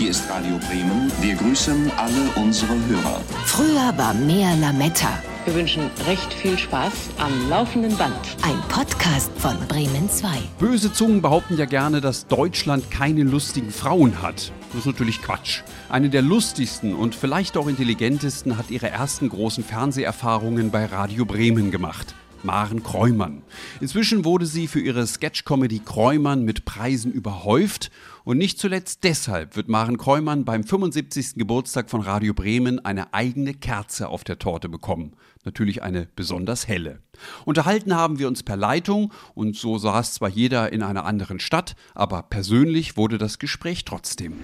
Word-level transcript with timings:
Hier 0.00 0.12
ist 0.12 0.30
Radio 0.30 0.56
Bremen. 0.66 1.12
Wir 1.20 1.34
grüßen 1.34 1.90
alle 1.98 2.30
unsere 2.42 2.72
Hörer. 2.86 3.20
Früher 3.44 3.92
war 3.98 4.14
mehr 4.14 4.56
Lametta. 4.56 5.22
Wir 5.44 5.54
wünschen 5.54 5.90
recht 6.06 6.32
viel 6.32 6.56
Spaß 6.56 7.10
am 7.18 7.50
laufenden 7.50 7.94
Band. 7.98 8.14
Ein 8.40 8.58
Podcast 8.70 9.30
von 9.36 9.58
Bremen 9.68 10.08
2. 10.08 10.28
Böse 10.58 10.90
Zungen 10.90 11.20
behaupten 11.20 11.58
ja 11.58 11.66
gerne, 11.66 12.00
dass 12.00 12.26
Deutschland 12.26 12.90
keine 12.90 13.24
lustigen 13.24 13.70
Frauen 13.70 14.22
hat. 14.22 14.52
Das 14.70 14.80
ist 14.80 14.86
natürlich 14.86 15.20
Quatsch. 15.20 15.60
Eine 15.90 16.08
der 16.08 16.22
lustigsten 16.22 16.94
und 16.94 17.14
vielleicht 17.14 17.58
auch 17.58 17.68
intelligentesten 17.68 18.56
hat 18.56 18.70
ihre 18.70 18.88
ersten 18.88 19.28
großen 19.28 19.62
Fernseherfahrungen 19.64 20.70
bei 20.70 20.86
Radio 20.86 21.26
Bremen 21.26 21.70
gemacht. 21.70 22.14
Maren 22.42 22.82
Kräumann. 22.82 23.42
Inzwischen 23.80 24.24
wurde 24.24 24.46
sie 24.46 24.66
für 24.66 24.80
ihre 24.80 25.06
Sketch-Comedy 25.06 25.80
Kräumann 25.80 26.42
mit 26.42 26.64
Preisen 26.64 27.12
überhäuft 27.12 27.90
und 28.30 28.38
nicht 28.38 28.60
zuletzt 28.60 29.02
deshalb 29.02 29.56
wird 29.56 29.68
Maren 29.68 29.98
Kräumann 29.98 30.44
beim 30.44 30.62
75. 30.62 31.34
Geburtstag 31.34 31.90
von 31.90 32.00
Radio 32.00 32.32
Bremen 32.32 32.78
eine 32.78 33.12
eigene 33.12 33.54
Kerze 33.54 34.08
auf 34.08 34.22
der 34.22 34.38
Torte 34.38 34.68
bekommen. 34.68 35.16
Natürlich 35.44 35.82
eine 35.82 36.06
besonders 36.14 36.68
helle. 36.68 37.00
Unterhalten 37.44 37.92
haben 37.92 38.20
wir 38.20 38.28
uns 38.28 38.44
per 38.44 38.56
Leitung 38.56 39.12
und 39.34 39.56
so 39.56 39.78
saß 39.78 40.14
zwar 40.14 40.28
jeder 40.28 40.72
in 40.72 40.84
einer 40.84 41.06
anderen 41.06 41.40
Stadt, 41.40 41.74
aber 41.96 42.22
persönlich 42.22 42.96
wurde 42.96 43.18
das 43.18 43.40
Gespräch 43.40 43.84
trotzdem. 43.84 44.34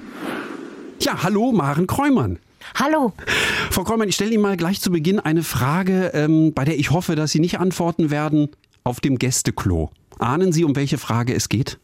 Ja, 1.01 1.23
hallo 1.23 1.53
Maren 1.53 1.87
Kräumann. 1.87 2.41
Hallo. 2.75 3.13
Frau 3.71 3.85
Kräumann, 3.85 4.09
ich 4.09 4.17
stelle 4.17 4.33
Ihnen 4.33 4.43
mal 4.43 4.57
gleich 4.57 4.81
zu 4.81 4.91
Beginn 4.91 5.21
eine 5.21 5.45
Frage, 5.45 6.11
ähm, 6.13 6.53
bei 6.55 6.65
der 6.65 6.77
ich 6.77 6.91
hoffe, 6.91 7.15
dass 7.15 7.31
Sie 7.31 7.39
nicht 7.39 7.61
antworten 7.61 8.11
werden 8.11 8.49
auf 8.83 8.99
dem 8.99 9.17
Gästeklo. 9.17 9.93
Ahnen 10.19 10.51
Sie, 10.51 10.65
um 10.65 10.75
welche 10.75 10.99
Frage 10.99 11.35
es 11.35 11.49
geht? 11.49 11.79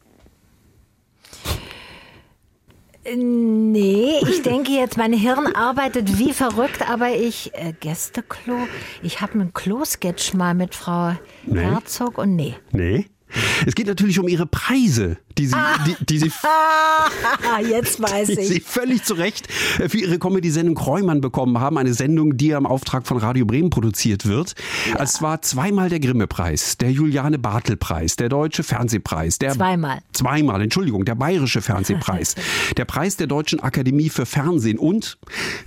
Nee, 3.15 4.13
ich 4.21 4.41
denke 4.43 4.71
jetzt, 4.71 4.97
mein 4.97 5.13
Hirn 5.13 5.47
arbeitet 5.55 6.17
wie 6.19 6.33
verrückt, 6.33 6.89
aber 6.89 7.09
ich, 7.09 7.51
äh, 7.53 7.73
Gästeklo, 7.79 8.55
ich 9.01 9.21
habe 9.21 9.33
einen 9.33 9.53
Klo-Sketch 9.53 10.33
mal 10.33 10.53
mit 10.53 10.73
Frau 10.73 11.13
Nee. 11.45 11.61
Herzog 11.61 12.17
und 12.17 12.35
nee. 12.35 12.55
Nee. 12.71 13.07
Es 13.65 13.75
geht 13.75 13.87
natürlich 13.87 14.19
um 14.19 14.27
Ihre 14.27 14.45
Preise, 14.45 15.17
die 15.37 15.47
Sie, 15.47 15.55
die, 15.87 16.05
die 16.05 16.17
Sie 16.19 16.31
Ah, 16.43 17.59
jetzt 17.69 18.01
weiß 18.01 18.27
die 18.27 18.35
Sie 18.43 18.57
ich. 18.57 18.63
völlig 18.63 19.03
zu 19.03 19.13
Recht 19.15 19.51
für 19.51 19.97
Ihre 19.97 20.19
Comedy-Sendung 20.19 20.75
Kräumann 20.75 21.21
bekommen 21.21 21.59
haben. 21.59 21.77
Eine 21.77 21.93
Sendung, 21.93 22.37
die 22.37 22.47
ja 22.47 22.57
im 22.57 22.65
Auftrag 22.65 23.07
von 23.07 23.17
Radio 23.17 23.45
Bremen 23.45 23.69
produziert 23.69 24.25
wird. 24.25 24.53
Es 24.99 25.21
war 25.21 25.41
zweimal 25.41 25.89
der 25.89 25.99
Grimme-Preis, 25.99 26.77
der 26.77 26.91
Juliane 26.91 27.39
Bartel-Preis, 27.39 28.15
der 28.15 28.29
Deutsche 28.29 28.63
Fernsehpreis, 28.63 29.39
der 29.39 29.53
Zweimal. 29.53 29.99
Zweimal, 30.13 30.61
Entschuldigung, 30.61 31.05
der 31.05 31.15
Bayerische 31.15 31.61
Fernsehpreis, 31.61 32.35
der 32.77 32.85
Preis 32.85 33.17
der 33.17 33.27
Deutschen 33.27 33.59
Akademie 33.61 34.09
für 34.09 34.25
Fernsehen 34.25 34.77
und 34.77 35.17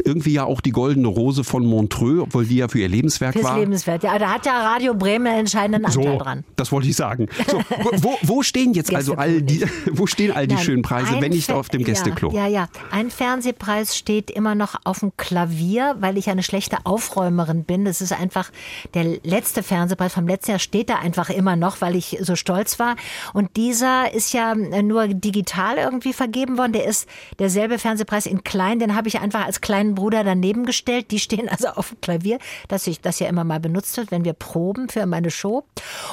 irgendwie 0.05 0.33
ja 0.33 0.45
auch 0.45 0.61
die 0.61 0.73
Goldene 0.73 1.09
Rose 1.09 1.45
von 1.45 1.65
Montreux, 1.67 2.21
obwohl 2.23 2.45
die 2.47 2.57
ja 2.57 2.69
für 2.69 2.79
ihr 2.81 2.89
Lebenswerk 2.89 3.33
Fürs 3.35 3.45
war. 3.45 3.59
Lebenswert. 3.59 4.03
Ja, 4.03 4.19
da 4.19 4.35
hat 4.35 4.47
ja 4.47 4.53
Radio 4.75 4.95
Bremen 4.95 5.27
einen 5.27 5.41
entscheidenden 5.41 5.85
Anteil 5.85 6.03
So, 6.05 6.19
dran. 6.19 6.45
das 6.57 6.71
wollte 6.73 6.89
ich 6.89 6.97
sagen. 6.97 7.27
So, 7.51 7.56
wo, 8.03 8.19
wo 8.23 8.43
stehen 8.43 8.73
jetzt 8.75 8.95
also 8.95 9.15
all 9.15 9.43
die, 9.43 9.65
wo 9.93 10.07
stehen 10.07 10.33
all 10.33 10.47
die 10.47 10.55
Nein, 10.55 10.65
schönen 10.65 10.83
Preise, 10.83 11.21
wenn 11.21 11.33
nicht 11.33 11.51
auf 11.51 11.69
dem 11.69 11.85
Gästeklo? 11.85 12.31
Ja, 12.33 12.47
ja, 12.47 12.57
ja. 12.57 12.69
Ein 12.91 13.11
Fernsehpreis 13.11 13.97
steht 13.97 14.31
immer 14.31 14.55
noch 14.55 14.75
auf 14.85 15.01
dem 15.01 15.13
Klavier, 15.17 15.97
weil 16.01 16.19
ich 16.19 16.29
eine 16.31 16.43
schlechte 16.43 16.79
Aufräumerin 16.85 17.65
bin. 17.65 17.85
Das 17.85 18.01
ist 18.01 18.13
einfach 18.13 18.51
der 18.95 19.05
letzte 19.23 19.63
Fernsehpreis 19.63 20.15
vom 20.15 20.27
letzten 20.27 20.53
Jahr 20.53 20.61
steht 20.61 20.91
da 20.91 20.97
einfach 20.97 21.31
immer 21.31 21.57
noch, 21.57 21.81
weil 21.81 21.97
ich 21.97 22.19
so 22.21 22.37
stolz 22.37 22.79
war. 22.79 22.97
Und 23.33 23.57
dieser 23.57 24.13
ist 24.13 24.33
ja 24.33 24.55
nur 24.55 25.09
digital 25.09 25.79
irgendwie 25.79 26.13
vergeben 26.13 26.59
worden. 26.59 26.73
Der 26.73 26.85
ist 26.85 27.09
derselbe 27.39 27.79
Fernsehpreis 27.79 28.27
in 28.27 28.45
klein. 28.45 28.79
Den 28.79 28.95
habe 28.95 29.09
ich 29.09 29.21
einfach 29.21 29.45
als 29.45 29.61
kleinen 29.61 29.95
Bruder 29.95 30.25
daneben 30.25 30.65
gestellt. 30.67 31.11
Die 31.11 31.19
stehen 31.19 31.49
also 31.49 31.69
auf 31.69 31.91
dem 31.91 32.01
Klavier, 32.01 32.39
dass 32.69 32.87
ich 32.87 33.01
das 33.01 33.19
ja 33.19 33.29
immer 33.29 33.45
mal 33.45 33.61
benutzt 33.61 33.97
wird, 33.97 34.11
wenn 34.11 34.25
wir 34.25 34.33
proben 34.33 34.89
für 34.89 35.05
meine 35.07 35.31
Show. 35.31 35.65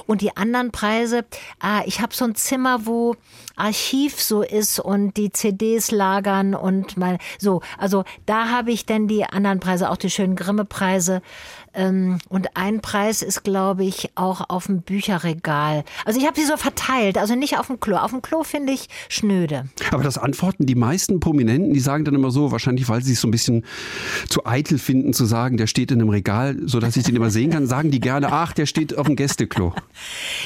Und 0.06 0.22
die 0.22 0.36
anderen 0.36 0.72
Preise, 0.72 1.26
ah, 1.60 1.82
ich 1.86 2.02
habe 2.02 2.14
so 2.14 2.26
ein 2.26 2.36
Zimmer, 2.36 2.86
wo 2.86 3.16
Archiv 3.56 4.22
so 4.22 4.42
ist 4.42 4.80
und 4.80 5.18
die 5.18 5.32
CDs 5.32 5.92
lagern 5.92 6.56
und 6.56 6.98
mal 6.98 7.18
so. 7.40 7.62
Also 7.78 8.04
da 8.26 8.50
habe 8.50 8.72
ich 8.72 8.86
dann 8.86 9.08
die 9.08 9.26
anderen 9.26 9.60
Preise, 9.60 9.90
auch 9.90 9.98
die 9.98 10.10
schönen 10.10 10.36
Grimme-Preise. 10.36 11.22
Ähm, 11.74 12.20
und 12.30 12.56
ein 12.56 12.82
Preis 12.82 13.22
ist, 13.22 13.44
glaube 13.44 13.84
ich, 13.84 14.12
auch 14.16 14.50
auf 14.50 14.68
dem 14.68 14.82
Bücherregal. 14.82 15.84
Also 16.06 16.20
ich 16.20 16.26
habe 16.26 16.40
sie 16.40 16.46
so 16.46 16.58
verteilt, 16.58 17.18
also 17.18 17.36
nicht 17.36 17.58
auf 17.58 17.68
dem 17.68 17.80
Klo. 17.80 17.98
Auf 17.98 18.12
dem 18.12 18.22
Klo 18.22 18.44
finde 18.44 18.74
ich 18.74 18.88
schnöde. 19.10 19.66
Aber 19.92 20.04
das 20.04 20.18
antworten 20.18 20.66
die 20.66 20.76
meisten 20.76 21.20
Prominenten, 21.20 21.74
die 21.74 21.80
sagen 21.80 22.06
dann 22.06 22.16
immer 22.16 22.32
so, 22.32 22.52
wahrscheinlich 22.52 22.88
weil 22.90 23.02
sie 23.04 23.14
es 23.14 23.22
so 23.22 23.28
ein 23.28 23.32
bisschen 23.32 23.66
zu 24.30 24.46
eitel 24.46 24.78
finden, 24.78 25.14
zu 25.14 25.26
sagen, 25.26 25.58
der 25.58 25.68
steht 25.68 25.92
in 25.92 26.00
einem 26.00 26.10
Regal, 26.10 26.58
so 26.66 26.80
dass 26.80 26.96
ich 26.96 27.04
den 27.04 27.16
immer 27.16 27.32
sehen 27.32 27.52
kann, 27.52 27.66
sagen 27.66 27.92
die 27.92 28.00
gerne, 28.00 28.32
ach, 28.32 28.54
der 28.54 28.66
steht 28.66 28.98
auf 28.98 29.08
dem 29.08 29.16
Gästeklo. 29.16 29.74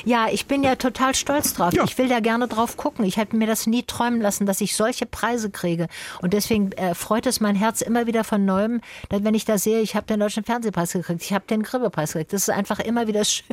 Ja, 0.06 0.28
ich 0.32 0.46
bin 0.46 0.64
ja 0.64 0.76
total 0.76 1.16
stolz 1.16 1.54
drauf. 1.54 1.74
Ja. 1.74 1.84
Ich 1.84 1.98
will 1.98 2.08
da 2.08 2.20
gerne 2.20 2.48
drauf 2.48 2.78
gucken. 2.78 3.04
Ich 3.06 3.18
hätte 3.18 3.36
mir 3.36 3.48
das 3.48 3.68
nie 3.68 3.84
träumen 3.84 4.22
lassen, 4.22 4.46
dass 4.46 4.62
ich 4.62 4.76
solche 4.76 5.06
Preise 5.06 5.50
kriege. 5.50 5.88
Und 6.22 6.34
deswegen 6.34 6.72
äh, 6.74 6.94
freut 6.94 7.26
es 7.26 7.40
mein 7.40 7.56
Herz 7.56 7.82
immer 7.82 8.08
wieder 8.08 8.24
von 8.24 8.46
neuem, 8.46 8.82
wenn 9.10 9.34
ich 9.34 9.46
da 9.46 9.58
sehe, 9.58 9.82
ich 9.82 9.96
habe 9.96 10.06
den 10.06 10.20
Deutschen 10.20 10.44
Fernsehpreis 10.44 10.94
gekriegt, 10.94 11.17
ich 11.24 11.34
habe 11.34 11.46
den 11.48 11.64
Grimme-Preis 11.64 12.14
gekriegt. 12.14 12.34
Das 12.34 12.44
ist 12.44 12.50
einfach 12.50 12.80
immer 12.80 13.08
wieder 13.08 13.24
schön. 13.26 13.46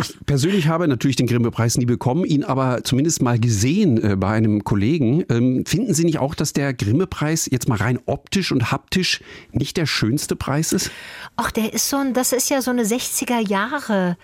Ich 0.00 0.16
persönlich 0.26 0.68
habe 0.68 0.88
natürlich 0.88 1.16
den 1.16 1.26
Grimme-Preis 1.26 1.76
nie 1.76 1.86
bekommen, 1.86 2.24
ihn 2.24 2.44
aber 2.44 2.84
zumindest 2.84 3.22
mal 3.22 3.38
gesehen 3.38 4.02
äh, 4.02 4.16
bei 4.16 4.30
einem 4.30 4.64
Kollegen. 4.64 5.24
Ähm, 5.28 5.64
finden 5.66 5.94
Sie 5.94 6.04
nicht 6.04 6.18
auch, 6.18 6.34
dass 6.34 6.52
der 6.52 6.72
Grimme-Preis 6.74 7.48
jetzt 7.50 7.68
mal 7.68 7.76
rein 7.76 7.98
optisch 8.06 8.52
und 8.52 8.70
haptisch 8.70 9.20
nicht 9.52 9.76
der 9.76 9.86
schönste 9.86 10.36
Preis 10.36 10.72
ist? 10.72 10.90
Ach, 11.36 11.50
der 11.50 11.72
ist 11.72 11.88
so 11.88 11.96
ein, 11.96 12.14
das 12.14 12.32
ist 12.32 12.50
ja 12.50 12.62
so 12.62 12.70
eine 12.70 12.84
60er 12.84 13.46
Jahre. 13.46 14.16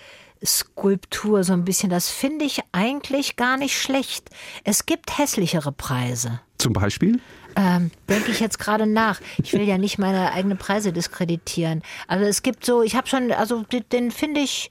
Skulptur 0.44 1.43
so 1.43 1.53
ein 1.53 1.65
bisschen, 1.65 1.91
das 1.91 2.09
finde 2.09 2.44
ich 2.44 2.61
eigentlich 2.71 3.34
gar 3.37 3.56
nicht 3.56 3.77
schlecht. 3.77 4.31
Es 4.62 4.87
gibt 4.87 5.19
hässlichere 5.19 5.72
Preise. 5.72 6.41
Zum 6.59 6.72
Beispiel? 6.72 7.21
Ähm, 7.59 7.91
denke 8.09 8.31
ich 8.31 8.39
jetzt 8.39 8.61
gerade 8.61 8.87
nach. 8.87 9.21
Ich 9.43 9.53
will 9.53 9.63
ja 9.63 9.79
nicht 9.79 9.99
meine 9.99 10.33
eigenen 10.33 10.59
Preise 10.59 10.93
diskreditieren. 10.93 11.83
Also 12.07 12.25
es 12.25 12.43
gibt 12.43 12.65
so, 12.65 12.83
ich 12.83 12.95
habe 12.95 13.09
schon, 13.09 13.33
also 13.33 13.63
den, 13.63 13.83
den 13.91 14.11
finde 14.13 14.41
ich, 14.41 14.71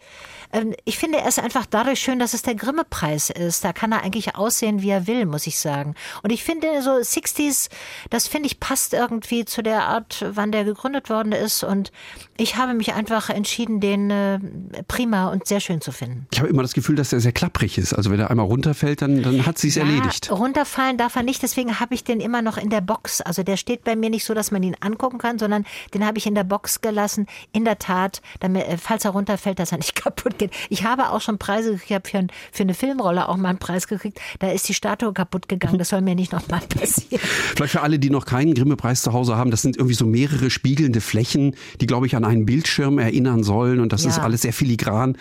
ich 0.86 0.98
finde 0.98 1.20
er 1.20 1.28
ist 1.28 1.40
einfach 1.40 1.66
dadurch 1.66 2.00
schön, 2.00 2.20
dass 2.20 2.34
es 2.34 2.42
der 2.42 2.56
Grimme-Preis 2.56 3.30
ist. 3.30 3.64
Da 3.64 3.74
kann 3.74 3.92
er 3.92 4.04
eigentlich 4.04 4.36
aussehen, 4.36 4.82
wie 4.82 4.90
er 4.90 5.08
will, 5.08 5.26
muss 5.26 5.46
ich 5.46 5.60
sagen. 5.60 5.96
Und 6.24 6.32
ich 6.32 6.44
finde 6.44 6.82
so 6.82 6.92
60s, 6.92 7.70
das 8.10 8.28
finde 8.28 8.48
ich 8.48 8.60
passt 8.60 8.94
irgendwie 8.94 9.46
zu 9.46 9.62
der 9.62 9.84
Art, 9.84 10.26
wann 10.32 10.52
der 10.52 10.64
gegründet 10.64 11.10
worden 11.10 11.34
ist. 11.34 11.64
Und 11.64 11.92
ich 12.38 12.56
habe 12.56 12.74
mich 12.74 12.94
einfach 12.94 13.30
entschieden, 13.30 13.80
den 13.80 14.10
äh, 14.10 14.40
prima 14.88 15.30
und 15.30 15.48
sehr 15.48 15.60
schön 15.60 15.82
zu 15.82 15.92
finden. 15.92 16.28
Ich 16.32 16.40
habe 16.40 16.50
immer 16.50 16.62
das 16.62 16.74
Gefühl, 16.74 16.96
dass 16.96 17.10
der 17.10 17.20
sehr 17.20 17.32
klapprig 17.34 17.78
ist. 17.78 17.94
Also 17.94 18.12
wenn 18.12 18.20
er 18.20 18.30
einmal 18.30 18.46
runterfällt, 18.46 19.02
dann, 19.02 19.22
dann 19.24 19.46
hat 19.46 19.58
sie 19.58 19.68
es 19.68 19.78
erledigt. 19.78 20.28
Ja, 20.28 20.36
runterfallen 20.36 20.98
darf 20.98 21.16
er 21.16 21.24
nicht, 21.24 21.44
deswegen 21.44 21.80
habe 21.80 21.94
ich 21.94 22.04
den 22.04 22.20
immer 22.20 22.42
noch 22.42 22.58
in 22.58 22.70
der 22.70 22.82
Box. 22.82 23.22
Also 23.22 23.44
der 23.44 23.58
steht 23.58 23.84
bei 23.84 23.96
mir 23.96 24.10
nicht 24.10 24.24
so, 24.24 24.34
dass 24.34 24.52
man 24.52 24.64
ihn 24.64 24.76
angucken 24.80 25.18
kann, 25.18 25.40
sondern 25.40 25.66
den 25.94 26.06
habe 26.06 26.18
ich 26.18 26.26
in 26.26 26.36
der 26.36 26.44
Box 26.44 26.82
gelassen. 26.82 27.28
In 27.52 27.66
der 27.66 27.80
Tat, 27.80 28.22
damit, 28.40 28.68
äh, 28.68 28.78
falls 28.78 29.04
er 29.04 29.12
runterfällt, 29.12 29.60
dass 29.60 29.72
er 29.72 29.80
nicht 29.80 29.96
kaputt 30.02 30.37
geht. 30.38 30.52
Ich 30.70 30.84
habe 30.84 31.10
auch 31.10 31.22
schon 31.22 31.38
Preise 31.38 31.72
gekriegt, 31.72 31.90
ich 31.90 31.96
habe 31.96 32.08
für, 32.10 32.28
für 32.52 32.64
eine 32.64 32.74
Filmrolle 32.74 33.30
auch 33.30 33.38
mal 33.38 33.50
einen 33.50 33.60
Preis 33.60 33.88
gekriegt. 33.88 34.20
Da 34.40 34.52
ist 34.52 34.68
die 34.70 34.74
Statue 34.74 35.14
kaputt 35.14 35.48
gegangen. 35.50 35.78
Das 35.78 35.90
soll 35.90 36.02
mir 36.02 36.16
nicht 36.16 36.32
nochmal 36.32 36.62
passieren. 36.70 37.22
Vielleicht 37.56 37.72
für 37.74 37.82
alle, 37.82 38.00
die 38.00 38.10
noch 38.10 38.26
keinen 38.26 38.54
Grimme-Preis 38.54 39.02
zu 39.02 39.14
Hause 39.14 39.36
haben, 39.38 39.52
das 39.52 39.62
sind 39.62 39.78
irgendwie 39.78 39.96
so 39.96 40.06
mehrere 40.06 40.50
spiegelnde 40.50 41.02
Flächen, 41.02 41.56
die, 41.82 41.88
glaube 41.88 42.06
ich, 42.08 42.16
an 42.16 42.26
einen 42.26 42.46
Bildschirm 42.46 43.00
erinnern 43.00 43.44
sollen. 43.44 43.80
Und 43.80 43.94
das 43.94 44.04
Ja. 44.04 44.10
ist 44.10 44.20
alles 44.20 44.42
sehr 44.42 44.54
filigran. 44.54 45.18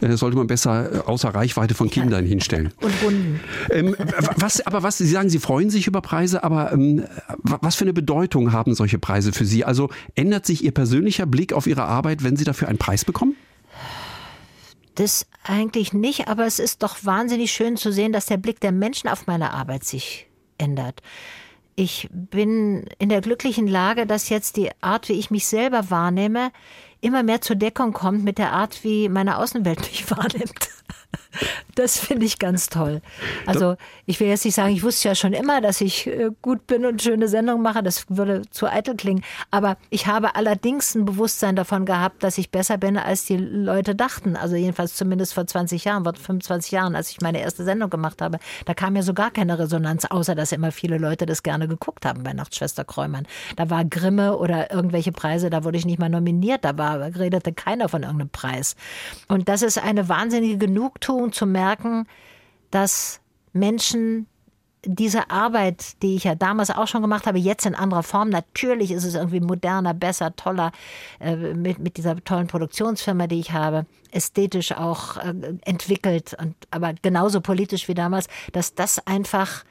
Äh, 0.00 0.16
sollte 0.16 0.36
man 0.36 0.46
besser 0.46 0.92
äh, 0.94 0.98
außer 1.00 1.28
Reichweite 1.34 1.74
von 1.74 1.90
Kindern 1.90 2.24
hinstellen. 2.26 2.72
Und 2.80 2.92
Runden. 3.04 3.40
Ähm, 3.70 3.96
was, 4.36 4.64
aber 4.66 4.82
was, 4.82 4.98
Sie 4.98 5.06
sagen, 5.06 5.28
Sie 5.30 5.38
freuen 5.38 5.70
sich 5.70 5.86
über 5.86 6.00
Preise, 6.00 6.44
aber 6.44 6.72
ähm, 6.72 7.04
wa- 7.42 7.58
was 7.62 7.76
für 7.76 7.84
eine 7.84 7.92
Bedeutung 7.92 8.52
haben 8.52 8.74
solche 8.74 8.98
Preise 8.98 9.32
für 9.32 9.44
Sie? 9.44 9.64
Also 9.64 9.90
ändert 10.14 10.46
sich 10.46 10.64
Ihr 10.64 10.72
persönlicher 10.72 11.26
Blick 11.26 11.52
auf 11.52 11.66
Ihre 11.66 11.84
Arbeit, 11.84 12.22
wenn 12.24 12.36
Sie 12.36 12.44
dafür 12.44 12.68
einen 12.68 12.78
Preis 12.78 13.04
bekommen? 13.04 13.34
Das 14.94 15.26
eigentlich 15.44 15.92
nicht, 15.92 16.28
aber 16.28 16.46
es 16.46 16.58
ist 16.58 16.82
doch 16.82 16.98
wahnsinnig 17.02 17.52
schön 17.52 17.76
zu 17.76 17.92
sehen, 17.92 18.12
dass 18.12 18.26
der 18.26 18.36
Blick 18.36 18.60
der 18.60 18.72
Menschen 18.72 19.08
auf 19.08 19.26
meine 19.26 19.52
Arbeit 19.52 19.84
sich 19.84 20.26
ändert. 20.58 21.00
Ich 21.74 22.08
bin 22.12 22.84
in 22.98 23.08
der 23.08 23.22
glücklichen 23.22 23.66
Lage, 23.66 24.06
dass 24.06 24.28
jetzt 24.28 24.56
die 24.56 24.70
Art, 24.82 25.08
wie 25.08 25.14
ich 25.14 25.30
mich 25.30 25.46
selber 25.46 25.90
wahrnehme, 25.90 26.52
immer 27.00 27.22
mehr 27.22 27.40
zur 27.40 27.56
Deckung 27.56 27.92
kommt 27.92 28.24
mit 28.24 28.36
der 28.38 28.52
Art, 28.52 28.84
wie 28.84 29.08
meine 29.08 29.38
Außenwelt 29.38 29.80
mich 29.90 30.10
wahrnimmt. 30.10 30.68
Das 31.74 31.98
finde 31.98 32.26
ich 32.26 32.38
ganz 32.38 32.68
toll. 32.68 33.00
Also 33.46 33.76
ich 34.04 34.20
will 34.20 34.28
jetzt 34.28 34.44
nicht 34.44 34.54
sagen, 34.54 34.74
ich 34.74 34.82
wusste 34.82 35.08
ja 35.08 35.14
schon 35.14 35.32
immer, 35.32 35.60
dass 35.60 35.80
ich 35.80 36.06
äh, 36.06 36.30
gut 36.42 36.66
bin 36.66 36.84
und 36.84 37.00
schöne 37.00 37.28
Sendungen 37.28 37.62
mache. 37.62 37.82
Das 37.82 38.04
würde 38.08 38.42
zu 38.50 38.66
eitel 38.66 38.94
klingen. 38.94 39.24
Aber 39.50 39.76
ich 39.88 40.06
habe 40.06 40.34
allerdings 40.34 40.94
ein 40.94 41.04
Bewusstsein 41.06 41.56
davon 41.56 41.86
gehabt, 41.86 42.22
dass 42.22 42.36
ich 42.36 42.50
besser 42.50 42.76
bin, 42.76 42.98
als 42.98 43.24
die 43.24 43.36
Leute 43.36 43.94
dachten. 43.94 44.36
Also 44.36 44.56
jedenfalls 44.56 44.94
zumindest 44.96 45.32
vor 45.32 45.46
20 45.46 45.84
Jahren, 45.84 46.04
vor 46.04 46.14
25 46.14 46.72
Jahren, 46.72 46.94
als 46.94 47.10
ich 47.10 47.20
meine 47.20 47.40
erste 47.40 47.64
Sendung 47.64 47.88
gemacht 47.88 48.20
habe. 48.20 48.38
Da 48.66 48.74
kam 48.74 48.94
ja 48.94 49.02
so 49.02 49.14
gar 49.14 49.30
keine 49.30 49.58
Resonanz, 49.58 50.04
außer 50.04 50.34
dass 50.34 50.52
immer 50.52 50.72
viele 50.72 50.98
Leute 50.98 51.24
das 51.24 51.42
gerne 51.42 51.68
geguckt 51.68 52.04
haben 52.04 52.22
bei 52.22 52.34
Nachtschwester 52.34 52.84
Kräumann. 52.84 53.26
Da 53.56 53.70
war 53.70 53.84
Grimme 53.84 54.36
oder 54.36 54.72
irgendwelche 54.72 55.12
Preise, 55.12 55.48
da 55.48 55.64
wurde 55.64 55.78
ich 55.78 55.86
nicht 55.86 55.98
mal 55.98 56.10
nominiert. 56.10 56.64
Da 56.64 56.76
war, 56.76 57.00
redete 57.00 57.54
keiner 57.54 57.88
von 57.88 58.02
irgendeinem 58.02 58.30
Preis. 58.30 58.76
Und 59.28 59.48
das 59.48 59.62
ist 59.62 59.82
eine 59.82 60.08
wahnsinnige 60.10 60.58
Genugtuung 60.58 61.01
zu 61.02 61.46
merken, 61.46 62.06
dass 62.70 63.20
Menschen 63.52 64.26
diese 64.84 65.30
Arbeit, 65.30 66.02
die 66.02 66.16
ich 66.16 66.24
ja 66.24 66.34
damals 66.34 66.70
auch 66.70 66.88
schon 66.88 67.02
gemacht 67.02 67.26
habe, 67.26 67.38
jetzt 67.38 67.66
in 67.66 67.74
anderer 67.74 68.02
Form. 68.02 68.30
Natürlich 68.30 68.90
ist 68.90 69.04
es 69.04 69.14
irgendwie 69.14 69.40
moderner, 69.40 69.94
besser, 69.94 70.34
toller, 70.34 70.72
äh, 71.20 71.36
mit, 71.36 71.78
mit 71.78 71.96
dieser 71.96 72.16
tollen 72.24 72.48
Produktionsfirma, 72.48 73.28
die 73.28 73.38
ich 73.38 73.52
habe, 73.52 73.86
ästhetisch 74.10 74.72
auch 74.72 75.18
äh, 75.18 75.34
entwickelt, 75.64 76.34
und, 76.40 76.56
aber 76.70 76.94
genauso 77.00 77.40
politisch 77.40 77.86
wie 77.86 77.94
damals, 77.94 78.26
dass 78.52 78.74
das 78.74 79.06
einfach 79.06 79.64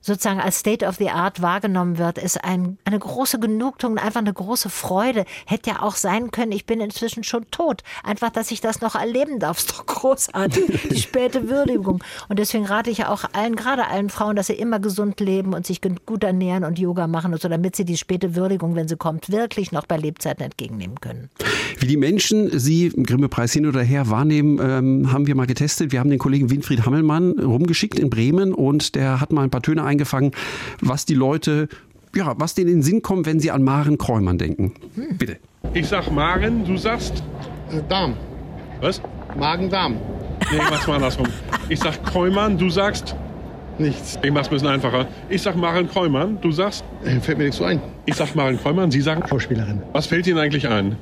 sozusagen 0.00 0.40
als 0.40 0.58
State 0.58 0.86
of 0.86 0.96
the 0.96 1.10
Art 1.10 1.42
wahrgenommen 1.42 1.98
wird, 1.98 2.18
ist 2.18 2.42
ein, 2.44 2.78
eine 2.84 2.98
große 2.98 3.38
Genugtuung, 3.38 3.98
einfach 3.98 4.20
eine 4.20 4.32
große 4.32 4.70
Freude. 4.70 5.24
Hätte 5.46 5.70
ja 5.70 5.82
auch 5.82 5.96
sein 5.96 6.30
können, 6.30 6.52
ich 6.52 6.66
bin 6.66 6.80
inzwischen 6.80 7.24
schon 7.24 7.50
tot. 7.50 7.82
Einfach, 8.02 8.30
dass 8.30 8.50
ich 8.50 8.60
das 8.60 8.80
noch 8.80 8.94
erleben 8.94 9.38
darf, 9.38 9.58
ist 9.68 9.72
doch 9.72 9.86
großartig. 9.86 10.88
Die 10.90 11.00
späte 11.00 11.48
Würdigung. 11.48 12.02
Und 12.28 12.38
deswegen 12.38 12.66
rate 12.66 12.90
ich 12.90 12.98
ja 12.98 13.10
auch 13.10 13.24
allen, 13.32 13.56
gerade 13.56 13.86
allen 13.86 14.10
Frauen, 14.10 14.36
dass 14.36 14.48
sie 14.48 14.54
immer 14.54 14.80
gesund 14.80 15.20
leben 15.20 15.54
und 15.54 15.66
sich 15.66 15.80
gut 16.06 16.24
ernähren 16.24 16.64
und 16.64 16.78
Yoga 16.78 17.06
machen 17.06 17.32
und 17.32 17.40
so, 17.40 17.48
damit 17.48 17.76
sie 17.76 17.84
die 17.84 17.96
späte 17.96 18.34
Würdigung, 18.34 18.74
wenn 18.74 18.88
sie 18.88 18.96
kommt, 18.96 19.30
wirklich 19.30 19.72
noch 19.72 19.86
bei 19.86 19.96
Lebzeiten 19.96 20.44
entgegennehmen 20.44 21.00
können. 21.00 21.30
Wie 21.78 21.86
die 21.86 21.96
Menschen 21.96 22.58
Sie 22.58 22.86
im 22.86 23.04
Grimme-Preis 23.04 23.52
hin 23.52 23.66
oder 23.66 23.82
her 23.82 24.10
wahrnehmen, 24.10 24.58
ähm, 24.60 25.12
haben 25.12 25.26
wir 25.26 25.34
mal 25.34 25.46
getestet. 25.46 25.92
Wir 25.92 26.00
haben 26.00 26.10
den 26.10 26.18
Kollegen 26.18 26.50
Winfried 26.50 26.84
Hammelmann 26.84 27.38
rumgeschickt 27.38 27.98
in 27.98 28.10
Bremen 28.10 28.52
und 28.52 28.94
der 28.94 29.20
hat 29.20 29.32
mal 29.32 29.42
ein 29.42 29.50
paar 29.50 29.62
Töne 29.62 29.84
eingefangen, 29.88 30.30
was 30.80 31.04
die 31.04 31.14
Leute, 31.14 31.68
ja, 32.14 32.34
was 32.38 32.54
denen 32.54 32.68
in 32.68 32.76
den 32.76 32.82
Sinn 32.82 33.02
kommt, 33.02 33.26
wenn 33.26 33.40
sie 33.40 33.50
an 33.50 33.62
Maren 33.62 33.98
Kräumann 33.98 34.38
denken. 34.38 34.74
Hm. 34.94 35.18
Bitte. 35.18 35.38
Ich 35.74 35.88
sag 35.88 36.10
Maren, 36.10 36.64
du 36.64 36.76
sagst. 36.76 37.22
Äh, 37.72 37.80
Darm. 37.88 38.14
Was? 38.80 39.02
Magen-Darm. 39.36 39.94
Nee, 40.50 40.58
ich 40.58 40.70
mach's 40.70 40.86
mal 40.86 40.94
andersrum. 40.96 41.26
Ich 41.68 41.80
sag 41.80 42.02
Kräumann, 42.04 42.56
du 42.56 42.70
sagst. 42.70 43.14
Nichts. 43.78 44.18
Ich 44.22 44.32
mach's 44.32 44.48
ein 44.48 44.54
bisschen 44.54 44.68
einfacher. 44.68 45.06
Ich 45.28 45.42
sag 45.42 45.56
Maren 45.56 45.88
Kräumann, 45.88 46.38
du 46.40 46.50
sagst. 46.50 46.84
Äh, 47.04 47.20
Fällt 47.20 47.38
mir 47.38 47.44
nichts 47.44 47.58
so 47.58 47.64
ein. 47.64 47.80
Ich 48.06 48.14
sag 48.14 48.34
Maren 48.34 48.58
Kräumann, 48.58 48.90
Sie 48.90 49.00
sagen. 49.00 49.22
Schauspielerin. 49.28 49.82
Was 49.92 50.06
fällt 50.06 50.26
Ihnen 50.26 50.38
eigentlich 50.38 50.68
ein 50.68 50.96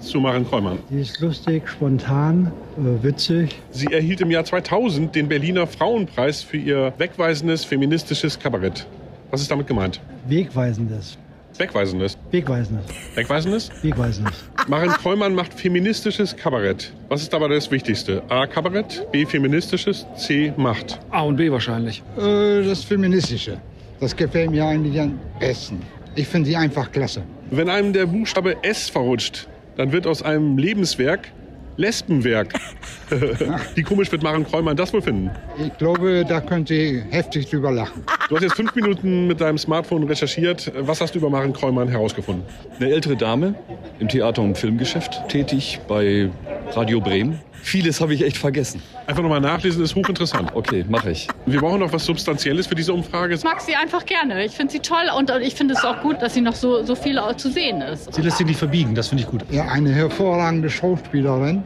zu 0.00 0.20
Maren 0.20 0.46
Kräumann? 0.48 0.78
Die 0.90 1.00
ist 1.00 1.20
lustig, 1.20 1.68
spontan, 1.68 2.52
äh, 2.76 3.02
witzig. 3.02 3.60
Sie 3.70 3.86
erhielt 3.86 4.20
im 4.20 4.30
Jahr 4.30 4.44
2000 4.44 5.14
den 5.14 5.28
Berliner 5.28 5.66
Frauenpreis 5.66 6.42
für 6.42 6.56
ihr 6.56 6.92
wegweisendes 6.98 7.64
feministisches 7.64 8.38
Kabarett. 8.38 8.86
Was 9.30 9.40
ist 9.40 9.50
damit 9.50 9.66
gemeint? 9.66 10.00
Wegweisendes. 10.28 11.18
Wegweisendes. 11.58 12.16
Wegweisendes. 12.30 12.84
Wegweisendes? 13.14 13.70
Wegweisendes. 13.82 14.44
Maren 14.68 14.90
Kräumann 14.90 15.34
macht 15.34 15.52
feministisches 15.54 16.36
Kabarett. 16.36 16.92
Was 17.08 17.22
ist 17.22 17.32
dabei 17.32 17.48
das 17.48 17.70
Wichtigste? 17.70 18.22
A. 18.28 18.46
Kabarett, 18.46 19.06
B. 19.12 19.26
Feministisches, 19.26 20.06
C. 20.16 20.52
Macht. 20.56 20.98
A 21.10 21.22
und 21.22 21.36
B 21.36 21.50
wahrscheinlich. 21.50 22.02
Äh, 22.16 22.62
das 22.62 22.84
Feministische. 22.84 23.58
Das 24.00 24.16
gefällt 24.16 24.50
mir 24.50 24.64
eigentlich 24.64 25.00
am 25.00 25.18
besten. 25.38 25.80
Ich 26.14 26.26
finde 26.26 26.48
sie 26.48 26.56
einfach 26.56 26.90
klasse. 26.90 27.22
Wenn 27.50 27.68
einem 27.68 27.92
der 27.92 28.06
Buchstabe 28.06 28.56
S 28.62 28.88
verrutscht, 28.88 29.48
dann 29.76 29.92
wird 29.92 30.06
aus 30.06 30.22
einem 30.22 30.58
Lebenswerk 30.58 31.32
Lesbenwerk. 31.76 32.52
Wie 33.74 33.82
komisch 33.82 34.12
wird 34.12 34.22
Maren 34.22 34.44
Kräumann 34.46 34.76
das 34.76 34.92
wohl 34.92 35.02
finden? 35.02 35.30
Ich 35.58 35.76
glaube, 35.78 36.24
da 36.28 36.40
könnt 36.40 36.70
ihr 36.70 37.02
heftig 37.10 37.48
drüber 37.48 37.70
lachen. 37.70 38.04
Du 38.28 38.36
hast 38.36 38.42
jetzt 38.42 38.56
fünf 38.56 38.74
Minuten 38.74 39.26
mit 39.26 39.40
deinem 39.40 39.58
Smartphone 39.58 40.04
recherchiert. 40.04 40.70
Was 40.78 41.00
hast 41.00 41.14
du 41.14 41.18
über 41.18 41.30
Maren 41.30 41.52
Kräumann 41.52 41.88
herausgefunden? 41.88 42.44
Eine 42.78 42.90
ältere 42.90 43.16
Dame 43.16 43.54
im 43.98 44.08
Theater- 44.08 44.42
und 44.42 44.58
Filmgeschäft 44.58 45.28
tätig 45.28 45.80
bei 45.88 46.30
Radio 46.76 47.00
Bremen. 47.00 47.40
Vieles 47.62 48.00
habe 48.00 48.14
ich 48.14 48.24
echt 48.24 48.36
vergessen. 48.36 48.82
Einfach 49.06 49.22
nochmal 49.22 49.40
nachlesen, 49.40 49.84
ist 49.84 49.94
hochinteressant. 49.94 50.50
Okay, 50.54 50.84
mache 50.88 51.10
ich. 51.10 51.28
Wir 51.46 51.60
brauchen 51.60 51.80
noch 51.80 51.92
was 51.92 52.04
Substanzielles 52.04 52.66
für 52.66 52.74
diese 52.74 52.92
Umfrage. 52.92 53.34
Ich 53.34 53.44
mag 53.44 53.60
sie 53.60 53.74
einfach 53.74 54.04
gerne. 54.04 54.44
Ich 54.44 54.52
finde 54.52 54.72
sie 54.72 54.80
toll 54.80 55.10
und 55.16 55.30
ich 55.42 55.54
finde 55.54 55.74
es 55.74 55.84
auch 55.84 56.00
gut, 56.00 56.20
dass 56.22 56.34
sie 56.34 56.40
noch 56.40 56.54
so, 56.54 56.82
so 56.82 56.94
viel 56.94 57.20
zu 57.36 57.50
sehen 57.50 57.82
ist. 57.82 58.12
Sie 58.12 58.22
lässt 58.22 58.38
sich 58.38 58.46
nicht 58.46 58.58
verbiegen, 58.58 58.94
das 58.94 59.08
finde 59.08 59.24
ich 59.24 59.30
gut. 59.30 59.44
Ja, 59.50 59.68
eine 59.68 59.92
hervorragende 59.92 60.70
Schauspielerin 60.70 61.62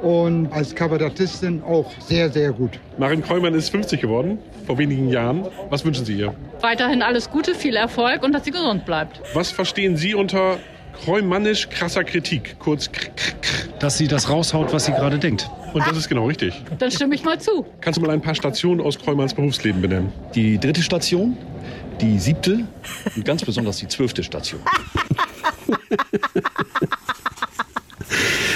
und 0.00 0.52
als 0.52 0.74
Kabarettistin 0.74 1.62
auch 1.62 1.90
sehr, 2.00 2.30
sehr 2.30 2.52
gut. 2.52 2.78
Maren 2.98 3.22
Kräumann 3.22 3.54
ist 3.54 3.70
50 3.70 4.00
geworden, 4.00 4.38
vor 4.66 4.78
wenigen 4.78 5.08
Jahren. 5.08 5.46
Was 5.70 5.84
wünschen 5.84 6.04
Sie 6.04 6.14
ihr? 6.14 6.34
Weiterhin 6.60 7.02
alles 7.02 7.30
Gute, 7.30 7.54
viel 7.54 7.76
Erfolg 7.76 8.22
und 8.22 8.32
dass 8.32 8.44
sie 8.44 8.50
gesund 8.50 8.84
bleibt. 8.84 9.20
Was 9.34 9.50
verstehen 9.50 9.96
Sie 9.96 10.14
unter 10.14 10.58
kräumannisch 11.04 11.68
krasser 11.68 12.04
Kritik, 12.04 12.56
kurz 12.58 12.90
kr 12.90 13.10
kr 13.16 13.32
kr. 13.40 13.78
Dass 13.78 13.98
sie 13.98 14.08
das 14.08 14.28
raushaut, 14.28 14.72
was 14.72 14.86
sie 14.86 14.92
gerade 14.92 15.18
denkt. 15.18 15.48
Und 15.72 15.86
das 15.86 15.96
ist 15.96 16.08
genau 16.08 16.26
richtig. 16.26 16.54
Dann 16.78 16.90
stimme 16.90 17.14
ich 17.14 17.24
mal 17.24 17.40
zu. 17.40 17.66
Kannst 17.80 17.98
du 17.98 18.02
mal 18.02 18.10
ein 18.10 18.20
paar 18.20 18.34
Stationen 18.34 18.80
aus 18.80 18.98
Kräumanns 18.98 19.34
Berufsleben 19.34 19.80
benennen? 19.80 20.12
Die 20.34 20.58
dritte 20.58 20.82
Station, 20.82 21.36
die 22.00 22.18
siebte 22.18 22.66
und 23.14 23.24
ganz 23.24 23.44
besonders 23.44 23.78
die 23.78 23.88
zwölfte 23.88 24.22
Station. 24.22 24.60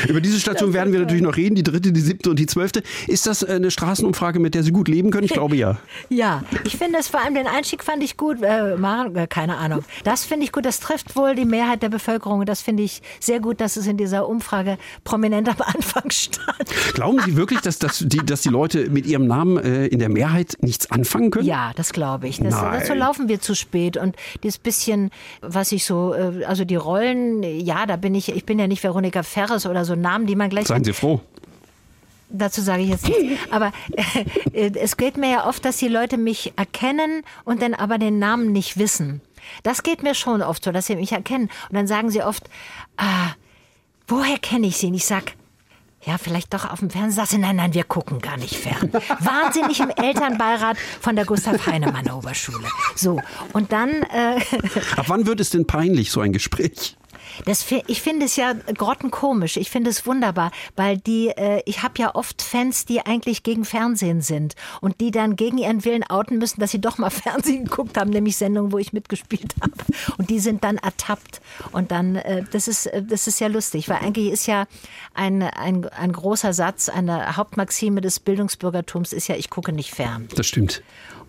Über 0.08 0.20
diese 0.20 0.40
Station 0.40 0.72
werden 0.72 0.93
wir 0.93 1.00
natürlich 1.00 1.22
noch 1.22 1.37
reden, 1.37 1.54
die 1.54 1.62
dritte, 1.62 1.93
die 1.93 2.00
siebte 2.00 2.31
und 2.31 2.38
die 2.38 2.46
zwölfte. 2.46 2.82
Ist 3.06 3.26
das 3.26 3.44
eine 3.44 3.70
Straßenumfrage, 3.70 4.38
mit 4.38 4.54
der 4.54 4.62
Sie 4.62 4.72
gut 4.72 4.88
leben 4.88 5.10
können? 5.10 5.25
Ich 5.25 5.32
glaube 5.32 5.56
ja. 5.56 5.78
Ja, 6.08 6.43
ich 6.64 6.76
finde 6.76 6.99
es 6.99 7.08
vor 7.08 7.20
allem 7.20 7.34
den 7.34 7.46
Einstieg 7.46 7.82
fand 7.82 8.02
ich 8.02 8.16
gut. 8.16 8.43
Äh, 8.43 8.75
äh, 8.75 9.26
keine 9.28 9.56
Ahnung. 9.56 9.84
Das 10.04 10.25
finde 10.25 10.44
ich 10.44 10.52
gut. 10.52 10.64
Das 10.64 10.81
trifft 10.81 11.16
wohl 11.16 11.34
die 11.34 11.44
Mehrheit 11.44 11.82
der 11.82 11.88
Bevölkerung. 11.88 12.44
Das 12.44 12.60
finde 12.60 12.82
ich 12.82 13.02
sehr 13.20 13.40
gut, 13.40 13.60
dass 13.60 13.76
es 13.76 13.87
in 13.87 13.96
dieser 13.96 14.28
Umfrage 14.28 14.78
prominent 15.04 15.49
am 15.49 15.56
Anfang 15.75 16.10
stand. 16.10 16.69
Glauben 16.94 17.20
Sie 17.25 17.37
wirklich, 17.37 17.60
dass, 17.60 17.78
dass, 17.78 18.04
die, 18.06 18.19
dass 18.25 18.43
die 18.43 18.49
Leute 18.49 18.90
mit 18.90 19.06
ihrem 19.06 19.26
Namen 19.26 19.58
äh, 19.58 19.87
in 19.87 19.99
der 19.99 20.08
Mehrheit 20.08 20.56
nichts 20.60 20.90
anfangen 20.90 21.31
können? 21.31 21.46
Ja, 21.46 21.72
das 21.76 21.93
glaube 21.93 22.28
ich. 22.28 22.38
Das, 22.38 22.54
dazu 22.54 22.94
laufen 22.94 23.28
wir 23.28 23.40
zu 23.40 23.54
spät. 23.54 23.96
Und 23.96 24.16
dieses 24.43 24.58
bisschen, 24.58 25.10
was 25.40 25.72
ich 25.72 25.84
so, 25.84 26.14
äh, 26.14 26.44
also 26.44 26.64
die 26.64 26.76
Rollen, 26.76 27.43
ja, 27.43 27.87
da 27.87 27.96
bin 27.96 28.14
ich, 28.14 28.34
ich 28.34 28.44
bin 28.44 28.58
ja 28.58 28.66
nicht 28.66 28.82
Veronika 28.82 29.22
Ferres 29.22 29.66
oder 29.66 29.84
so 29.84 29.92
Namen, 30.00 30.27
die 30.27 30.37
man 30.37 30.50
gleich 30.50 30.67
Seien 30.67 30.85
Sie 30.85 30.93
froh. 30.93 31.21
dazu 32.29 32.61
sage 32.62 32.83
ich 32.83 32.89
jetzt 32.91 33.09
nichts. 33.09 33.41
Aber 33.50 33.73
äh, 34.53 34.71
es 34.79 34.97
geht 34.97 35.17
mir 35.17 35.31
ja 35.31 35.47
oft, 35.47 35.65
dass 35.65 35.77
die 35.77 35.89
Leute 35.89 36.17
mich 36.17 36.53
erkennen 36.56 37.23
und 37.44 37.62
dann 37.62 37.75
aber 37.75 37.99
den 37.99 38.19
Namen 38.19 38.53
nicht 38.53 38.79
wissen. 38.79 39.21
Das 39.65 39.83
geht 39.83 40.03
mir 40.03 40.15
schon 40.15 40.41
oft 40.43 40.65
so, 40.65 40.73
dass 40.73 40.87
sie 40.87 40.97
mich 40.97 41.12
erkennen. 41.12 41.50
Und 41.69 41.76
dann 41.76 41.87
sagen 41.87 42.11
sie 42.11 42.23
oft, 42.23 42.45
ah, 42.97 43.33
woher 44.07 44.38
kenne 44.38 44.66
ich 44.69 44.76
sie? 44.76 44.87
Und 44.87 44.95
ich 44.95 45.05
sag, 45.05 45.35
ja, 46.05 46.19
vielleicht 46.19 46.52
doch 46.55 46.69
auf 46.71 46.81
dem 46.81 46.90
Fernsehen. 46.90 47.12
Sagst 47.16 47.33
du, 47.35 47.38
nein, 47.38 47.57
nein, 47.57 47.75
wir 47.75 47.85
gucken 47.85 48.21
gar 48.21 48.37
nicht 48.37 48.57
fern. 48.57 48.90
Wahnsinnig 49.21 49.81
im 49.81 49.90
Elternbeirat 49.90 50.76
von 51.00 51.14
der 51.16 51.25
Gustav 51.25 51.66
Heinemann 51.66 52.11
Oberschule. 52.11 52.66
So, 52.97 53.21
und 53.52 53.73
dann 53.73 53.90
äh, 54.05 54.40
Ab 54.97 55.05
wann 55.09 55.26
wird 55.26 55.40
es 55.40 55.50
denn 55.50 55.66
peinlich, 55.66 56.11
so 56.11 56.21
ein 56.21 56.33
Gespräch? 56.33 56.97
Das, 57.45 57.65
ich 57.87 58.03
finde 58.03 58.27
es 58.27 58.37
ja 58.37 58.53
grottenkomisch. 58.53 59.57
Ich 59.57 59.71
finde 59.71 59.91
es 59.91 60.07
wunderbar, 60.07 60.51
weil 60.77 60.99
die, 60.99 61.29
äh, 61.29 61.62
ich 61.67 61.83
habe 61.83 61.95
ja 61.99 62.15
oft 62.15 62.43
Fans, 62.43 62.85
die 62.85 63.05
eigentlich 63.05 63.43
gegen 63.43 63.65
Fernsehen 63.65 64.21
sind 64.21 64.55
und 64.81 65.01
die 65.01 65.11
dann 65.11 65.37
gegen 65.37 65.59
ihren 65.59 65.85
Willen 65.85 66.05
outen 66.05 66.39
müssen, 66.39 66.61
dass 66.61 66.71
sie 66.71 66.81
doch 66.81 66.99
mal 66.99 67.11
Fernsehen 67.11 67.65
geguckt 67.65 67.97
haben, 67.97 68.11
nämlich 68.11 68.37
Sendungen, 68.37 68.73
wo 68.73 68.79
ich 68.79 68.93
mitgespielt 68.93 69.55
habe. 69.61 69.73
Und 70.19 70.31
die 70.31 70.41
sind 70.41 70.65
dann 70.65 70.79
ertappt. 70.79 71.41
Und 71.73 71.91
dann, 71.91 72.17
äh, 72.17 72.45
das 72.51 72.69
ist, 72.69 72.87
äh, 72.87 73.03
das 73.03 73.27
ist 73.27 73.41
ja 73.41 73.49
lustig, 73.49 73.89
weil 73.89 73.99
eigentlich 73.99 74.33
ist 74.33 74.47
ja 74.47 74.67
ein, 75.15 75.43
ein, 75.43 75.87
ein 75.89 76.12
großer 76.12 76.53
Satz, 76.53 76.89
eine 76.89 77.37
Hauptmaxime 77.37 78.01
des 78.01 78.21
Bildungsbürgertums 78.21 79.12
ist 79.12 79.29
ja, 79.29 79.37
ich 79.37 79.51
gucke 79.51 79.73
nicht 79.73 79.93
fern. 79.95 80.29
Das 80.35 80.47
stimmt. 80.47 80.83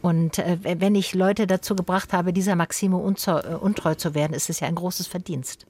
Und 0.03 0.37
äh, 0.37 0.57
wenn 0.61 0.95
ich 0.95 1.15
Leute 1.15 1.47
dazu 1.47 1.77
gebracht 1.77 2.11
habe, 2.11 2.33
dieser 2.33 2.57
Maxime 2.57 2.97
äh, 2.97 3.55
untreu 3.55 3.95
zu 3.95 4.13
werden, 4.13 4.33
ist 4.33 4.49
es 4.49 4.59
ja 4.59 4.67
ein 4.67 4.75
großes 4.75 5.07
Verdienst. 5.07 5.65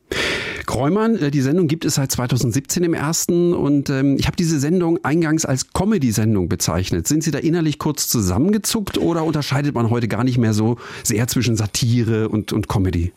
Kräumann, 0.66 1.18
äh, 1.18 1.32
die 1.32 1.42
Sendung 1.42 1.68
gibt 1.68 1.86
es 1.86 1.96
seit 1.96 2.12
2017 2.12 2.84
im 2.84 2.94
ersten 2.94 3.54
und 3.54 3.90
ähm, 3.90 4.18
ich 4.18 4.28
habe 4.28 4.36
diese 4.36 4.60
Sendung 4.60 5.04
eingangs 5.04 5.46
als 5.46 5.74
Comedy-Sendung 5.74 6.50
bezeichnet. 6.50 7.08
Sind 7.08 7.24
Sie 7.24 7.32
da 7.32 7.40
innerlich 7.40 7.80
kurz 7.80 8.08
zusammengezuckt 8.08 8.98
oder 8.98 9.24
unterscheidet 9.24 9.76
man 9.76 9.90
heute 9.90 10.08
gar 10.08 10.24
nicht 10.24 10.38
mehr 10.38 10.54
so 10.54 10.78
sehr 11.04 11.28
zwischen 11.28 11.56
Satire 11.56 12.30
und, 12.30 12.54
und 12.54 12.70
Comedy? 12.70 13.12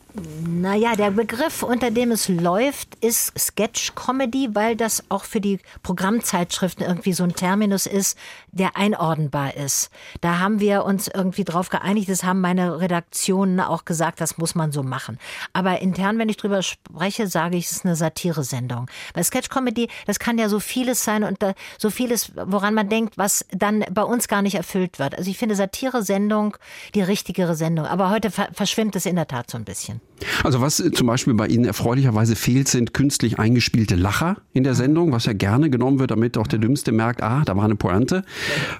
Naja, 0.48 0.96
der 0.96 1.10
Begriff, 1.10 1.62
unter 1.62 1.90
dem 1.90 2.10
es 2.10 2.28
läuft, 2.28 2.94
ist 3.04 3.38
Sketch-Comedy, 3.38 4.50
weil 4.54 4.74
das 4.74 5.04
auch 5.10 5.24
für 5.24 5.42
die 5.42 5.58
Programmzeitschriften 5.82 6.86
irgendwie 6.86 7.12
so 7.12 7.22
ein 7.22 7.34
Terminus 7.34 7.86
ist, 7.86 8.16
der 8.50 8.76
einordnbar 8.76 9.56
ist. 9.56 9.90
Da 10.22 10.38
haben 10.38 10.58
wir 10.58 10.84
uns 10.84 11.08
irgendwie 11.08 11.44
drauf 11.44 11.68
geeinigt, 11.68 12.08
das 12.08 12.24
haben 12.24 12.40
meine 12.40 12.80
Redaktionen 12.80 13.60
auch 13.60 13.84
gesagt, 13.84 14.22
das 14.22 14.38
muss 14.38 14.54
man 14.54 14.72
so 14.72 14.82
machen. 14.82 15.18
Aber 15.52 15.82
intern, 15.82 16.18
wenn 16.18 16.30
ich 16.30 16.38
drüber 16.38 16.62
spreche, 16.62 16.85
sage 17.26 17.56
ich, 17.56 17.66
es 17.66 17.72
ist 17.72 17.84
eine 17.84 17.96
Satire-Sendung. 17.96 18.90
Weil 19.14 19.24
Sketch-Comedy, 19.24 19.88
das 20.06 20.18
kann 20.18 20.38
ja 20.38 20.48
so 20.48 20.60
vieles 20.60 21.04
sein 21.04 21.24
und 21.24 21.38
so 21.78 21.90
vieles, 21.90 22.32
woran 22.34 22.74
man 22.74 22.88
denkt, 22.88 23.18
was 23.18 23.44
dann 23.50 23.84
bei 23.90 24.02
uns 24.02 24.28
gar 24.28 24.42
nicht 24.42 24.54
erfüllt 24.54 24.98
wird. 24.98 25.16
Also 25.16 25.30
ich 25.30 25.38
finde 25.38 25.54
Satire-Sendung 25.54 26.56
die 26.94 27.02
richtigere 27.02 27.54
Sendung. 27.54 27.86
Aber 27.86 28.10
heute 28.10 28.30
verschwimmt 28.30 28.96
es 28.96 29.06
in 29.06 29.16
der 29.16 29.26
Tat 29.26 29.50
so 29.50 29.58
ein 29.58 29.64
bisschen. 29.64 30.00
Also 30.44 30.60
was 30.60 30.76
zum 30.76 31.06
Beispiel 31.06 31.34
bei 31.34 31.46
Ihnen 31.46 31.64
erfreulicherweise 31.64 32.36
fehlt, 32.36 32.68
sind 32.68 32.94
künstlich 32.94 33.38
eingespielte 33.38 33.96
Lacher 33.96 34.36
in 34.52 34.64
der 34.64 34.74
Sendung, 34.74 35.12
was 35.12 35.26
ja 35.26 35.32
gerne 35.32 35.70
genommen 35.70 35.98
wird, 35.98 36.10
damit 36.10 36.38
auch 36.38 36.46
der 36.46 36.58
Dümmste 36.58 36.92
merkt, 36.92 37.22
ah, 37.22 37.42
da 37.44 37.56
war 37.56 37.64
eine 37.64 37.76
Pointe. 37.76 38.24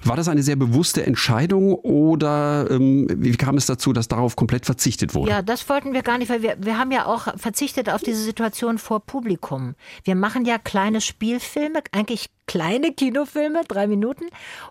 War 0.03 0.15
das 0.15 0.27
eine 0.27 0.43
sehr 0.43 0.55
bewusste 0.55 1.05
Entscheidung 1.05 1.73
oder 1.73 2.69
ähm, 2.69 3.07
wie 3.09 3.31
kam 3.31 3.57
es 3.57 3.65
dazu, 3.65 3.93
dass 3.93 4.07
darauf 4.07 4.35
komplett 4.35 4.65
verzichtet 4.65 5.13
wurde? 5.13 5.31
Ja, 5.31 5.41
das 5.41 5.67
wollten 5.69 5.93
wir 5.93 6.01
gar 6.01 6.17
nicht, 6.17 6.29
weil 6.29 6.41
wir, 6.41 6.57
wir 6.59 6.77
haben 6.77 6.91
ja 6.91 7.05
auch 7.05 7.27
verzichtet 7.37 7.89
auf 7.89 8.01
diese 8.01 8.21
Situation 8.21 8.77
vor 8.77 8.99
Publikum. 8.99 9.75
Wir 10.03 10.15
machen 10.15 10.45
ja 10.45 10.57
kleine 10.57 11.01
Spielfilme, 11.01 11.81
eigentlich 11.91 12.29
kleine 12.47 12.93
Kinofilme, 12.93 13.61
drei 13.67 13.87
Minuten. 13.87 14.25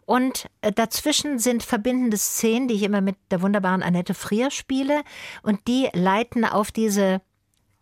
Und 0.04 0.48
äh, 0.62 0.72
dazwischen 0.72 1.38
sind 1.38 1.62
verbindende 1.62 2.16
Szenen, 2.16 2.68
die 2.68 2.74
ich 2.74 2.82
immer 2.82 3.00
mit 3.00 3.16
der 3.30 3.42
wunderbaren 3.42 3.82
Annette 3.82 4.14
Frier 4.14 4.50
spiele. 4.50 5.02
Und 5.42 5.68
die 5.68 5.88
leiten 5.92 6.44
auf 6.44 6.72
diese 6.72 7.20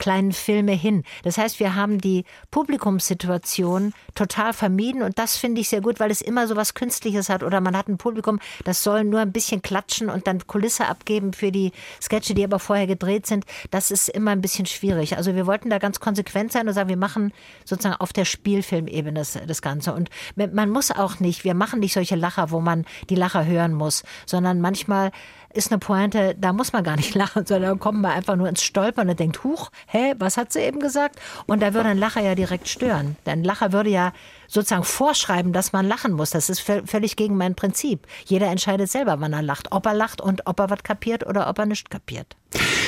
kleinen 0.05 0.33
Filme 0.33 0.73
hin. 0.73 1.03
Das 1.23 1.39
heißt, 1.39 1.61
wir 1.61 1.77
haben 1.77 1.99
die 1.99 2.27
Publikumssituation 2.51 3.95
total 4.15 4.53
vermieden 4.53 5.01
und 5.01 5.19
das 5.19 5.39
finde 5.39 5.63
ich 5.63 5.71
sehr 5.71 5.81
gut, 5.81 5.99
weil 5.99 6.11
es 6.11 6.21
immer 6.21 6.47
so 6.47 6.57
was 6.57 6.75
Künstliches 6.75 7.31
hat 7.31 7.43
oder 7.43 7.63
man 7.63 7.75
hat 7.75 7.89
ein 7.89 7.97
Publikum, 7.97 8.39
das 8.65 8.83
soll 8.83 9.05
nur 9.05 9.21
ein 9.21 9.33
bisschen 9.33 9.63
klatschen 9.63 10.11
und 10.11 10.27
dann 10.27 10.47
Kulisse 10.47 10.89
abgeben 10.89 11.33
für 11.33 11.51
die 11.51 11.73
Sketche, 12.03 12.35
die 12.35 12.45
aber 12.45 12.59
vorher 12.59 12.87
gedreht 12.87 13.27
sind. 13.27 13.47
Das 13.71 13.91
ist 13.91 14.11
immer 14.11 14.33
ein 14.33 14.43
bisschen 14.43 14.67
schwierig. 14.67 15.17
Also 15.17 15.35
wir 15.35 15.47
wollten 15.47 15.71
da 15.71 15.79
ganz 15.79 16.01
konsequent 16.01 16.53
sein 16.53 16.69
und 16.69 16.75
sagen, 16.75 16.91
wir 16.91 16.99
machen 16.99 17.33
sozusagen 17.65 17.97
auf 17.99 18.13
der 18.13 18.27
Spielfilmebene 18.27 19.21
das, 19.21 19.39
das 19.47 19.63
Ganze 19.63 19.95
und 19.95 20.11
man 20.37 20.69
muss 20.69 20.91
auch 20.91 21.19
nicht, 21.19 21.45
wir 21.45 21.55
machen 21.55 21.81
nicht 21.81 21.95
solche 21.95 22.17
Lacher, 22.17 22.51
wo 22.51 22.61
man 22.61 22.85
die 23.09 23.15
Lacher 23.15 23.47
hören 23.47 23.73
muss, 23.73 24.03
sondern 24.27 24.61
manchmal 24.61 25.13
ist 25.55 25.71
eine 25.71 25.79
Pointe, 25.79 26.35
da 26.39 26.53
muss 26.53 26.73
man 26.73 26.85
gar 26.85 26.97
nicht 26.97 27.15
lachen, 27.15 27.47
sondern 27.47 27.73
da 27.73 27.79
kommt 27.79 28.01
man 28.01 28.13
einfach 28.13 28.37
nur 28.37 28.49
ins 28.49 28.63
Stolpern 28.63 29.09
und 29.09 29.19
denkt, 29.19 29.45
huch, 29.45 29.71
hä, 29.87 30.15
was 30.19 30.37
hat 30.37 30.53
sie 30.53 30.61
eben 30.61 30.81
gesagt? 30.81 31.21
Und 31.47 31.63
da 31.63 31.75
würde 31.75 31.89
ein 31.91 31.99
Lacher 31.99 32.21
ja 32.21 32.35
direkt 32.35 32.69
stören. 32.69 33.17
Denn 33.27 33.41
ein 33.41 33.45
Lacher 33.45 33.73
würde 33.73 33.91
ja 33.91 34.13
sozusagen 34.49 34.85
vorschreiben, 34.85 35.53
dass 35.53 35.73
man 35.73 35.87
lachen 35.87 36.13
muss. 36.13 36.31
Das 36.31 36.49
ist 36.49 36.61
völlig 36.61 37.17
gegen 37.17 37.37
mein 37.37 37.55
Prinzip. 37.55 38.07
Jeder 38.25 38.49
entscheidet 38.49 38.91
selber, 38.91 39.21
wann 39.21 39.33
er 39.33 39.43
lacht. 39.43 39.73
Ob 39.73 39.87
er 39.87 39.95
lacht 39.95 40.21
und 40.21 40.47
ob 40.47 40.61
er 40.61 40.71
was 40.71 40.83
kapiert 40.83 41.27
oder 41.27 41.49
ob 41.49 41.59
er 41.59 41.67
nichts 41.67 41.89
kapiert. 41.91 42.37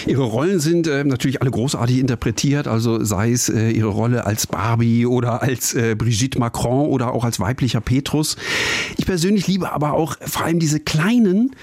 Ihre 0.07 0.23
Rollen 0.23 0.61
sind 0.61 0.87
äh, 0.87 1.05
natürlich 1.05 1.41
alle 1.43 1.51
großartig 1.51 1.99
interpretiert, 1.99 2.69
also 2.69 3.03
sei 3.03 3.33
es 3.33 3.49
äh, 3.49 3.71
Ihre 3.71 3.89
Rolle 3.89 4.27
als 4.27 4.47
Barbie 4.47 5.07
oder 5.07 5.43
als 5.43 5.75
äh, 5.75 5.95
Brigitte 5.97 6.39
Macron 6.39 6.89
oder 6.89 7.13
auch 7.13 7.25
als 7.25 7.41
weiblicher 7.41 7.81
Petrus. 7.81 8.37
Ich 8.97 9.07
persönlich 9.07 9.47
liebe 9.47 9.73
aber 9.73 9.95
auch 9.95 10.17
vor 10.21 10.45
allem 10.45 10.59
diese 10.59 10.81
kleinen, 10.81 11.55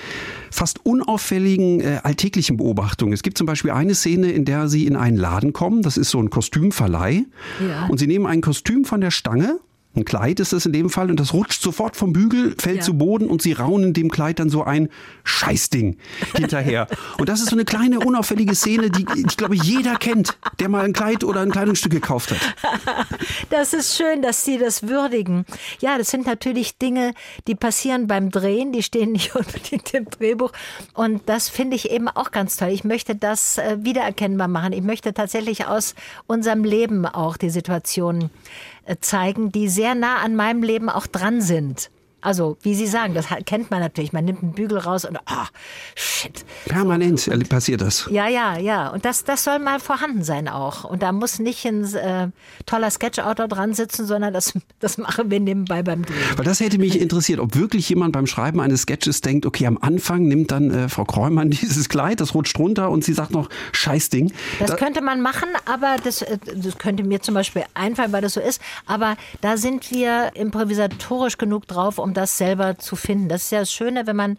fast 0.52 0.86
unauffälligen 0.86 1.80
äh, 1.80 2.00
alltäglichen 2.04 2.58
Beobachtungen. 2.58 3.14
Es 3.14 3.24
gibt 3.24 3.38
zum 3.38 3.48
Beispiel 3.48 3.72
eine 3.72 3.96
Szene, 3.96 4.32
in 4.32 4.46
der 4.46 4.68
Sie 4.68 4.86
in 4.86 4.96
einen 4.96 5.18
Laden 5.18 5.54
kommen, 5.54 5.82
das 5.82 5.98
ist 5.98 6.10
so 6.10 6.20
ein 6.20 6.30
Kostümverleih, 6.30 7.26
ja. 7.66 7.88
und 7.88 7.98
Sie 7.98 8.08
nehmen 8.08 8.26
ein 8.26 8.42
Kostüm 8.42 8.86
von 8.86 9.02
der 9.02 9.12
Stange 9.12 9.60
ein 9.96 10.06
Kleid 10.06 10.40
ist 10.40 10.54
es 10.54 10.66
in 10.66 10.74
dem 10.74 10.90
Fall 10.90 11.10
und 11.12 11.20
das 11.20 11.34
rutscht 11.34 11.62
sofort 11.62 11.96
vom 11.96 12.14
Bügel, 12.14 12.56
fällt 12.60 12.78
ja. 12.78 12.82
zu 12.82 12.98
Boden 12.98 13.28
und 13.28 13.42
sie 13.44 13.54
raunen 13.54 13.94
dem 13.94 14.10
Kleid 14.10 14.40
dann 14.40 14.50
so 14.50 14.64
ein 14.64 14.90
Scheißding 15.24 15.98
hinterher. 16.36 16.88
und 17.20 17.30
das 17.30 17.42
ist 17.42 17.50
so 17.50 17.56
eine 17.56 17.66
kleine 17.66 18.00
unauffällige 18.00 18.56
Szene, 18.56 18.90
die 18.90 19.06
ich 19.16 19.38
glaube 19.38 19.56
jeder 19.56 19.96
kennt, 19.96 20.38
der 20.60 20.70
mal 20.70 20.84
ein 20.84 20.94
Kleid 20.94 21.24
oder 21.24 21.42
ein 21.42 21.52
Kleidungsstück 21.52 21.92
gekauft 21.92 22.32
hat. 22.32 22.40
Das 23.50 23.74
ist 23.74 23.96
schön, 23.96 24.22
dass 24.22 24.44
Sie 24.44 24.58
das 24.58 24.88
würdigen. 24.88 25.46
Ja, 25.80 25.98
das 25.98 26.10
sind 26.10 26.26
natürlich 26.26 26.78
Dinge, 26.78 27.14
die 27.48 27.56
passieren 27.56 28.08
beim 28.08 28.32
Drehen, 28.32 28.72
die 28.72 28.82
stehen 28.82 29.12
nicht 29.12 29.36
unbedingt 29.36 29.94
im 29.94 30.06
Drehbuch 30.06 30.52
und 30.94 31.22
das 31.28 31.50
finde 31.50 31.76
ich 31.76 31.92
eben 31.92 32.08
auch 32.08 32.32
ganz 32.32 32.58
toll. 32.58 32.70
Ich 32.70 32.84
möchte 32.84 33.16
das 33.16 33.58
äh, 33.58 33.78
wiedererkennbar 33.82 34.48
machen. 34.48 34.74
Ich 34.74 34.82
möchte 34.82 35.14
tatsächlich 35.14 35.68
aus 35.68 35.94
unserem 36.26 36.64
Leben 36.64 37.06
auch 37.06 37.38
die 37.38 37.50
Situation 37.50 38.24
äh, 38.24 38.73
zeigen, 39.00 39.52
die 39.52 39.68
sehr 39.68 39.96
nah 39.96 40.18
an 40.18 40.36
meinem 40.36 40.64
Leben 40.64 40.90
auch 40.90 41.08
dran 41.08 41.42
sind. 41.42 41.90
Also, 42.24 42.58
wie 42.62 42.74
Sie 42.74 42.88
sagen, 42.88 43.14
das 43.14 43.28
kennt 43.46 43.70
man 43.70 43.82
natürlich. 43.82 44.14
Man 44.14 44.24
nimmt 44.24 44.44
einen 44.44 44.54
Bügel 44.54 44.78
raus 44.78 45.04
und, 45.04 45.18
ah, 45.26 45.44
oh, 45.44 45.48
shit. 45.96 46.46
Permanent 46.66 47.50
passiert 47.50 47.82
das. 47.82 48.08
Ja, 48.10 48.28
ja, 48.28 48.58
ja. 48.58 48.90
Und 48.90 49.04
das, 49.04 49.26
das 49.26 49.44
soll 49.44 49.60
mal 49.60 49.80
vorhanden 49.80 50.24
sein 50.24 50.48
auch. 50.48 50.86
Und 50.86 51.04
da 51.04 51.12
muss 51.12 51.40
nicht 51.40 51.66
ein 51.66 51.84
äh, 51.94 52.30
toller 52.66 52.90
Sketchautor 52.90 53.48
dran 53.48 53.74
sitzen, 53.74 54.06
sondern 54.06 54.34
das, 54.34 54.54
das 54.80 54.98
machen 54.98 55.30
wir 55.30 55.40
nebenbei 55.42 55.84
beim 55.84 56.06
Drehen. 56.06 56.18
Weil 56.38 56.46
das 56.46 56.62
hätte 56.62 56.78
mich 56.78 57.00
interessiert, 57.00 57.40
ob 57.40 57.56
wirklich 57.56 57.90
jemand 57.90 58.14
beim 58.14 58.26
Schreiben 58.26 58.62
eines 58.62 58.84
Sketches 58.84 59.20
denkt, 59.20 59.46
okay, 59.46 59.68
am 59.68 59.78
Anfang 59.82 60.24
nimmt 60.24 60.52
dann 60.52 60.72
äh, 60.72 60.90
Frau 60.90 61.04
Kräumann 61.04 61.50
dieses 61.50 61.90
Kleid, 61.90 62.22
das 62.22 62.34
rutscht 62.34 62.58
runter 62.58 62.90
und 62.90 63.04
sie 63.04 63.14
sagt 63.14 63.32
noch, 63.32 63.50
Scheißding. 63.74 64.32
Das 64.60 64.72
da 64.72 64.76
könnte 64.78 65.02
man 65.02 65.22
machen, 65.22 65.50
aber 65.66 65.98
das, 66.02 66.22
äh, 66.22 66.38
das 66.56 66.78
könnte 66.78 67.04
mir 67.04 67.22
zum 67.22 67.34
Beispiel 67.34 67.64
einfallen, 67.74 68.14
weil 68.14 68.22
das 68.22 68.34
so 68.34 68.40
ist. 68.40 68.62
Aber 68.86 69.18
da 69.42 69.58
sind 69.58 69.92
wir 69.92 70.32
improvisatorisch 70.36 71.38
genug 71.38 71.68
drauf, 71.68 71.98
um 71.98 72.13
das 72.14 72.38
selber 72.38 72.78
zu 72.78 72.96
finden. 72.96 73.30
Das 73.30 73.44
ist 73.44 73.52
ja 73.52 73.60
das 73.60 73.72
Schöne, 73.72 74.08
wenn 74.08 74.16
man, 74.16 74.38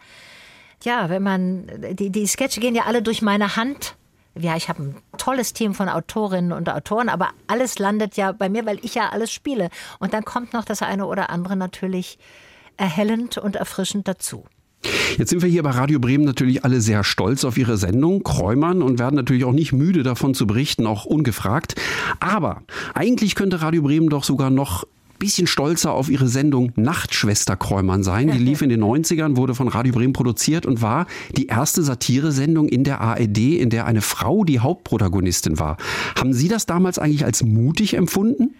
ja, 0.83 1.09
wenn 1.09 1.23
man, 1.23 1.67
die, 1.93 2.09
die 2.09 2.27
Sketche 2.27 2.59
gehen 2.59 2.75
ja 2.75 2.83
alle 2.83 3.01
durch 3.01 3.21
meine 3.21 3.55
Hand. 3.55 3.95
Ja, 4.37 4.57
ich 4.57 4.67
habe 4.67 4.83
ein 4.83 4.95
tolles 5.17 5.53
Team 5.53 5.73
von 5.73 5.87
Autorinnen 5.87 6.51
und 6.51 6.69
Autoren, 6.69 7.07
aber 7.07 7.29
alles 7.47 7.79
landet 7.79 8.17
ja 8.17 8.33
bei 8.33 8.49
mir, 8.49 8.65
weil 8.65 8.79
ich 8.83 8.95
ja 8.95 9.09
alles 9.09 9.31
spiele. 9.31 9.69
Und 9.99 10.13
dann 10.13 10.25
kommt 10.25 10.51
noch 10.51 10.65
das 10.65 10.81
eine 10.81 11.05
oder 11.05 11.29
andere 11.29 11.55
natürlich 11.55 12.19
erhellend 12.75 13.37
und 13.37 13.55
erfrischend 13.55 14.07
dazu. 14.07 14.45
Jetzt 15.17 15.29
sind 15.29 15.41
wir 15.41 15.49
hier 15.49 15.63
bei 15.63 15.71
Radio 15.71 15.99
Bremen 15.99 16.25
natürlich 16.25 16.63
alle 16.63 16.81
sehr 16.81 17.03
stolz 17.03 17.43
auf 17.45 17.57
Ihre 17.57 17.77
Sendung, 17.77 18.23
Kräumern, 18.23 18.81
und 18.81 18.99
werden 18.99 19.15
natürlich 19.15 19.45
auch 19.45 19.53
nicht 19.53 19.71
müde 19.71 20.03
davon 20.03 20.33
zu 20.33 20.45
berichten, 20.45 20.85
auch 20.85 21.05
ungefragt. 21.05 21.75
Aber 22.19 22.61
eigentlich 22.93 23.35
könnte 23.35 23.61
Radio 23.61 23.81
Bremen 23.81 24.09
doch 24.09 24.23
sogar 24.23 24.49
noch 24.49 24.85
bisschen 25.19 25.47
stolzer 25.47 25.93
auf 25.93 26.09
ihre 26.09 26.27
Sendung 26.27 26.71
Nachtschwester 26.75 27.55
Kräumann 27.55 28.03
sein. 28.03 28.31
Die 28.31 28.37
lief 28.37 28.61
in 28.61 28.69
den 28.69 28.83
90ern, 28.83 29.35
wurde 29.35 29.55
von 29.55 29.67
Radio 29.67 29.93
Bremen 29.93 30.13
produziert 30.13 30.65
und 30.65 30.81
war 30.81 31.07
die 31.35 31.47
erste 31.47 31.83
Satiresendung 31.83 32.67
in 32.67 32.83
der 32.83 33.01
ARD, 33.01 33.37
in 33.37 33.69
der 33.69 33.85
eine 33.85 34.01
Frau 34.01 34.43
die 34.43 34.59
Hauptprotagonistin 34.59 35.59
war. 35.59 35.77
Haben 36.17 36.33
Sie 36.33 36.47
das 36.47 36.65
damals 36.65 36.99
eigentlich 36.99 37.25
als 37.25 37.43
mutig 37.43 37.95
empfunden? 37.95 38.55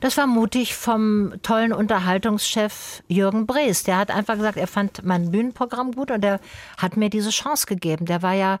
Das 0.00 0.16
war 0.16 0.26
mutig 0.26 0.74
vom 0.74 1.32
tollen 1.42 1.72
Unterhaltungschef 1.72 3.02
Jürgen 3.08 3.46
Brees. 3.46 3.84
Der 3.84 3.96
hat 3.96 4.10
einfach 4.10 4.36
gesagt, 4.36 4.58
er 4.58 4.66
fand 4.66 5.04
mein 5.04 5.30
Bühnenprogramm 5.30 5.92
gut 5.92 6.10
und 6.10 6.24
er 6.24 6.40
hat 6.76 6.96
mir 6.96 7.10
diese 7.10 7.30
Chance 7.30 7.66
gegeben. 7.66 8.04
Der 8.04 8.22
war 8.22 8.34
ja 8.34 8.58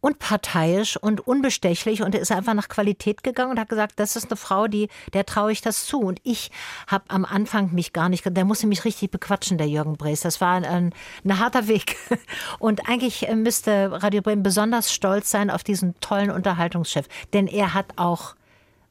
unparteiisch 0.00 0.96
und 0.96 1.26
unbestechlich 1.26 2.02
und 2.02 2.14
er 2.14 2.20
ist 2.20 2.30
einfach 2.30 2.54
nach 2.54 2.68
Qualität 2.68 3.24
gegangen 3.24 3.52
und 3.52 3.58
hat 3.58 3.68
gesagt, 3.68 3.98
das 3.98 4.14
ist 4.14 4.30
eine 4.30 4.36
Frau, 4.36 4.68
die 4.68 4.88
der 5.12 5.26
traue 5.26 5.50
ich 5.50 5.60
das 5.60 5.86
zu. 5.86 6.00
Und 6.00 6.20
ich 6.22 6.50
habe 6.86 7.04
am 7.08 7.24
Anfang 7.24 7.72
mich 7.72 7.92
gar 7.92 8.08
nicht, 8.08 8.24
der 8.24 8.44
musste 8.44 8.66
mich 8.66 8.84
richtig 8.84 9.10
bequatschen, 9.10 9.58
der 9.58 9.68
Jürgen 9.68 9.96
Brees. 9.96 10.20
Das 10.20 10.40
war 10.40 10.54
ein, 10.54 10.92
ein 11.24 11.38
harter 11.38 11.66
Weg. 11.66 11.96
Und 12.58 12.88
eigentlich 12.88 13.28
äh, 13.28 13.34
müsste 13.34 13.90
Radio 14.02 14.22
Bremen 14.22 14.42
besonders 14.42 14.92
stolz 14.92 15.30
sein 15.30 15.50
auf 15.50 15.64
diesen 15.64 15.98
tollen 16.00 16.30
Unterhaltungschef, 16.30 17.06
denn 17.32 17.46
er 17.46 17.74
hat 17.74 17.86
auch 17.96 18.34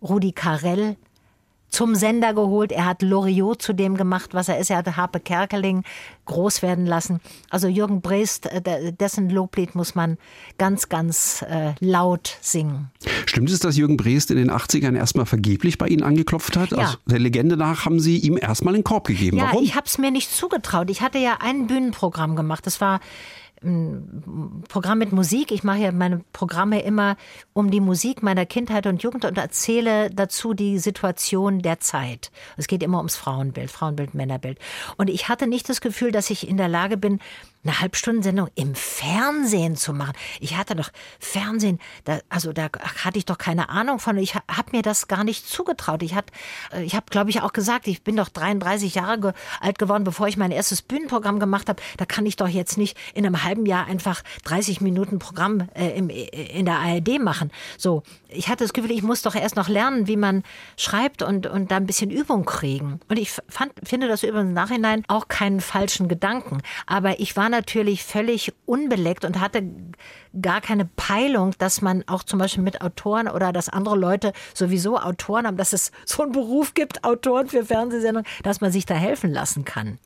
Rudi 0.02 0.32
Carell 0.32 0.98
zum 1.70 1.96
Sender 1.96 2.34
geholt. 2.34 2.72
Er 2.72 2.86
hat 2.86 3.02
Loriot 3.02 3.62
zu 3.62 3.74
dem 3.74 3.96
gemacht, 3.96 4.34
was 4.34 4.50
er 4.50 4.58
ist. 4.58 4.70
Er 4.70 4.78
hat 4.78 4.98
Harpe 4.98 5.20
Kerkeling 5.20 5.84
groß 6.26 6.62
werden 6.62 6.86
lassen. 6.86 7.20
Also 7.50 7.68
Jürgen 7.68 8.02
Breest, 8.02 8.46
äh, 8.46 8.94
dessen 8.94 9.30
Loblied 9.30 9.76
muss 9.76 9.96
man 9.96 10.18
ganz, 10.58 10.90
ganz 10.90 11.44
äh, 11.48 11.74
laut 11.80 12.38
singen. 12.42 12.92
Stimmt 13.26 13.50
es, 13.50 13.60
dass 13.60 13.78
Jürgen 13.78 13.98
Breest 13.98 14.32
in 14.32 14.38
den 14.38 14.52
80ern 14.52 14.96
erstmal 14.96 15.26
vergeblich 15.26 15.78
bei 15.78 15.88
Ihnen 15.88 16.04
angeklopft 16.04 16.58
hat? 16.58 16.72
Ja. 16.72 16.78
Also 16.78 16.98
der 17.06 17.20
Legende 17.20 17.58
nach 17.58 17.86
haben 17.86 18.00
Sie 18.00 18.18
ihm 18.18 18.38
erstmal 18.38 18.74
einen 18.74 18.84
Korb 18.84 19.08
gegeben. 19.08 19.38
Ja, 19.38 19.46
Warum? 19.46 19.64
ich 19.64 19.76
habe 19.76 19.86
es 19.86 19.98
mir 19.98 20.12
nicht 20.12 20.32
zugetraut. 20.32 20.90
Ich 20.90 21.02
hatte 21.02 21.18
ja 21.18 21.38
ein 21.42 21.68
Bühnenprogramm 21.68 22.36
gemacht. 22.36 22.66
Das 22.66 22.82
war 22.82 23.00
ein 23.64 24.64
Programm 24.70 25.00
mit 25.00 25.12
Musik. 25.12 25.52
Ich 25.52 25.64
mache 25.64 25.80
ja 25.80 25.92
meine 25.92 26.22
Programme 26.34 26.82
immer 26.82 27.18
um 27.54 27.72
die 27.72 27.80
Musik 27.80 28.22
meiner 28.24 28.46
Kindheit 28.46 28.88
und 28.88 29.02
Jugend 29.04 29.26
und 29.26 29.38
erzähle 29.38 30.10
dazu 30.10 30.54
die 30.54 30.80
Situation 30.80 31.60
der 31.62 31.80
Zeit. 31.80 32.32
Es 32.56 32.68
geht 32.68 32.84
immer 32.84 32.98
ums 32.98 33.16
Frauenbild, 33.16 33.72
Frauenbild, 33.72 34.14
Männerbild. 34.14 34.60
Und 34.98 35.10
ich 35.10 35.30
hatte 35.30 35.48
nicht 35.48 35.70
das 35.70 35.82
Gefühl, 35.82 36.12
dass 36.12 36.30
ich 36.30 36.48
in 36.48 36.58
der 36.58 36.68
Lage 36.68 36.98
bin, 36.98 37.20
eine 37.64 37.80
Halbstundensendung 37.82 38.50
im 38.56 38.76
Fernsehen 38.76 39.76
zu 39.76 39.94
machen. 39.94 40.14
Ich 40.40 40.56
hatte 40.56 40.76
doch 40.76 40.90
Fernsehen, 41.20 41.80
da, 42.06 42.20
also 42.30 42.54
da 42.54 42.70
hatte 43.04 43.18
ich 43.18 43.26
doch 43.26 43.38
keine 43.38 43.70
Ahnung 43.70 44.00
von. 44.00 44.18
Ich 44.18 44.36
habe 44.36 44.72
mir 44.72 44.82
das 44.82 45.08
gar 45.08 45.24
nicht 45.24 45.48
zugetraut. 45.48 46.02
Ich, 46.04 46.16
hat, 46.16 46.32
äh, 46.72 46.84
ich 46.84 46.96
habe, 46.96 47.08
glaube 47.10 47.30
ich, 47.30 47.42
auch 47.42 47.54
gesagt, 47.54 47.88
ich 47.88 48.04
bin 48.04 48.16
doch 48.16 48.30
33 48.30 48.96
Jahre 48.96 49.34
alt 49.60 49.80
geworden, 49.80 50.04
bevor 50.04 50.28
ich 50.28 50.38
mein 50.38 50.52
erstes 50.52 50.82
Bühnenprogramm 50.82 51.40
gemacht 51.40 51.70
habe. 51.70 51.82
Da 51.98 52.06
kann 52.06 52.26
ich 52.26 52.36
doch 52.36 52.48
jetzt 52.48 52.78
nicht 52.78 52.98
in 53.14 53.26
einem 53.26 53.44
halben 53.44 53.66
Jahr 53.66 53.88
einfach 53.88 54.24
30 54.46 54.82
Minuten 54.82 55.20
Programm 55.20 55.68
äh, 55.74 55.90
im, 55.98 56.10
äh, 56.10 56.26
in 56.26 56.66
der 56.66 56.76
ARD 56.76 57.20
machen. 57.20 57.52
So, 57.78 58.04
ich 58.30 58.48
hatte 58.48 58.64
das 58.64 58.74
Gefühl, 58.74 58.92
ich 58.92 59.04
muss 59.04 59.22
doch 59.22 59.36
erst 59.36 59.56
noch 59.56 59.68
lernen, 59.68 60.08
wie 60.08 60.18
man 60.18 60.44
schreibt 60.78 61.22
und, 61.22 61.48
und 61.48 61.72
da 61.72 61.78
ein 61.78 61.86
bisschen 61.86 62.12
Übung 62.12 62.46
kriegen. 62.46 63.00
Und 63.10 63.18
ich 63.18 63.32
fand, 63.50 63.74
finde 63.84 64.08
das 64.08 64.24
übrigens 64.24 64.50
im 64.50 64.54
Nachhinein 64.54 65.04
auch 65.08 65.28
keinen 65.28 65.60
falschen 65.60 66.08
Gedanken. 66.08 66.62
Aber 66.86 67.20
ich 67.20 67.36
war 67.36 67.50
natürlich 67.58 68.04
völlig 68.04 68.54
unbeleckt 68.66 69.26
und 69.26 69.40
hatte 69.40 69.64
gar 70.42 70.62
keine 70.62 70.86
Peilung, 70.86 71.54
dass 71.58 71.82
man 71.82 72.04
auch 72.08 72.24
zum 72.24 72.40
Beispiel 72.40 72.64
mit 72.64 72.82
Autoren 72.82 73.28
oder 73.28 73.52
dass 73.52 73.70
andere 73.70 73.98
Leute 73.98 74.34
sowieso 74.54 74.98
Autoren 74.98 75.48
haben, 75.48 75.58
dass 75.58 75.74
es 75.74 75.92
so 76.06 76.24
einen 76.24 76.32
Beruf 76.32 76.74
gibt, 76.74 77.04
Autoren 77.04 77.48
für 77.48 77.66
Fernsehsendungen, 77.66 78.30
dass 78.44 78.62
man 78.62 78.72
sich 78.72 78.86
da 78.86 78.94
helfen 78.94 79.32
lassen 79.32 79.66
kann. 79.66 79.98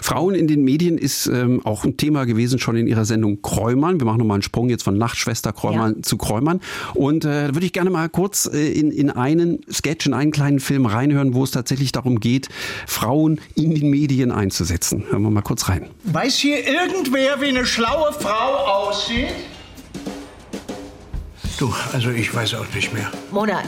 Frauen 0.00 0.34
in 0.34 0.48
den 0.48 0.64
Medien 0.64 0.98
ist 0.98 1.26
ähm, 1.26 1.64
auch 1.64 1.84
ein 1.84 1.96
Thema 1.96 2.24
gewesen 2.24 2.58
schon 2.58 2.76
in 2.76 2.86
ihrer 2.86 3.04
Sendung 3.04 3.42
Kräumann. 3.42 4.00
Wir 4.00 4.06
machen 4.06 4.18
nochmal 4.18 4.36
einen 4.36 4.42
Sprung 4.42 4.68
jetzt 4.70 4.82
von 4.82 4.96
Nachtschwester 4.96 5.52
Kräumann 5.52 5.96
ja. 5.96 6.02
zu 6.02 6.16
Kräumann. 6.16 6.60
Und 6.94 7.24
äh, 7.24 7.48
da 7.48 7.54
würde 7.54 7.66
ich 7.66 7.72
gerne 7.72 7.90
mal 7.90 8.08
kurz 8.08 8.50
äh, 8.52 8.72
in, 8.72 8.90
in 8.90 9.10
einen 9.10 9.60
Sketch, 9.70 10.06
in 10.06 10.14
einen 10.14 10.32
kleinen 10.32 10.60
Film 10.60 10.86
reinhören, 10.86 11.34
wo 11.34 11.44
es 11.44 11.50
tatsächlich 11.50 11.92
darum 11.92 12.20
geht, 12.20 12.48
Frauen 12.86 13.40
in 13.54 13.74
den 13.74 13.90
Medien 13.90 14.32
einzusetzen. 14.32 15.04
Hören 15.10 15.22
wir 15.22 15.30
mal 15.30 15.42
kurz 15.42 15.68
rein. 15.68 15.88
Weiß 16.04 16.36
hier 16.36 16.66
irgendwer, 16.66 17.40
wie 17.40 17.48
eine 17.48 17.66
schlaue 17.66 18.12
Frau 18.12 18.88
aussieht? 18.88 19.28
Du, 21.58 21.72
also 21.92 22.10
ich 22.10 22.34
weiß 22.34 22.54
auch 22.54 22.74
nicht 22.74 22.94
mehr. 22.94 23.10
Mona, 23.30 23.62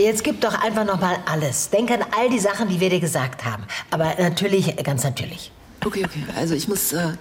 Jetzt 0.00 0.24
gib 0.24 0.40
doch 0.40 0.54
einfach 0.54 0.84
noch 0.84 1.00
mal 1.00 1.18
alles. 1.26 1.70
Denk 1.70 1.90
an 1.90 2.04
all 2.16 2.30
die 2.30 2.38
Sachen, 2.38 2.68
die 2.68 2.80
wir 2.80 2.88
dir 2.88 3.00
gesagt 3.00 3.44
haben. 3.44 3.64
Aber 3.90 4.14
natürlich, 4.18 4.74
ganz 4.82 5.04
natürlich. 5.04 5.52
Okay, 5.84 6.04
okay. 6.04 6.24
Also 6.36 6.54
ich 6.54 6.68
muss 6.68 6.92
äh, 6.92 7.12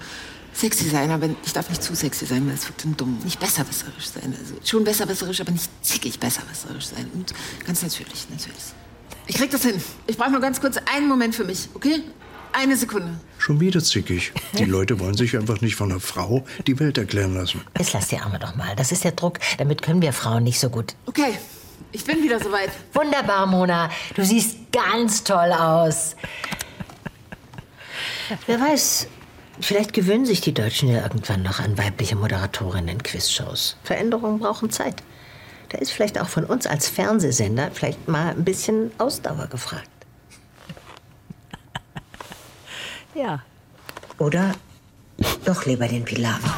sexy 0.54 0.90
sein, 0.90 1.12
aber 1.12 1.30
ich 1.46 1.54
darf 1.54 1.70
nicht 1.70 1.84
zu 1.84 1.94
sexy 1.96 2.26
sein, 2.26 2.48
weil 2.48 2.54
es 2.54 2.68
wirkt 2.68 2.84
dann 2.84 2.96
dumm. 2.96 3.20
Nicht 3.24 3.40
besserwisserisch 3.40 4.08
sein. 4.08 4.34
Also 4.38 4.56
schon 4.64 4.84
besserwisserisch, 4.84 5.42
aber 5.42 5.52
nicht 5.52 5.70
zickig 5.82 6.20
besserwisserisch 6.20 6.88
sein. 6.88 7.10
Und 7.14 7.34
ganz 7.66 7.82
natürlich, 7.82 8.28
natürlich. 8.30 8.64
Ich 9.28 9.36
krieg 9.36 9.52
das 9.52 9.64
hin. 9.64 9.82
Ich 10.08 10.18
brauche 10.18 10.32
nur 10.32 10.42
ganz 10.42 10.60
kurz 10.60 10.78
einen 10.94 11.08
Moment 11.08 11.36
für 11.36 11.44
mich, 11.44 11.70
okay? 11.74 12.02
Eine 12.52 12.76
Sekunde. 12.78 13.20
Schon 13.38 13.60
wieder 13.60 13.82
zickig. 13.84 14.34
Die 14.58 14.66
Leute 14.66 15.00
wollen 15.00 15.16
sich 15.16 15.38
einfach 15.38 15.62
nicht 15.62 15.76
von 15.76 15.92
einer 15.92 16.00
Frau 16.00 16.46
die 16.66 16.80
Welt 16.80 16.98
erklären 16.98 17.36
lassen. 17.36 17.62
Jetzt 17.78 17.94
lass 17.94 18.08
die 18.08 18.18
Arme 18.18 18.40
doch 18.40 18.56
mal. 18.56 18.76
Das 18.76 18.92
ist 18.92 19.04
der 19.04 19.12
Druck. 19.12 19.38
Damit 19.60 19.84
können 19.84 20.02
wir 20.02 20.14
Frauen 20.14 20.44
nicht 20.44 20.60
so 20.60 20.70
gut. 20.70 20.96
Okay, 21.06 21.38
ich 21.92 22.04
bin 22.06 22.24
wieder 22.24 22.40
soweit. 22.40 22.72
Wunderbar, 22.94 23.46
Mona. 23.46 23.90
Du 24.16 24.24
siehst 24.24 24.72
ganz 24.72 25.24
toll 25.24 25.52
aus. 25.52 26.16
Wer 28.46 28.60
weiß, 28.60 29.08
vielleicht 29.60 29.94
gewöhnen 29.94 30.26
sich 30.26 30.42
die 30.42 30.54
Deutschen 30.54 30.90
ja 30.90 31.02
irgendwann 31.02 31.42
noch 31.42 31.60
an 31.60 31.78
weibliche 31.78 32.16
Moderatorinnen 32.16 32.90
in 32.90 33.04
Quizshows. 33.04 33.78
Veränderungen 33.84 34.40
brauchen 34.40 34.70
Zeit. 34.70 35.02
Da 35.70 35.78
ist 35.78 35.92
vielleicht 35.92 36.20
auch 36.20 36.30
von 36.30 36.46
uns 36.46 36.68
als 36.68 36.88
Fernsehsender 36.88 37.72
vielleicht 37.72 38.08
mal 38.08 38.30
ein 38.30 38.44
bisschen 38.44 38.92
Ausdauer 38.98 39.48
gefragt. 39.48 39.90
Ja. 43.16 43.42
Oder 44.18 44.54
doch 45.46 45.66
lieber 45.66 45.88
den 45.88 46.04
Pilawa. 46.04 46.38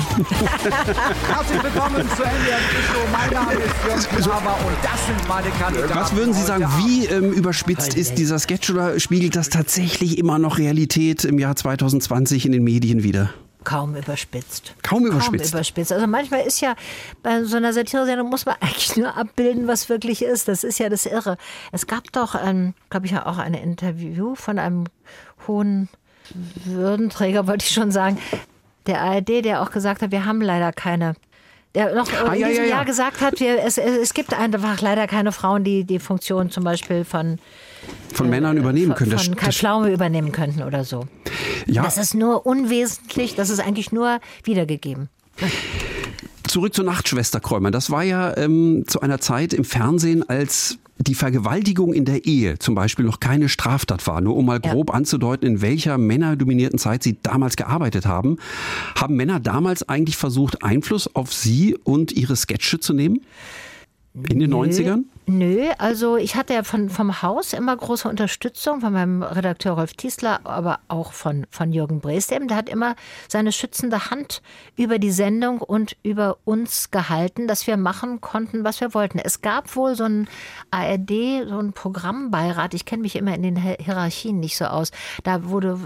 Herzlich 1.27 1.63
willkommen 1.63 2.07
zu 2.15 2.23
NDR 2.23 2.59
Show. 2.87 3.07
Mein 3.11 3.31
Name 3.31 3.53
ist 3.53 3.75
Jörg 3.87 4.09
Pilawa 4.09 4.53
und 4.53 4.75
das 4.83 5.05
sind 5.07 5.27
meine 5.27 5.49
Kandidaten. 5.51 5.95
Was 5.95 6.15
würden 6.15 6.33
Sie 6.33 6.43
sagen, 6.43 6.67
wie 6.77 7.05
ähm, 7.05 7.31
überspitzt 7.31 7.95
ist 7.95 8.17
dieser 8.17 8.39
Sketch 8.39 8.69
oder 8.69 8.99
spiegelt 8.99 9.35
das 9.35 9.49
tatsächlich 9.49 10.17
immer 10.17 10.39
noch 10.39 10.57
Realität 10.57 11.23
im 11.23 11.39
Jahr 11.39 11.55
2020 11.55 12.45
in 12.45 12.51
den 12.51 12.63
Medien 12.63 13.03
wieder? 13.03 13.33
Kaum 13.63 13.95
überspitzt. 13.95 14.73
Kaum 14.81 15.05
überspitzt. 15.05 15.51
Kaum 15.51 15.59
überspitzt. 15.59 15.91
Also 15.91 16.07
manchmal 16.07 16.41
ist 16.41 16.61
ja 16.61 16.75
bei 17.21 17.43
so 17.43 17.57
einer 17.57 17.73
Satire-Sendung 17.73 18.29
muss 18.29 18.45
man 18.45 18.55
eigentlich 18.59 18.97
nur 18.97 19.15
abbilden, 19.15 19.67
was 19.67 19.87
wirklich 19.89 20.23
ist. 20.23 20.47
Das 20.47 20.63
ist 20.63 20.79
ja 20.79 20.89
das 20.89 21.05
Irre. 21.05 21.37
Es 21.71 21.87
gab 21.87 22.11
doch, 22.11 22.35
ähm, 22.35 22.73
glaube 22.89 23.05
ich, 23.05 23.11
ja 23.11 23.25
auch 23.25 23.37
ein 23.37 23.53
Interview 23.53 24.35
von 24.35 24.57
einem 24.57 24.85
hohen 25.47 25.89
Würdenträger, 26.65 27.47
wollte 27.47 27.65
ich 27.65 27.71
schon 27.71 27.91
sagen, 27.91 28.17
der 28.87 29.01
ARD, 29.01 29.45
der 29.45 29.61
auch 29.61 29.71
gesagt 29.71 30.01
hat, 30.01 30.11
wir 30.11 30.25
haben 30.25 30.41
leider 30.41 30.71
keine 30.71 31.15
der 31.73 31.95
noch 31.95 32.11
ah, 32.11 32.33
in 32.33 32.41
ja, 32.41 32.47
diesem 32.49 32.63
ja, 32.63 32.69
ja. 32.69 32.75
Jahr 32.75 32.85
gesagt 32.85 33.21
hat, 33.21 33.39
wir, 33.39 33.63
es, 33.63 33.77
es 33.77 34.13
gibt 34.13 34.33
einfach 34.33 34.81
leider 34.81 35.07
keine 35.07 35.31
Frauen, 35.31 35.63
die 35.63 35.85
die 35.85 35.99
Funktion 35.99 36.49
zum 36.49 36.63
Beispiel 36.63 37.05
von 37.05 37.39
von 38.13 38.29
Männern 38.29 38.57
übernehmen 38.57 38.93
können. 38.93 39.17
Von 39.17 39.35
Kai 39.35 39.51
Pflaume 39.51 39.91
übernehmen 39.91 40.31
könnten 40.31 40.63
oder 40.63 40.83
so. 40.83 41.07
Ja. 41.65 41.83
Das 41.83 41.97
ist 41.97 42.13
nur 42.13 42.45
unwesentlich, 42.45 43.35
das 43.35 43.49
ist 43.49 43.59
eigentlich 43.59 43.91
nur 43.91 44.19
wiedergegeben. 44.43 45.09
Zurück 46.45 46.73
zur 46.73 46.83
Nachtschwester 46.83 47.39
Kräumer. 47.39 47.71
Das 47.71 47.89
war 47.89 48.03
ja 48.03 48.35
ähm, 48.35 48.83
zu 48.85 48.99
einer 49.01 49.19
Zeit 49.19 49.53
im 49.53 49.63
Fernsehen, 49.63 50.27
als 50.27 50.77
die 51.03 51.15
Vergewaltigung 51.15 51.93
in 51.93 52.05
der 52.05 52.25
Ehe 52.25 52.59
zum 52.59 52.75
Beispiel 52.75 53.05
noch 53.05 53.19
keine 53.19 53.49
Straftat 53.49 54.05
war, 54.07 54.21
nur 54.21 54.35
um 54.35 54.45
mal 54.45 54.59
grob 54.59 54.89
ja. 54.89 54.95
anzudeuten, 54.95 55.47
in 55.47 55.61
welcher 55.61 55.97
männerdominierten 55.97 56.79
Zeit 56.79 57.03
Sie 57.03 57.17
damals 57.21 57.55
gearbeitet 57.55 58.05
haben, 58.05 58.37
haben 58.95 59.15
Männer 59.15 59.39
damals 59.39 59.87
eigentlich 59.87 60.17
versucht, 60.17 60.63
Einfluss 60.63 61.13
auf 61.15 61.33
Sie 61.33 61.75
und 61.83 62.11
Ihre 62.11 62.35
Sketche 62.35 62.79
zu 62.79 62.93
nehmen? 62.93 63.21
In 64.13 64.39
den 64.39 64.49
Nö. 64.49 64.57
90ern? 64.57 65.03
Nö, 65.33 65.69
also 65.77 66.17
ich 66.17 66.35
hatte 66.35 66.53
ja 66.53 66.63
von, 66.63 66.89
vom 66.89 67.21
Haus 67.21 67.53
immer 67.53 67.77
große 67.77 68.09
Unterstützung 68.09 68.81
von 68.81 68.91
meinem 68.91 69.23
Redakteur 69.23 69.75
Rolf 69.75 69.93
Tiesler, 69.93 70.41
aber 70.43 70.79
auch 70.89 71.13
von, 71.13 71.47
von 71.49 71.71
Jürgen 71.71 72.01
Breestem. 72.01 72.49
Der 72.49 72.57
hat 72.57 72.67
immer 72.67 72.97
seine 73.29 73.53
schützende 73.53 74.11
Hand 74.11 74.41
über 74.75 74.99
die 74.99 75.11
Sendung 75.11 75.61
und 75.61 75.95
über 76.03 76.35
uns 76.43 76.91
gehalten, 76.91 77.47
dass 77.47 77.65
wir 77.65 77.77
machen 77.77 78.19
konnten, 78.19 78.65
was 78.65 78.81
wir 78.81 78.93
wollten. 78.93 79.19
Es 79.19 79.41
gab 79.41 79.73
wohl 79.77 79.95
so 79.95 80.03
ein 80.03 80.27
ARD, 80.69 81.47
so 81.47 81.59
ein 81.59 81.71
Programmbeirat. 81.71 82.73
Ich 82.73 82.83
kenne 82.83 83.03
mich 83.03 83.15
immer 83.15 83.33
in 83.33 83.43
den 83.43 83.55
Hierarchien 83.55 84.37
nicht 84.37 84.57
so 84.57 84.65
aus. 84.65 84.91
Da 85.23 85.45
wurde 85.45 85.79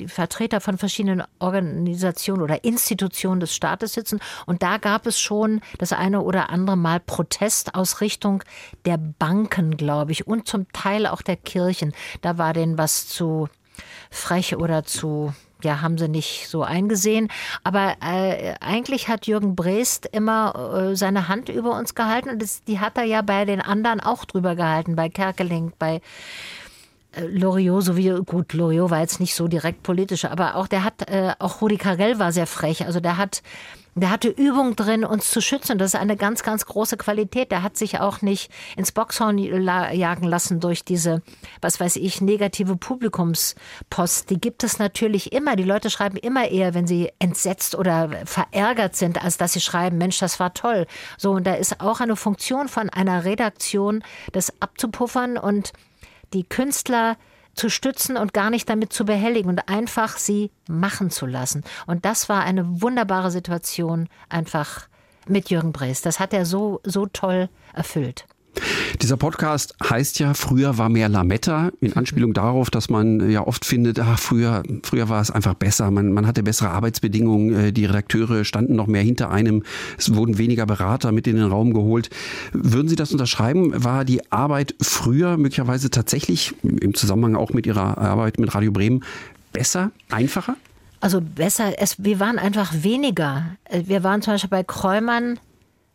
die 0.00 0.08
Vertreter 0.08 0.60
von 0.60 0.76
verschiedenen 0.76 1.22
Organisationen 1.38 2.42
oder 2.42 2.62
Institutionen 2.62 3.40
des 3.40 3.54
Staates 3.56 3.94
sitzen 3.94 4.20
und 4.44 4.62
da 4.62 4.76
gab 4.76 5.06
es 5.06 5.18
schon 5.18 5.62
das 5.78 5.94
eine 5.94 6.20
oder 6.20 6.50
andere 6.50 6.76
Mal 6.76 7.00
Protest 7.00 7.74
aus 7.74 8.02
Richtung 8.02 8.44
der 8.84 8.98
Banken, 8.98 9.76
glaube 9.76 10.12
ich, 10.12 10.26
und 10.26 10.48
zum 10.48 10.70
Teil 10.72 11.06
auch 11.06 11.22
der 11.22 11.36
Kirchen. 11.36 11.92
Da 12.20 12.38
war 12.38 12.52
denen 12.52 12.78
was 12.78 13.06
zu 13.06 13.48
frech 14.10 14.56
oder 14.56 14.84
zu 14.84 15.32
ja, 15.64 15.80
haben 15.80 15.98
sie 15.98 16.08
nicht 16.08 16.48
so 16.48 16.62
eingesehen. 16.62 17.28
Aber 17.64 17.94
äh, 18.02 18.54
eigentlich 18.60 19.08
hat 19.08 19.26
Jürgen 19.26 19.54
Breest 19.54 20.06
immer 20.06 20.90
äh, 20.90 20.96
seine 20.96 21.28
Hand 21.28 21.48
über 21.48 21.76
uns 21.78 21.94
gehalten 21.94 22.30
und 22.30 22.42
das, 22.42 22.64
die 22.64 22.80
hat 22.80 22.98
er 22.98 23.04
ja 23.04 23.22
bei 23.22 23.44
den 23.44 23.60
anderen 23.60 24.00
auch 24.00 24.24
drüber 24.24 24.56
gehalten, 24.56 24.96
bei 24.96 25.08
Kerkeling, 25.08 25.72
bei 25.78 26.00
Loriot, 27.20 27.84
so 27.84 27.96
wie, 27.96 28.10
gut, 28.24 28.52
Loriot 28.52 28.90
war 28.90 29.00
jetzt 29.00 29.20
nicht 29.20 29.34
so 29.34 29.48
direkt 29.48 29.82
politisch, 29.82 30.24
aber 30.24 30.56
auch 30.56 30.66
der 30.66 30.84
hat, 30.84 31.08
äh, 31.10 31.32
auch 31.38 31.60
Rudi 31.60 31.76
Carell 31.76 32.18
war 32.18 32.32
sehr 32.32 32.46
frech. 32.46 32.86
Also 32.86 33.00
der 33.00 33.16
hat 33.16 33.42
der 33.94 34.10
hatte 34.10 34.28
Übung 34.28 34.74
drin, 34.74 35.04
uns 35.04 35.30
zu 35.30 35.42
schützen. 35.42 35.76
Das 35.76 35.92
ist 35.92 36.00
eine 36.00 36.16
ganz, 36.16 36.42
ganz 36.42 36.64
große 36.64 36.96
Qualität. 36.96 37.50
Der 37.50 37.62
hat 37.62 37.76
sich 37.76 38.00
auch 38.00 38.22
nicht 38.22 38.50
ins 38.74 38.90
Boxhorn 38.90 39.36
jagen 39.36 40.24
lassen 40.24 40.60
durch 40.60 40.82
diese, 40.82 41.20
was 41.60 41.78
weiß 41.78 41.96
ich, 41.96 42.22
negative 42.22 42.76
Publikumspost. 42.76 44.30
Die 44.30 44.40
gibt 44.40 44.64
es 44.64 44.78
natürlich 44.78 45.32
immer. 45.32 45.56
Die 45.56 45.62
Leute 45.62 45.90
schreiben 45.90 46.16
immer 46.16 46.48
eher, 46.48 46.72
wenn 46.72 46.86
sie 46.86 47.10
entsetzt 47.18 47.74
oder 47.74 48.08
verärgert 48.24 48.96
sind, 48.96 49.22
als 49.22 49.36
dass 49.36 49.52
sie 49.52 49.60
schreiben, 49.60 49.98
Mensch, 49.98 50.18
das 50.18 50.40
war 50.40 50.54
toll. 50.54 50.86
So, 51.18 51.32
und 51.32 51.46
da 51.46 51.54
ist 51.54 51.80
auch 51.80 52.00
eine 52.00 52.16
Funktion 52.16 52.68
von 52.68 52.88
einer 52.88 53.26
Redaktion, 53.26 54.02
das 54.32 54.54
abzupuffern 54.62 55.36
und 55.36 55.74
die 56.32 56.44
Künstler 56.44 57.16
zu 57.54 57.68
stützen 57.68 58.16
und 58.16 58.32
gar 58.32 58.50
nicht 58.50 58.68
damit 58.68 58.92
zu 58.92 59.04
behelligen 59.04 59.50
und 59.50 59.68
einfach 59.68 60.16
sie 60.16 60.50
machen 60.68 61.10
zu 61.10 61.26
lassen. 61.26 61.64
Und 61.86 62.04
das 62.04 62.28
war 62.28 62.42
eine 62.42 62.82
wunderbare 62.82 63.30
Situation 63.30 64.08
einfach 64.28 64.88
mit 65.26 65.50
Jürgen 65.50 65.72
Brees. 65.72 66.02
Das 66.02 66.18
hat 66.18 66.32
er 66.32 66.46
so, 66.46 66.80
so 66.84 67.06
toll 67.06 67.48
erfüllt. 67.74 68.26
Dieser 69.00 69.16
Podcast 69.16 69.74
heißt 69.82 70.18
ja, 70.18 70.34
früher 70.34 70.78
war 70.78 70.88
mehr 70.88 71.08
Lametta, 71.08 71.70
in 71.80 71.94
Anspielung 71.94 72.34
darauf, 72.34 72.70
dass 72.70 72.88
man 72.88 73.30
ja 73.30 73.46
oft 73.46 73.64
findet, 73.64 73.98
ach, 73.98 74.18
früher, 74.18 74.62
früher 74.82 75.08
war 75.08 75.20
es 75.20 75.30
einfach 75.30 75.54
besser, 75.54 75.90
man, 75.90 76.12
man 76.12 76.26
hatte 76.26 76.42
bessere 76.42 76.70
Arbeitsbedingungen, 76.70 77.54
äh, 77.54 77.72
die 77.72 77.86
Redakteure 77.86 78.44
standen 78.44 78.76
noch 78.76 78.86
mehr 78.86 79.02
hinter 79.02 79.30
einem, 79.30 79.62
es 79.98 80.14
wurden 80.14 80.38
weniger 80.38 80.66
Berater 80.66 81.12
mit 81.12 81.26
in 81.26 81.36
den 81.36 81.46
Raum 81.46 81.72
geholt. 81.72 82.10
Würden 82.52 82.88
Sie 82.88 82.96
das 82.96 83.12
unterschreiben? 83.12 83.72
War 83.82 84.04
die 84.04 84.30
Arbeit 84.30 84.74
früher 84.80 85.36
möglicherweise 85.36 85.90
tatsächlich 85.90 86.54
im 86.62 86.94
Zusammenhang 86.94 87.36
auch 87.36 87.52
mit 87.52 87.66
Ihrer 87.66 87.98
Arbeit 87.98 88.38
mit 88.38 88.54
Radio 88.54 88.72
Bremen 88.72 89.02
besser, 89.52 89.90
einfacher? 90.10 90.56
Also 91.00 91.20
besser, 91.20 91.72
es, 91.78 92.04
wir 92.04 92.20
waren 92.20 92.38
einfach 92.38 92.72
weniger. 92.82 93.56
Äh, 93.64 93.82
Wir 93.86 94.04
waren 94.04 94.22
zum 94.22 94.34
Beispiel 94.34 94.50
bei 94.50 94.62
Kräumann, 94.62 95.40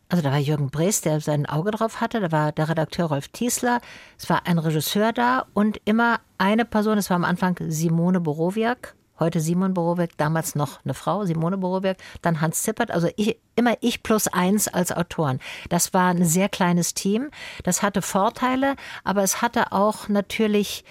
also 0.09 0.23
da 0.23 0.31
war 0.31 0.39
Jürgen 0.39 0.69
Brees, 0.69 1.01
der 1.01 1.19
sein 1.19 1.45
Auge 1.45 1.71
drauf 1.71 1.99
hatte, 1.99 2.19
da 2.19 2.31
war 2.31 2.51
der 2.51 2.69
Redakteur 2.69 3.07
Rolf 3.07 3.27
Tiesler, 3.29 3.81
es 4.17 4.29
war 4.29 4.45
ein 4.45 4.57
Regisseur 4.57 5.11
da 5.11 5.45
und 5.53 5.81
immer 5.85 6.19
eine 6.37 6.65
Person, 6.65 6.97
es 6.97 7.09
war 7.09 7.15
am 7.15 7.25
Anfang 7.25 7.57
Simone 7.67 8.21
Borowiak, 8.21 8.95
heute 9.19 9.41
Simon 9.41 9.73
Borowiak, 9.73 10.11
damals 10.17 10.55
noch 10.55 10.79
eine 10.85 10.93
Frau, 10.93 11.25
Simone 11.25 11.57
Borowiak, 11.57 11.97
dann 12.21 12.39
Hans 12.39 12.63
Zippert, 12.63 12.91
also 12.91 13.09
ich, 13.17 13.37
immer 13.55 13.75
ich 13.81 14.03
plus 14.03 14.27
eins 14.27 14.67
als 14.67 14.91
Autoren. 14.91 15.39
Das 15.69 15.93
war 15.93 16.09
ein 16.11 16.23
sehr 16.23 16.49
kleines 16.49 16.93
Team, 16.93 17.29
das 17.63 17.81
hatte 17.81 18.01
Vorteile, 18.01 18.75
aber 19.03 19.23
es 19.23 19.41
hatte 19.41 19.71
auch 19.71 20.07
natürlich 20.07 20.85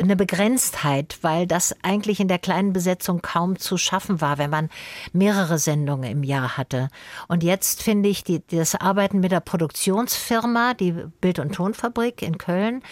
eine 0.00 0.16
Begrenztheit, 0.16 1.18
weil 1.22 1.46
das 1.46 1.74
eigentlich 1.82 2.20
in 2.20 2.28
der 2.28 2.38
kleinen 2.38 2.72
Besetzung 2.72 3.22
kaum 3.22 3.58
zu 3.58 3.76
schaffen 3.76 4.20
war, 4.20 4.38
wenn 4.38 4.50
man 4.50 4.68
mehrere 5.12 5.58
Sendungen 5.58 6.10
im 6.10 6.22
Jahr 6.22 6.56
hatte. 6.56 6.88
Und 7.28 7.42
jetzt 7.42 7.82
finde 7.82 8.08
ich 8.08 8.24
die, 8.24 8.42
das 8.46 8.74
Arbeiten 8.74 9.20
mit 9.20 9.32
der 9.32 9.40
Produktionsfirma, 9.40 10.74
die 10.74 10.92
Bild- 11.20 11.38
und 11.38 11.54
Tonfabrik 11.54 12.22
in 12.22 12.38
Köln, 12.38 12.82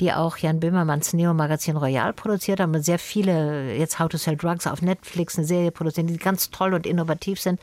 die 0.00 0.12
auch 0.12 0.36
Jan 0.36 0.60
Böhmermanns 0.60 1.12
Neo-Magazin 1.12 1.76
Royal 1.76 2.12
produziert 2.12 2.60
haben 2.60 2.74
und 2.74 2.82
sehr 2.82 2.98
viele, 2.98 3.74
jetzt 3.74 3.98
How 3.98 4.08
to 4.08 4.18
Sell 4.18 4.36
Drugs 4.36 4.66
auf 4.66 4.82
Netflix, 4.82 5.38
eine 5.38 5.46
Serie 5.46 5.70
produzieren, 5.70 6.06
die 6.06 6.16
ganz 6.16 6.50
toll 6.50 6.74
und 6.74 6.86
innovativ 6.86 7.40
sind. 7.40 7.60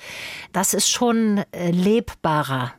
Das 0.54 0.74
ist 0.74 0.90
schon 0.90 1.44
äh, 1.52 1.72
lebbarer 1.72 2.74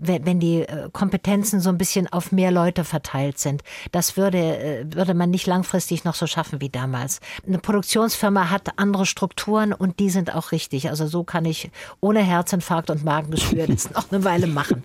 wenn 0.00 0.26
wenn 0.26 0.40
die 0.40 0.62
äh, 0.62 0.88
Kompetenzen 0.92 1.60
so 1.60 1.68
ein 1.68 1.78
bisschen 1.78 2.06
auf 2.12 2.32
mehr 2.32 2.50
Leute 2.50 2.84
verteilt 2.84 3.38
sind. 3.38 3.62
Das 3.92 4.16
würde, 4.16 4.38
äh, 4.38 4.94
würde 4.94 5.14
man 5.14 5.30
nicht 5.30 5.46
langfristig 5.46 6.04
noch 6.04 6.14
so 6.14 6.26
schaffen 6.26 6.60
wie 6.60 6.68
damals. 6.68 7.20
Eine 7.46 7.58
Produktionsfirma 7.58 8.50
hat 8.50 8.78
andere 8.78 9.06
Strukturen 9.06 9.72
und 9.72 9.98
die 9.98 10.10
sind 10.10 10.34
auch 10.34 10.52
richtig. 10.52 10.88
Also 10.88 11.06
so 11.06 11.24
kann 11.24 11.44
ich 11.44 11.70
ohne 12.00 12.20
Herzinfarkt 12.20 12.90
und 12.90 13.04
Magengeschwür 13.04 13.66
das 13.66 13.90
noch 13.90 14.10
eine 14.10 14.24
Weile 14.24 14.46
machen. 14.46 14.82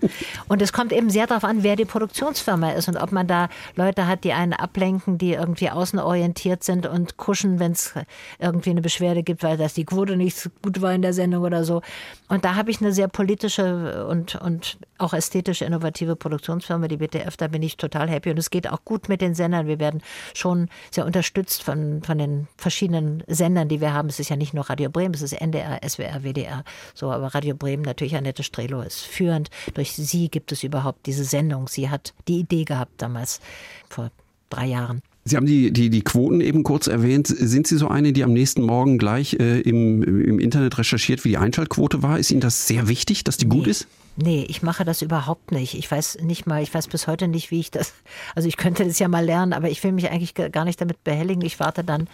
Und 0.48 0.62
es 0.62 0.74
kommt 0.74 0.92
eben 0.92 1.10
sehr 1.10 1.28
darauf 1.28 1.44
an, 1.44 1.64
wer 1.64 1.76
die 1.76 1.86
Produktionsfirma 1.86 2.72
ist 2.72 2.88
und 2.88 2.98
ob 2.98 3.12
man 3.12 3.28
da 3.28 3.50
Leute 3.76 4.08
hat, 4.08 4.24
die 4.24 4.34
einen 4.34 4.54
ablenken, 4.54 5.18
die 5.18 5.34
irgendwie 5.34 5.70
außenorientiert 5.70 6.64
sind 6.64 6.86
und 6.88 7.18
kuschen, 7.18 7.60
wenn 7.60 7.72
es 7.72 7.94
irgendwie 8.40 8.72
eine 8.72 8.82
Beschwerde 8.82 9.24
gibt, 9.24 9.44
weil 9.44 9.58
das 9.58 9.74
die 9.74 9.86
Quote 9.86 10.18
nicht 10.18 10.50
gut 10.62 10.82
war 10.82 10.94
in 10.94 11.02
der 11.02 11.14
Sendung 11.14 11.44
oder 11.44 11.64
so. 11.64 11.82
Und 12.28 12.46
da 12.46 12.56
habe 12.56 12.72
ich 12.72 12.82
eine 12.82 12.92
sehr 12.92 13.08
politische 13.08 14.08
und, 14.08 14.36
und 14.36 14.78
auch 15.06 15.14
ästhetisch 15.14 15.62
innovative 15.62 16.16
Produktionsfirma, 16.16 16.88
die 16.88 16.98
BTF, 16.98 17.38
da 17.38 17.48
bin 17.48 17.62
ich 17.62 17.78
total 17.78 18.10
happy. 18.10 18.32
Und 18.32 18.40
es 18.40 18.50
geht 18.50 18.68
auch 18.68 18.84
gut 18.84 19.08
mit 19.08 19.22
den 19.22 19.36
Sendern. 19.36 19.68
Wir 19.68 19.80
werden 19.80 20.02
schon 20.34 20.68
sehr 20.92 21.06
unterstützt 21.06 21.64
von, 21.64 22.02
von 22.04 22.18
den 22.18 22.48
verschiedenen 22.58 23.24
Sendern, 23.28 23.70
die 23.70 23.82
wir 23.82 23.94
haben. 23.94 24.10
Es 24.10 24.20
ist 24.20 24.30
ja 24.30 24.36
nicht 24.36 24.54
nur 24.54 24.68
Radio 24.70 24.90
Bremen, 24.90 25.14
es 25.14 25.22
ist 25.22 25.34
NDR, 25.34 25.80
SWR, 25.88 26.24
WDR. 26.24 26.64
So, 26.96 27.12
aber 27.12 27.36
Radio 27.36 27.56
Bremen, 27.56 27.84
natürlich 27.84 28.16
Annette 28.16 28.44
Strelo 28.44 28.82
ist 28.82 29.02
führend. 29.02 29.50
Durch 29.76 29.94
sie 29.94 30.30
gibt 30.30 30.52
es 30.52 30.64
überhaupt 30.64 31.06
diese 31.06 31.24
Sendung. 31.24 31.68
Sie 31.68 31.90
hat 31.90 32.14
die 32.28 32.40
Idee 32.40 32.66
gehabt 32.66 32.94
damals, 32.98 33.40
vor 33.88 34.10
drei 34.50 34.66
Jahren. 34.66 35.02
Sie 35.28 35.36
haben 35.36 35.46
die, 35.46 35.72
die, 35.72 35.90
die 35.90 36.02
Quoten 36.04 36.40
eben 36.40 36.64
kurz 36.64 36.88
erwähnt. 36.88 37.28
Sind 37.28 37.66
Sie 37.66 37.78
so 37.78 37.88
eine, 37.88 38.14
die 38.14 38.24
am 38.24 38.32
nächsten 38.34 38.62
Morgen 38.62 39.00
gleich 39.00 39.34
äh, 39.40 39.62
im, 39.62 40.04
im 40.04 40.40
Internet 40.40 40.78
recherchiert, 40.78 41.24
wie 41.26 41.30
die 41.30 41.38
Einschaltquote 41.38 42.04
war? 42.04 42.20
Ist 42.20 42.32
Ihnen 42.32 42.42
das 42.42 42.68
sehr 42.68 42.88
wichtig, 42.88 43.24
dass 43.24 43.38
die 43.38 43.48
gut 43.48 43.66
ist? 43.66 43.88
Nee, 44.18 44.46
ich 44.48 44.64
mache 44.64 44.86
das 44.86 45.02
überhaupt 45.02 45.52
nicht. 45.52 45.74
Ich 45.74 45.90
weiß 45.92 46.20
nicht 46.22 46.48
mal, 46.48 46.64
ich 46.64 46.74
weiß 46.74 46.88
bis 46.88 47.08
heute 47.08 47.28
nicht, 47.28 47.52
wie 47.52 47.60
ich 47.60 47.72
das, 47.72 47.94
also 48.34 48.48
ich 48.48 48.56
könnte 48.56 48.86
das 48.86 49.00
ja 49.00 49.08
mal 49.08 49.26
lernen, 49.26 49.52
aber 49.52 49.70
ich 49.70 49.84
will 49.84 49.92
mich 49.92 50.10
eigentlich 50.10 50.34
gar 50.34 50.64
nicht 50.64 50.80
damit 50.80 51.04
behelligen. 51.04 51.44
Ich 51.44 51.60
warte 51.60 51.84
dann 51.84 52.08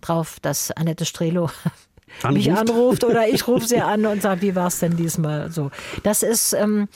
drauf, 0.00 0.38
dass 0.40 0.70
Annette 0.70 1.04
Strelo 1.04 1.50
mich 2.30 2.52
anruft 2.52 3.04
oder 3.04 3.28
ich 3.28 3.46
rufe 3.46 3.66
sie 3.66 3.80
an 3.80 4.06
und 4.06 4.22
sage, 4.22 4.42
wie 4.42 4.54
war 4.54 4.68
es 4.68 4.78
denn 4.78 4.96
diesmal 4.96 5.50
so. 5.50 5.70
Das 6.02 6.22
ist, 6.22 6.52
ähm, 6.52 6.88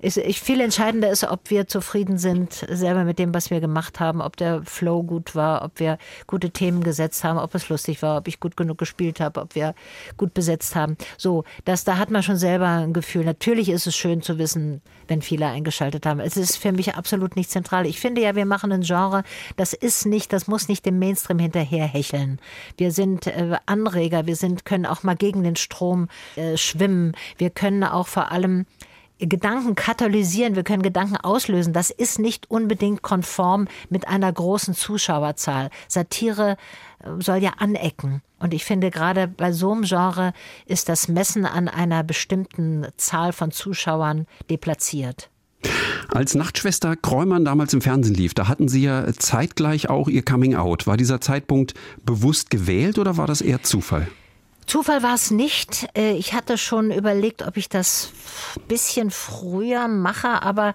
ist 0.00 0.16
ich, 0.16 0.40
viel 0.40 0.60
entscheidender 0.60 1.10
ist, 1.10 1.24
ob 1.24 1.50
wir 1.50 1.66
zufrieden 1.66 2.18
sind 2.18 2.52
selber 2.52 3.04
mit 3.04 3.18
dem, 3.18 3.34
was 3.34 3.50
wir 3.50 3.60
gemacht 3.60 4.00
haben, 4.00 4.20
ob 4.20 4.36
der 4.36 4.62
Flow 4.64 5.02
gut 5.02 5.34
war, 5.34 5.64
ob 5.64 5.80
wir 5.80 5.98
gute 6.26 6.50
Themen 6.50 6.82
gesetzt 6.82 7.24
haben, 7.24 7.38
ob 7.38 7.54
es 7.54 7.68
lustig 7.68 8.00
war, 8.02 8.18
ob 8.18 8.28
ich 8.28 8.38
gut 8.38 8.56
genug 8.56 8.78
gespielt 8.78 9.20
habe, 9.20 9.40
ob 9.40 9.54
wir 9.54 9.74
gut 10.16 10.34
besetzt 10.34 10.76
haben. 10.76 10.96
So, 11.16 11.44
das, 11.64 11.84
da 11.84 11.98
hat 11.98 12.10
man 12.10 12.22
schon 12.22 12.36
selber 12.36 12.68
ein 12.68 12.92
Gefühl. 12.92 13.24
Natürlich 13.24 13.68
ist 13.68 13.86
es 13.86 13.96
schön 13.96 14.22
zu 14.22 14.38
wissen, 14.38 14.82
wenn 15.08 15.22
viele 15.22 15.46
eingeschaltet 15.46 16.06
haben. 16.06 16.20
Es 16.20 16.36
ist 16.36 16.56
für 16.56 16.72
mich 16.72 16.94
absolut 16.94 17.34
nicht 17.34 17.50
zentral. 17.50 17.86
Ich 17.86 17.98
finde 17.98 18.20
ja, 18.20 18.36
wir 18.36 18.46
machen 18.46 18.70
ein 18.72 18.82
Genre, 18.82 19.24
das 19.56 19.72
ist 19.72 20.06
nicht, 20.06 20.32
das 20.32 20.46
muss 20.46 20.68
nicht 20.68 20.86
dem 20.86 20.98
Mainstream 20.98 21.38
hinterherhecheln. 21.38 22.38
Wir 22.76 22.92
sind 22.92 23.26
äh, 23.26 23.56
Anreger, 23.66 24.26
wir 24.26 24.36
sind, 24.36 24.64
können 24.64 24.86
auch 24.86 25.02
mal 25.02 25.16
gegen 25.16 25.42
den 25.42 25.56
Strom 25.56 26.08
äh, 26.36 26.56
schwimmen. 26.56 27.16
Wir 27.36 27.50
können 27.50 27.82
auch 27.82 28.06
vor 28.06 28.30
allem 28.30 28.66
Gedanken 29.18 29.74
katalysieren, 29.74 30.54
wir 30.54 30.62
können 30.62 30.82
Gedanken 30.82 31.16
auslösen. 31.16 31.72
Das 31.72 31.90
ist 31.90 32.18
nicht 32.18 32.50
unbedingt 32.50 33.02
konform 33.02 33.66
mit 33.90 34.06
einer 34.06 34.32
großen 34.32 34.74
Zuschauerzahl. 34.74 35.70
Satire 35.88 36.56
äh, 37.00 37.10
soll 37.20 37.38
ja 37.38 37.54
anecken. 37.58 38.22
Und 38.38 38.54
ich 38.54 38.64
finde, 38.64 38.90
gerade 38.90 39.26
bei 39.26 39.52
so 39.52 39.72
einem 39.72 39.82
Genre 39.82 40.32
ist 40.66 40.88
das 40.88 41.08
Messen 41.08 41.44
an 41.44 41.68
einer 41.68 42.04
bestimmten 42.04 42.86
Zahl 42.96 43.32
von 43.32 43.50
Zuschauern 43.50 44.26
deplatziert. 44.48 45.30
Als 46.08 46.34
Nachtschwester 46.34 46.94
Kräumann 46.94 47.44
damals 47.44 47.74
im 47.74 47.80
Fernsehen 47.80 48.14
lief, 48.14 48.32
da 48.32 48.46
hatten 48.46 48.68
Sie 48.68 48.82
ja 48.82 49.12
zeitgleich 49.12 49.90
auch 49.90 50.08
Ihr 50.08 50.24
Coming 50.24 50.54
Out. 50.54 50.86
War 50.86 50.96
dieser 50.96 51.20
Zeitpunkt 51.20 51.74
bewusst 52.04 52.50
gewählt 52.50 52.98
oder 52.98 53.16
war 53.16 53.26
das 53.26 53.40
eher 53.40 53.62
Zufall? 53.62 54.08
Zufall 54.68 55.02
war 55.02 55.14
es 55.14 55.30
nicht. 55.30 55.88
Äh, 55.96 56.12
Ich 56.12 56.34
hatte 56.34 56.58
schon 56.58 56.90
überlegt, 56.90 57.42
ob 57.46 57.56
ich 57.56 57.70
das 57.70 58.12
bisschen 58.68 59.10
früher 59.10 59.88
mache, 59.88 60.42
aber 60.42 60.74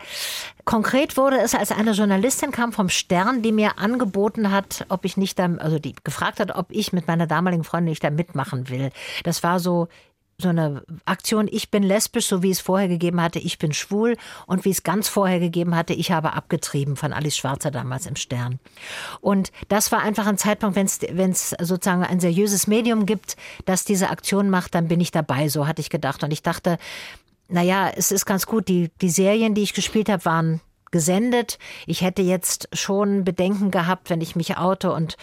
konkret 0.65 1.15
wurde 1.15 1.37
es, 1.37 1.53
als 1.53 1.71
eine 1.71 1.91
Journalistin 1.91 2.51
kam 2.51 2.73
vom 2.73 2.89
Stern, 2.89 3.43
die 3.43 3.51
mir 3.51 3.77
angeboten 3.77 4.51
hat, 4.51 4.85
ob 4.89 5.05
ich 5.05 5.15
nicht 5.15 5.37
da, 5.37 5.45
also 5.57 5.77
die 5.77 5.93
gefragt 6.03 6.39
hat, 6.39 6.55
ob 6.55 6.67
ich 6.69 6.91
mit 6.91 7.07
meiner 7.07 7.27
damaligen 7.27 7.63
Freundin 7.63 7.91
nicht 7.91 8.03
da 8.03 8.09
mitmachen 8.09 8.67
will. 8.69 8.89
Das 9.23 9.43
war 9.43 9.59
so 9.59 9.87
so 10.43 10.49
eine 10.49 10.83
Aktion, 11.05 11.47
ich 11.51 11.71
bin 11.71 11.81
lesbisch, 11.83 12.27
so 12.27 12.43
wie 12.43 12.51
es 12.51 12.59
vorher 12.59 12.87
gegeben 12.87 13.21
hatte, 13.21 13.39
ich 13.39 13.57
bin 13.57 13.73
schwul 13.73 14.15
und 14.45 14.65
wie 14.65 14.69
es 14.69 14.83
ganz 14.83 15.09
vorher 15.09 15.39
gegeben 15.39 15.75
hatte, 15.75 15.93
ich 15.93 16.11
habe 16.11 16.33
abgetrieben 16.33 16.95
von 16.95 17.13
Alice 17.13 17.35
Schwarzer 17.35 17.71
damals 17.71 18.05
im 18.05 18.15
Stern. 18.15 18.59
Und 19.21 19.51
das 19.69 19.91
war 19.91 20.01
einfach 20.01 20.27
ein 20.27 20.37
Zeitpunkt, 20.37 20.75
wenn 20.75 21.31
es 21.31 21.49
sozusagen 21.49 22.03
ein 22.03 22.19
seriöses 22.19 22.67
Medium 22.67 23.05
gibt, 23.05 23.35
das 23.65 23.85
diese 23.85 24.09
Aktion 24.09 24.49
macht, 24.49 24.75
dann 24.75 24.87
bin 24.87 25.01
ich 25.01 25.11
dabei, 25.11 25.49
so 25.49 25.67
hatte 25.67 25.81
ich 25.81 25.89
gedacht. 25.89 26.23
Und 26.23 26.31
ich 26.31 26.43
dachte, 26.43 26.77
naja, 27.47 27.89
es 27.95 28.11
ist 28.11 28.25
ganz 28.25 28.45
gut, 28.45 28.67
die, 28.67 28.91
die 29.01 29.09
Serien, 29.09 29.55
die 29.55 29.63
ich 29.63 29.73
gespielt 29.73 30.09
habe, 30.09 30.25
waren 30.25 30.61
gesendet. 30.91 31.57
Ich 31.87 32.01
hätte 32.01 32.21
jetzt 32.21 32.69
schon 32.71 33.23
Bedenken 33.23 33.71
gehabt, 33.71 34.09
wenn 34.09 34.21
ich 34.21 34.35
mich 34.35 34.57
oute 34.57 34.93
und 34.93 35.17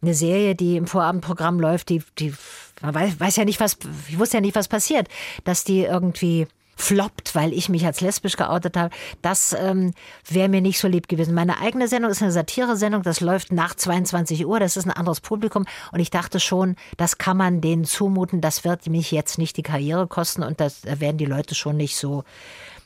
eine 0.00 0.14
Serie, 0.14 0.54
die 0.54 0.76
im 0.76 0.86
Vorabendprogramm 0.86 1.60
läuft, 1.60 1.88
die, 1.88 2.02
die 2.18 2.34
man 2.80 2.94
weiß, 2.94 3.18
weiß 3.18 3.36
ja 3.36 3.44
nicht, 3.44 3.60
was, 3.60 3.76
ich 4.08 4.18
wusste 4.18 4.36
ja 4.36 4.40
nicht, 4.40 4.54
was 4.54 4.68
passiert, 4.68 5.08
dass 5.44 5.64
die 5.64 5.82
irgendwie 5.82 6.46
floppt, 6.78 7.34
weil 7.34 7.52
ich 7.52 7.68
mich 7.68 7.84
als 7.84 8.00
lesbisch 8.00 8.36
geoutet 8.36 8.76
habe, 8.76 8.94
das 9.20 9.54
ähm, 9.58 9.92
wäre 10.28 10.48
mir 10.48 10.60
nicht 10.60 10.78
so 10.78 10.86
lieb 10.86 11.08
gewesen. 11.08 11.34
Meine 11.34 11.60
eigene 11.60 11.88
Sendung 11.88 12.10
ist 12.10 12.22
eine 12.22 12.30
Satire-Sendung, 12.30 13.02
das 13.02 13.20
läuft 13.20 13.50
nach 13.50 13.74
22 13.74 14.46
Uhr, 14.46 14.60
das 14.60 14.76
ist 14.76 14.86
ein 14.86 14.92
anderes 14.92 15.20
Publikum 15.20 15.66
und 15.92 15.98
ich 15.98 16.10
dachte 16.10 16.38
schon, 16.38 16.76
das 16.96 17.18
kann 17.18 17.36
man 17.36 17.60
denen 17.60 17.84
zumuten, 17.84 18.40
das 18.40 18.64
wird 18.64 18.86
mich 18.86 19.10
jetzt 19.10 19.38
nicht 19.38 19.56
die 19.56 19.62
Karriere 19.62 20.06
kosten 20.06 20.44
und 20.44 20.60
das, 20.60 20.82
da 20.82 21.00
werden 21.00 21.18
die 21.18 21.26
Leute 21.26 21.56
schon 21.56 21.76
nicht 21.76 21.96
so, 21.96 22.22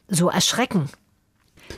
so 0.08 0.30
erschrecken. 0.30 0.88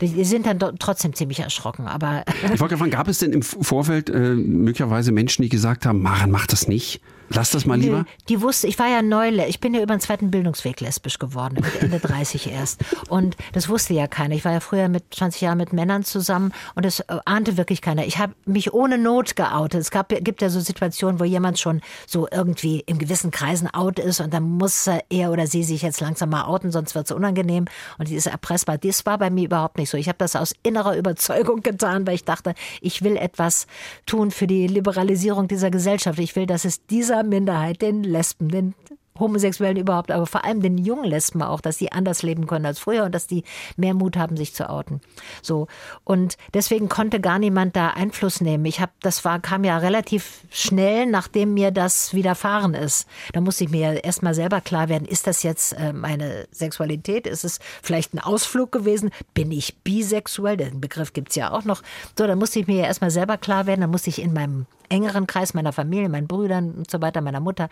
Die 0.00 0.24
sind 0.24 0.46
dann 0.46 0.58
trotzdem 0.78 1.14
ziemlich 1.14 1.40
erschrocken, 1.40 1.86
aber. 1.86 2.24
Ich 2.52 2.60
wollte 2.60 2.76
fragen, 2.76 2.90
gab 2.90 3.08
es 3.08 3.18
denn 3.18 3.32
im 3.32 3.42
Vorfeld 3.42 4.10
äh, 4.10 4.34
möglicherweise 4.34 5.12
Menschen, 5.12 5.42
die 5.42 5.48
gesagt 5.48 5.86
haben, 5.86 6.02
Maren, 6.02 6.30
mach 6.30 6.46
das 6.46 6.68
nicht? 6.68 7.00
Lass 7.30 7.50
das 7.50 7.64
mal 7.64 7.78
lieber. 7.78 8.04
Die 8.28 8.40
wusste, 8.42 8.66
ich 8.66 8.78
war 8.78 8.88
ja 8.88 9.02
neu, 9.02 9.28
ich 9.28 9.60
bin 9.60 9.74
ja 9.74 9.82
über 9.82 9.94
den 9.94 10.00
zweiten 10.00 10.30
Bildungsweg 10.30 10.80
lesbisch 10.80 11.18
geworden, 11.18 11.56
mit 11.60 11.82
Ende 11.82 11.98
30 12.00 12.50
erst. 12.50 12.84
Und 13.08 13.36
das 13.52 13.68
wusste 13.68 13.94
ja 13.94 14.06
keiner. 14.06 14.34
Ich 14.34 14.44
war 14.44 14.52
ja 14.52 14.60
früher 14.60 14.88
mit 14.88 15.04
20 15.14 15.40
Jahren 15.40 15.58
mit 15.58 15.72
Männern 15.72 16.04
zusammen 16.04 16.52
und 16.74 16.84
das 16.84 17.02
ahnte 17.24 17.56
wirklich 17.56 17.80
keiner. 17.80 18.04
Ich 18.06 18.18
habe 18.18 18.34
mich 18.44 18.72
ohne 18.72 18.98
Not 18.98 19.36
geoutet. 19.36 19.80
Es 19.80 19.90
gab, 19.90 20.08
gibt 20.08 20.42
ja 20.42 20.50
so 20.50 20.60
Situationen, 20.60 21.18
wo 21.18 21.24
jemand 21.24 21.58
schon 21.58 21.80
so 22.06 22.28
irgendwie 22.30 22.80
in 22.80 22.98
gewissen 22.98 23.30
Kreisen 23.30 23.72
out 23.72 23.98
ist 23.98 24.20
und 24.20 24.32
dann 24.32 24.42
muss 24.42 24.86
er 25.08 25.32
oder 25.32 25.46
sie 25.46 25.64
sich 25.64 25.82
jetzt 25.82 26.00
langsam 26.00 26.30
mal 26.30 26.44
outen, 26.44 26.70
sonst 26.70 26.94
wird 26.94 27.06
es 27.06 27.12
unangenehm 27.12 27.66
und 27.98 28.08
die 28.08 28.14
ist 28.14 28.26
erpressbar. 28.26 28.78
Das 28.78 29.06
war 29.06 29.18
bei 29.18 29.30
mir 29.30 29.46
überhaupt 29.46 29.73
nicht 29.76 29.90
so. 29.90 29.96
Ich 29.96 30.08
habe 30.08 30.18
das 30.18 30.36
aus 30.36 30.54
innerer 30.62 30.96
Überzeugung 30.96 31.62
getan, 31.62 32.06
weil 32.06 32.14
ich 32.14 32.24
dachte, 32.24 32.54
ich 32.80 33.02
will 33.02 33.16
etwas 33.16 33.66
tun 34.06 34.30
für 34.30 34.46
die 34.46 34.66
Liberalisierung 34.66 35.48
dieser 35.48 35.70
Gesellschaft. 35.70 36.18
Ich 36.18 36.36
will, 36.36 36.46
dass 36.46 36.64
es 36.64 36.86
dieser 36.86 37.22
Minderheit, 37.22 37.82
den 37.82 38.04
Lesben, 38.04 38.48
den 38.48 38.74
Homosexuellen 39.18 39.76
überhaupt, 39.76 40.10
aber 40.10 40.26
vor 40.26 40.44
allem 40.44 40.60
den 40.60 40.76
jungen 40.76 41.04
Lesben 41.04 41.40
auch, 41.40 41.60
dass 41.60 41.78
die 41.78 41.92
anders 41.92 42.22
leben 42.22 42.48
können 42.48 42.66
als 42.66 42.80
früher 42.80 43.04
und 43.04 43.14
dass 43.14 43.28
die 43.28 43.44
mehr 43.76 43.94
Mut 43.94 44.16
haben, 44.16 44.36
sich 44.36 44.54
zu 44.54 44.68
outen. 44.68 45.00
So. 45.40 45.68
Und 46.02 46.36
deswegen 46.52 46.88
konnte 46.88 47.20
gar 47.20 47.38
niemand 47.38 47.76
da 47.76 47.90
Einfluss 47.90 48.40
nehmen. 48.40 48.64
Ich 48.64 48.80
habe, 48.80 48.90
das 49.02 49.24
war, 49.24 49.38
kam 49.38 49.62
ja 49.62 49.78
relativ 49.78 50.40
schnell, 50.50 51.06
nachdem 51.06 51.54
mir 51.54 51.70
das 51.70 52.12
widerfahren 52.12 52.74
ist. 52.74 53.06
Da 53.32 53.40
musste 53.40 53.62
ich 53.62 53.70
mir 53.70 54.02
erstmal 54.02 54.34
selber 54.34 54.60
klar 54.60 54.88
werden, 54.88 55.06
ist 55.06 55.28
das 55.28 55.44
jetzt 55.44 55.74
äh, 55.74 55.92
meine 55.92 56.48
Sexualität? 56.50 57.28
Ist 57.28 57.44
es 57.44 57.60
vielleicht 57.82 58.14
ein 58.14 58.18
Ausflug 58.18 58.72
gewesen? 58.72 59.10
Bin 59.32 59.52
ich 59.52 59.76
bisexuell? 59.84 60.56
Den 60.56 60.80
Begriff 60.80 61.12
gibt's 61.12 61.36
ja 61.36 61.52
auch 61.52 61.64
noch. 61.64 61.82
So, 62.18 62.26
da 62.26 62.34
musste 62.34 62.58
ich 62.58 62.66
mir 62.66 62.84
erstmal 62.84 63.12
selber 63.12 63.38
klar 63.38 63.66
werden. 63.66 63.82
Da 63.82 63.86
musste 63.86 64.10
ich 64.10 64.20
in 64.20 64.32
meinem 64.32 64.66
engeren 64.88 65.26
Kreis 65.26 65.54
meiner 65.54 65.72
Familie, 65.72 66.08
meinen 66.08 66.26
Brüdern 66.26 66.72
und 66.72 66.90
so 66.90 67.00
weiter, 67.00 67.20
meiner 67.20 67.40
Mutter, 67.40 67.68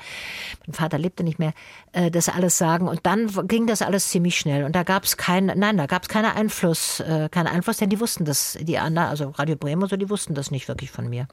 mein 0.67 0.75
Vater 0.75 0.99
lebte 0.99 1.25
nicht 1.25 1.32
mehr, 1.39 1.53
äh, 1.93 2.11
das 2.11 2.29
alles 2.29 2.59
sagen. 2.59 2.89
Und 2.89 3.01
dann 3.05 3.29
ging 3.49 3.67
das 3.67 3.83
alles 3.83 4.11
ziemlich 4.11 4.39
schnell. 4.39 4.65
Und 4.65 4.75
da 4.75 4.83
gab 4.83 5.05
es 5.05 5.17
keinen, 5.17 5.59
nein, 5.59 5.77
da 5.77 5.87
gab 5.87 6.03
es 6.03 6.09
keinen 6.09 6.33
Einfluss, 6.33 7.01
äh, 7.01 7.29
keinen 7.31 7.49
Einfluss, 7.49 7.79
denn 7.79 7.91
die 7.91 8.01
wussten 8.01 8.25
das, 8.25 8.59
die 8.61 8.79
anderen, 8.79 9.09
also 9.09 9.31
Radio 9.31 9.57
Bremen 9.57 9.83
und 9.83 9.89
so, 9.89 9.97
die 9.97 10.11
wussten 10.11 10.35
das 10.35 10.51
nicht 10.51 10.69
wirklich 10.69 10.91
von 10.91 11.09
mir. 11.09 11.29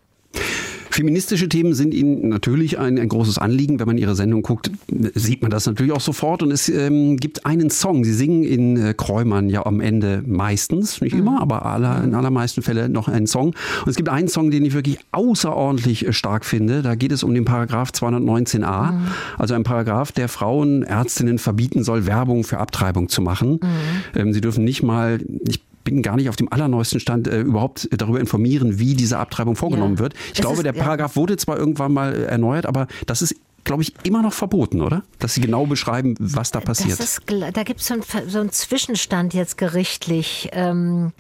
Feministische 0.89 1.47
Themen 1.47 1.73
sind 1.73 1.93
Ihnen 1.93 2.29
natürlich 2.29 2.79
ein, 2.79 2.97
ein, 2.97 3.09
großes 3.09 3.37
Anliegen. 3.37 3.79
Wenn 3.79 3.87
man 3.87 3.97
Ihre 3.97 4.15
Sendung 4.15 4.41
guckt, 4.41 4.71
sieht 5.13 5.41
man 5.41 5.51
das 5.51 5.65
natürlich 5.65 5.91
auch 5.91 6.01
sofort. 6.01 6.41
Und 6.43 6.51
es 6.51 6.67
ähm, 6.69 7.17
gibt 7.17 7.45
einen 7.45 7.69
Song. 7.69 8.03
Sie 8.03 8.13
singen 8.13 8.43
in 8.43 8.77
äh, 8.77 8.93
Kräumann 8.95 9.49
ja 9.49 9.65
am 9.65 9.81
Ende 9.81 10.23
meistens, 10.25 11.01
nicht 11.01 11.13
mhm. 11.13 11.19
immer, 11.19 11.41
aber 11.41 11.65
aller, 11.65 12.03
in 12.03 12.15
allermeisten 12.15 12.61
Fällen 12.61 12.91
noch 12.91 13.07
einen 13.07 13.27
Song. 13.27 13.49
Und 13.49 13.87
es 13.87 13.95
gibt 13.95 14.09
einen 14.09 14.27
Song, 14.27 14.51
den 14.51 14.65
ich 14.65 14.73
wirklich 14.73 14.99
außerordentlich 15.11 16.07
äh, 16.07 16.13
stark 16.13 16.45
finde. 16.45 16.81
Da 16.81 16.95
geht 16.95 17.11
es 17.11 17.23
um 17.23 17.33
den 17.33 17.45
Paragraph 17.45 17.91
219a, 17.91 18.91
mhm. 18.91 19.07
also 19.37 19.53
ein 19.53 19.63
Paragraph, 19.63 20.11
der 20.11 20.27
Frauen, 20.27 20.83
Ärztinnen 20.83 21.37
verbieten 21.37 21.83
soll, 21.83 22.05
Werbung 22.05 22.43
für 22.43 22.57
Abtreibung 22.57 23.09
zu 23.09 23.21
machen. 23.21 23.59
Mhm. 23.61 24.19
Ähm, 24.19 24.33
sie 24.33 24.41
dürfen 24.41 24.63
nicht 24.63 24.83
mal, 24.83 25.19
ich 25.47 25.61
bin 25.83 26.01
gar 26.01 26.15
nicht 26.15 26.29
auf 26.29 26.35
dem 26.35 26.51
allerneuesten 26.51 26.99
Stand 26.99 27.27
äh, 27.27 27.41
überhaupt 27.41 27.89
darüber 27.91 28.19
informieren, 28.19 28.79
wie 28.79 28.95
diese 28.95 29.17
Abtreibung 29.17 29.55
vorgenommen 29.55 29.95
ja. 29.95 29.99
wird. 29.99 30.13
Ich 30.13 30.33
das 30.33 30.41
glaube, 30.41 30.57
ist, 30.57 30.63
der 30.63 30.73
Paragraph 30.73 31.15
ja. 31.15 31.21
wurde 31.21 31.37
zwar 31.37 31.57
irgendwann 31.57 31.93
mal 31.93 32.13
äh, 32.13 32.23
erneuert, 32.25 32.65
aber 32.65 32.87
das 33.05 33.21
ist 33.21 33.35
glaube 33.65 33.83
ich, 33.83 33.93
immer 34.03 34.23
noch 34.23 34.33
verboten, 34.33 34.81
oder? 34.81 35.03
Dass 35.19 35.35
Sie 35.35 35.41
genau 35.41 35.65
beschreiben, 35.65 36.15
was 36.17 36.49
da 36.49 36.59
passiert. 36.59 36.97
Ist, 36.97 37.21
da 37.27 37.63
gibt 37.63 37.81
es 37.81 37.87
so, 37.87 37.95
so 38.27 38.39
einen 38.39 38.51
Zwischenstand 38.51 39.33
jetzt 39.33 39.57
gerichtlich. 39.57 40.49
Ähm 40.53 41.11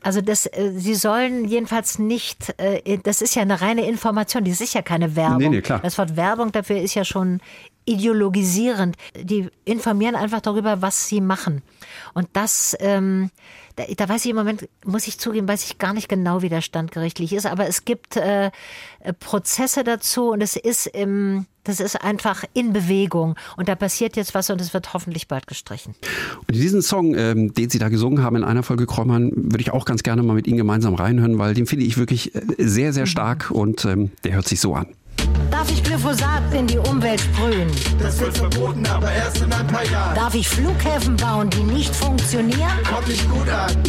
also 0.00 0.20
das, 0.20 0.46
äh, 0.46 0.72
sie 0.76 0.94
sollen 0.94 1.46
jedenfalls 1.46 1.98
nicht, 1.98 2.54
das 3.02 3.20
ist 3.20 3.34
ja 3.34 3.42
eine 3.42 3.60
reine 3.60 3.86
Information, 3.86 4.44
das 4.44 4.60
ist 4.60 4.72
ja 4.72 4.80
keine 4.80 5.16
Werbung. 5.16 5.38
Nee, 5.38 5.48
nee, 5.48 5.60
klar. 5.60 5.80
Das 5.82 5.98
Wort 5.98 6.16
Werbung 6.16 6.52
dafür 6.52 6.80
ist 6.80 6.94
ja 6.94 7.04
schon 7.04 7.40
ideologisierend. 7.88 8.96
Die 9.20 9.48
informieren 9.64 10.14
einfach 10.14 10.40
darüber, 10.40 10.82
was 10.82 11.08
sie 11.08 11.20
machen. 11.20 11.62
Und 12.14 12.28
das, 12.34 12.76
ähm, 12.80 13.30
da, 13.78 13.84
da, 13.96 14.08
weiß 14.08 14.24
ich 14.24 14.30
im 14.30 14.36
Moment, 14.36 14.68
muss 14.84 15.06
ich 15.06 15.18
zugeben, 15.18 15.46
weiß 15.46 15.64
ich 15.64 15.78
gar 15.78 15.92
nicht 15.92 16.08
genau, 16.08 16.42
wie 16.42 16.48
der 16.48 16.60
Stand 16.60 16.90
gerichtlich 16.90 17.32
ist, 17.32 17.46
aber 17.46 17.68
es 17.68 17.84
gibt 17.84 18.16
äh, 18.16 18.46
äh, 19.00 19.12
Prozesse 19.12 19.84
dazu 19.84 20.30
und 20.30 20.42
es 20.42 20.56
ist 20.56 20.88
im, 20.88 21.46
das 21.62 21.78
ist 21.78 22.02
einfach 22.02 22.44
in 22.54 22.72
Bewegung 22.72 23.36
und 23.56 23.68
da 23.68 23.76
passiert 23.76 24.16
jetzt 24.16 24.34
was 24.34 24.50
und 24.50 24.60
es 24.60 24.74
wird 24.74 24.92
hoffentlich 24.94 25.28
bald 25.28 25.46
gestrichen. 25.46 25.94
Und 26.46 26.54
diesen 26.54 26.82
Song, 26.82 27.14
ähm, 27.14 27.54
den 27.54 27.70
Sie 27.70 27.78
da 27.78 27.88
gesungen 27.88 28.22
haben 28.22 28.36
in 28.36 28.44
einer 28.44 28.64
Folge 28.64 28.86
Kräumann, 28.86 29.30
würde 29.34 29.60
ich 29.60 29.70
auch 29.70 29.84
ganz 29.84 30.02
gerne 30.02 30.22
mal 30.22 30.34
mit 30.34 30.48
Ihnen 30.48 30.58
gemeinsam 30.58 30.94
reinhören, 30.94 31.38
weil 31.38 31.54
den 31.54 31.66
finde 31.66 31.84
ich 31.84 31.96
wirklich 31.96 32.34
äh, 32.34 32.40
sehr, 32.58 32.92
sehr 32.92 33.06
stark 33.06 33.50
mhm. 33.50 33.56
und 33.56 33.84
ähm, 33.84 34.10
der 34.24 34.34
hört 34.34 34.48
sich 34.48 34.60
so 34.60 34.74
an. 34.74 34.88
Darf 35.50 35.70
ich 35.70 35.77
Glyphosat 35.98 36.54
in 36.54 36.66
die 36.68 36.78
Umwelt 36.78 37.20
sprühen? 37.20 37.68
Das 37.98 38.20
wird 38.20 38.38
verboten, 38.38 38.86
aber 38.86 39.10
erst 39.10 39.38
in 39.38 39.52
ein 39.52 39.66
paar 39.66 39.84
Jahren. 39.84 40.14
Darf 40.14 40.32
ich 40.32 40.48
Flughäfen 40.48 41.16
bauen, 41.16 41.50
die 41.50 41.64
nicht 41.64 41.94
funktionieren? 41.94 42.70
Kommt 42.88 43.08
nicht 43.08 43.28
gut 43.28 43.48
an 43.48 43.82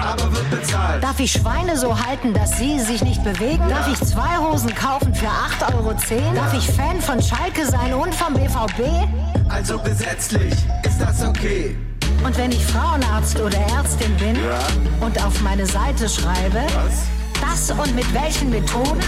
aber 0.00 0.32
wird 0.32 0.48
bezahlt. 0.50 1.02
Darf 1.02 1.18
ich 1.18 1.32
Schweine 1.32 1.76
so 1.76 1.98
halten, 1.98 2.32
dass 2.32 2.56
sie 2.56 2.78
sich 2.78 3.02
nicht 3.02 3.24
bewegen? 3.24 3.68
Ja. 3.68 3.78
Darf 3.78 3.92
ich 3.92 3.98
zwei 4.08 4.36
Hosen 4.38 4.72
kaufen 4.72 5.12
für 5.12 5.26
8,10 5.26 5.74
Euro? 5.74 5.90
Ja. 5.90 6.32
Darf 6.34 6.54
ich 6.54 6.70
Fan 6.70 7.00
von 7.00 7.20
Schalke 7.20 7.66
sein 7.66 7.92
und 7.94 8.14
vom 8.14 8.32
BVB? 8.34 9.08
Also 9.48 9.76
gesetzlich 9.80 10.54
ist 10.84 11.00
das 11.00 11.26
okay. 11.26 11.76
Und 12.24 12.38
wenn 12.38 12.52
ich 12.52 12.64
Frauenarzt 12.64 13.40
oder 13.40 13.58
Ärztin 13.76 14.14
bin 14.18 14.36
ja. 14.36 15.04
und 15.04 15.20
auf 15.20 15.40
meine 15.42 15.66
Seite 15.66 16.08
schreibe, 16.08 16.62
Was? 16.76 17.08
das 17.40 17.70
und 17.72 17.96
mit 17.96 18.06
welchen 18.14 18.50
Methoden. 18.50 19.00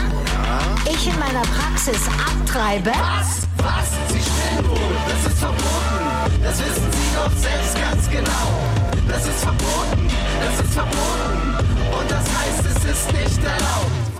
Ich 0.84 1.06
in 1.06 1.18
meiner 1.18 1.42
Praxis 1.42 2.00
abtreibe. 2.08 2.90
Was? 2.90 3.46
Was? 3.58 3.90
Sie 4.08 4.20
stellen 4.20 4.68
wohl, 4.68 4.78
das 5.08 5.32
ist 5.32 5.38
verboten. 5.38 6.42
Das 6.42 6.58
wissen 6.58 6.90
Sie 6.90 7.14
doch 7.14 7.36
selbst 7.36 7.74
ganz 7.80 8.10
genau. 8.10 8.70
Das 9.08 9.26
ist 9.26 9.40
verboten, 9.40 10.08
das 10.40 10.64
ist 10.64 10.74
verboten. 10.74 12.00
Und 12.00 12.10
das 12.10 12.24
heißt, 12.24 12.64
es 12.66 12.84
ist 12.84 13.12
nicht 13.12 13.44
erlaubt. 13.44 14.10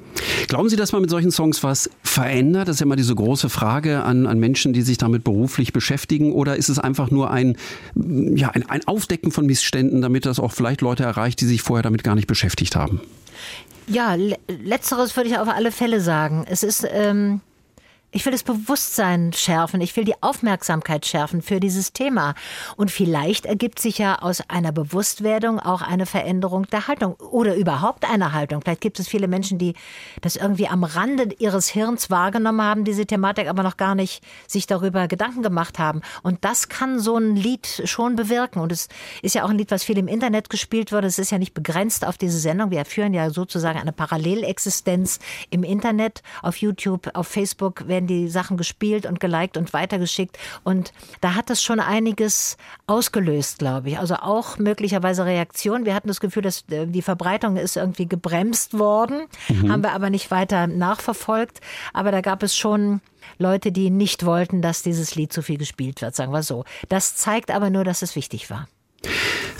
Glauben 0.48 0.68
Sie, 0.68 0.76
dass 0.76 0.92
man 0.92 1.02
mit 1.02 1.10
solchen 1.10 1.30
Songs 1.30 1.62
was 1.62 1.90
verändert? 2.02 2.66
Das 2.66 2.76
ist 2.76 2.80
ja 2.80 2.86
immer 2.86 2.96
diese 2.96 3.14
große 3.14 3.48
Frage 3.48 4.02
an, 4.02 4.26
an 4.26 4.40
Menschen, 4.40 4.72
die 4.72 4.82
sich 4.82 4.98
damit 4.98 5.22
beruflich 5.22 5.72
beschäftigen. 5.72 6.32
Oder 6.32 6.56
ist 6.56 6.68
es 6.68 6.78
einfach 6.78 7.10
nur 7.12 7.30
ein, 7.30 7.56
ja, 7.94 8.50
ein, 8.50 8.68
ein 8.68 8.84
Aufdecken 8.86 9.30
von 9.30 9.46
Missständen, 9.46 10.02
damit 10.02 10.26
das 10.26 10.40
auch 10.40 10.52
vielleicht 10.52 10.80
Leute 10.80 11.04
erreicht, 11.04 11.40
die 11.40 11.46
sich 11.46 11.62
vorher 11.62 11.82
damit 11.82 12.02
gar 12.02 12.16
nicht 12.16 12.26
beschäftigt 12.26 12.74
haben? 12.74 13.00
Ja, 13.90 14.14
letzteres 14.46 15.16
würde 15.16 15.30
ich 15.30 15.38
auf 15.38 15.48
alle 15.48 15.72
Fälle 15.72 16.00
sagen. 16.00 16.44
Es 16.48 16.62
ist, 16.62 16.86
ähm, 16.88 17.40
ich 18.12 18.24
will 18.24 18.32
das 18.32 18.42
Bewusstsein 18.42 19.32
schärfen, 19.32 19.80
ich 19.80 19.94
will 19.96 20.04
die 20.04 20.20
Aufmerksamkeit 20.20 21.06
schärfen 21.06 21.42
für 21.42 21.60
dieses 21.60 21.92
Thema. 21.92 22.34
Und 22.76 22.90
vielleicht 22.90 23.46
ergibt 23.46 23.78
sich 23.78 23.98
ja 23.98 24.18
aus 24.20 24.42
einer 24.48 24.72
Bewusstwerdung 24.72 25.60
auch 25.60 25.82
eine 25.82 26.06
Veränderung 26.06 26.66
der 26.66 26.88
Haltung 26.88 27.14
oder 27.14 27.54
überhaupt 27.54 28.04
eine 28.04 28.32
Haltung. 28.32 28.62
Vielleicht 28.62 28.80
gibt 28.80 28.98
es 28.98 29.08
viele 29.08 29.28
Menschen, 29.28 29.58
die 29.58 29.74
das 30.22 30.36
irgendwie 30.36 30.66
am 30.66 30.82
Rande 30.82 31.28
ihres 31.38 31.68
Hirns 31.68 32.10
wahrgenommen 32.10 32.62
haben, 32.62 32.84
diese 32.84 33.06
Thematik, 33.06 33.48
aber 33.48 33.62
noch 33.62 33.76
gar 33.76 33.94
nicht 33.94 34.24
sich 34.48 34.66
darüber 34.66 35.06
Gedanken 35.06 35.42
gemacht 35.42 35.78
haben. 35.78 36.00
Und 36.22 36.44
das 36.44 36.68
kann 36.68 36.98
so 36.98 37.16
ein 37.16 37.36
Lied 37.36 37.82
schon 37.84 38.16
bewirken. 38.16 38.60
Und 38.60 38.72
es 38.72 38.88
ist 39.22 39.34
ja 39.34 39.44
auch 39.44 39.50
ein 39.50 39.58
Lied, 39.58 39.70
was 39.70 39.84
viel 39.84 39.98
im 39.98 40.08
Internet 40.08 40.50
gespielt 40.50 40.90
wird. 40.90 41.04
Es 41.04 41.18
ist 41.18 41.30
ja 41.30 41.38
nicht 41.38 41.54
begrenzt 41.54 42.04
auf 42.04 42.18
diese 42.18 42.38
Sendung. 42.38 42.70
Wir 42.72 42.84
führen 42.84 43.14
ja 43.14 43.30
sozusagen 43.30 43.78
eine 43.78 43.92
Parallelexistenz 43.92 45.20
im 45.50 45.62
Internet, 45.62 46.22
auf 46.42 46.56
YouTube, 46.56 47.10
auf 47.14 47.28
Facebook 47.28 47.86
werden 48.00 48.06
die 48.06 48.28
Sachen 48.28 48.56
gespielt 48.56 49.04
und 49.06 49.20
geliked 49.20 49.56
und 49.56 49.72
weitergeschickt. 49.72 50.38
Und 50.64 50.92
da 51.20 51.34
hat 51.34 51.50
das 51.50 51.62
schon 51.62 51.80
einiges 51.80 52.56
ausgelöst, 52.86 53.58
glaube 53.58 53.90
ich. 53.90 53.98
Also 53.98 54.14
auch 54.16 54.58
möglicherweise 54.58 55.24
Reaktionen. 55.24 55.84
Wir 55.84 55.94
hatten 55.94 56.08
das 56.08 56.20
Gefühl, 56.20 56.42
dass 56.42 56.64
äh, 56.70 56.86
die 56.86 57.02
Verbreitung 57.02 57.56
ist 57.56 57.76
irgendwie 57.76 58.08
gebremst 58.08 58.78
worden, 58.78 59.26
mhm. 59.48 59.70
haben 59.70 59.82
wir 59.82 59.92
aber 59.92 60.10
nicht 60.10 60.30
weiter 60.30 60.66
nachverfolgt. 60.66 61.60
Aber 61.92 62.10
da 62.10 62.22
gab 62.22 62.42
es 62.42 62.56
schon 62.56 63.00
Leute, 63.38 63.70
die 63.70 63.90
nicht 63.90 64.24
wollten, 64.24 64.62
dass 64.62 64.82
dieses 64.82 65.14
Lied 65.14 65.32
zu 65.32 65.42
viel 65.42 65.58
gespielt 65.58 66.00
wird, 66.00 66.16
sagen 66.16 66.32
wir 66.32 66.42
so. 66.42 66.64
Das 66.88 67.16
zeigt 67.16 67.50
aber 67.50 67.68
nur, 67.70 67.84
dass 67.84 68.02
es 68.02 68.16
wichtig 68.16 68.50
war. 68.50 68.66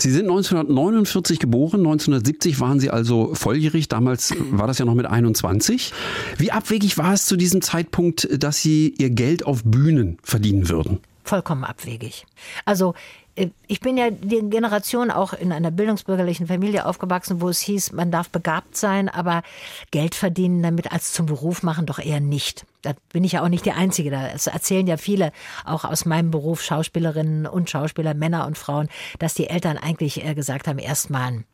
Sie 0.01 0.09
sind 0.09 0.23
1949 0.23 1.37
geboren, 1.37 1.81
1970 1.81 2.59
waren 2.59 2.79
Sie 2.79 2.89
also 2.89 3.35
volljährig, 3.35 3.87
damals 3.87 4.33
war 4.49 4.65
das 4.65 4.79
ja 4.79 4.85
noch 4.85 4.95
mit 4.95 5.05
21. 5.05 5.93
Wie 6.37 6.51
abwegig 6.51 6.97
war 6.97 7.13
es 7.13 7.25
zu 7.25 7.37
diesem 7.37 7.61
Zeitpunkt, 7.61 8.27
dass 8.31 8.61
Sie 8.61 8.95
Ihr 8.97 9.11
Geld 9.11 9.45
auf 9.45 9.61
Bühnen 9.63 10.17
verdienen 10.23 10.69
würden? 10.69 10.99
Vollkommen 11.23 11.63
abwegig. 11.63 12.25
Also 12.65 12.95
äh, 13.35 13.49
ich 13.67 13.79
bin 13.79 13.95
ja 13.95 14.09
die 14.09 14.41
Generation 14.49 15.11
auch 15.11 15.33
in 15.33 15.51
einer 15.51 15.69
bildungsbürgerlichen 15.69 16.47
Familie 16.47 16.87
aufgewachsen, 16.87 17.39
wo 17.39 17.49
es 17.49 17.59
hieß, 17.59 17.91
man 17.91 18.09
darf 18.11 18.29
begabt 18.29 18.75
sein, 18.75 19.07
aber 19.07 19.43
Geld 19.91 20.15
verdienen 20.15 20.63
damit 20.63 20.91
als 20.91 21.13
zum 21.13 21.27
Beruf 21.27 21.61
machen 21.61 21.85
doch 21.85 21.99
eher 21.99 22.19
nicht. 22.19 22.65
Da 22.81 22.93
bin 23.13 23.23
ich 23.23 23.33
ja 23.33 23.43
auch 23.43 23.49
nicht 23.49 23.65
die 23.65 23.71
Einzige. 23.71 24.11
Das 24.11 24.47
erzählen 24.47 24.87
ja 24.87 24.97
viele, 24.97 25.31
auch 25.65 25.85
aus 25.85 26.05
meinem 26.05 26.31
Beruf, 26.31 26.61
Schauspielerinnen 26.61 27.45
und 27.45 27.69
Schauspieler, 27.69 28.13
Männer 28.13 28.47
und 28.47 28.57
Frauen, 28.57 28.89
dass 29.19 29.33
die 29.33 29.49
Eltern 29.49 29.77
eigentlich 29.77 30.23
gesagt 30.35 30.67
haben, 30.67 30.79
erstmal 30.79 31.27
ein 31.27 31.45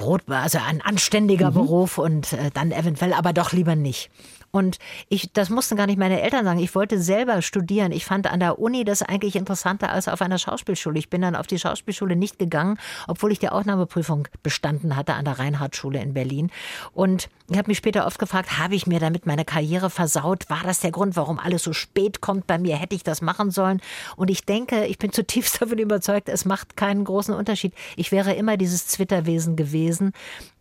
Brot, 0.00 0.22
also 0.28 0.58
ein 0.66 0.80
anständiger 0.80 1.50
mhm. 1.50 1.54
Beruf 1.54 1.98
und 1.98 2.32
äh, 2.32 2.50
dann 2.52 2.72
eventuell 2.72 3.12
aber 3.12 3.32
doch 3.32 3.52
lieber 3.52 3.76
nicht. 3.76 4.10
Und 4.50 4.78
ich, 5.08 5.32
das 5.32 5.48
mussten 5.48 5.76
gar 5.76 5.86
nicht 5.86 5.98
meine 5.98 6.20
Eltern 6.20 6.44
sagen. 6.44 6.58
Ich 6.58 6.74
wollte 6.74 7.00
selber 7.00 7.40
studieren. 7.42 7.92
Ich 7.92 8.04
fand 8.04 8.26
an 8.26 8.40
der 8.40 8.58
Uni 8.58 8.84
das 8.84 9.02
eigentlich 9.02 9.36
interessanter 9.36 9.90
als 9.90 10.08
auf 10.08 10.22
einer 10.22 10.38
Schauspielschule. 10.38 10.98
Ich 10.98 11.08
bin 11.08 11.22
dann 11.22 11.36
auf 11.36 11.46
die 11.46 11.58
Schauspielschule 11.58 12.16
nicht 12.16 12.38
gegangen, 12.38 12.78
obwohl 13.06 13.32
ich 13.32 13.38
die 13.38 13.48
Aufnahmeprüfung 13.48 14.26
bestanden 14.42 14.96
hatte 14.96 15.14
an 15.14 15.24
der 15.24 15.38
Reinhardtschule 15.38 16.00
in 16.00 16.14
Berlin. 16.14 16.50
Und 16.92 17.28
ich 17.48 17.58
habe 17.58 17.68
mich 17.68 17.78
später 17.78 18.06
oft 18.06 18.18
gefragt, 18.18 18.58
habe 18.58 18.74
ich 18.74 18.86
mir 18.86 18.98
damit 18.98 19.26
meine 19.26 19.44
Karriere 19.44 19.90
versaut? 19.90 20.50
War 20.50 20.62
das 20.64 20.80
der 20.80 20.90
Grund, 20.90 21.16
warum 21.16 21.38
alles 21.38 21.62
so 21.62 21.72
spät 21.72 22.20
kommt 22.20 22.46
bei 22.46 22.58
mir? 22.58 22.76
Hätte 22.76 22.96
ich 22.96 23.04
das 23.04 23.22
machen 23.22 23.50
sollen? 23.50 23.80
Und 24.16 24.30
ich 24.30 24.44
denke, 24.44 24.86
ich 24.86 24.98
bin 24.98 25.12
zutiefst 25.20 25.62
davon 25.62 25.78
überzeugt, 25.78 26.28
es 26.28 26.44
macht 26.44 26.76
keinen 26.76 27.04
großen 27.04 27.34
Unterschied. 27.34 27.72
Ich 27.96 28.10
wäre 28.10 28.32
immer 28.32 28.56
dieses 28.56 28.86
Zwitterwesen 28.88 29.54
gewesen, 29.54 30.12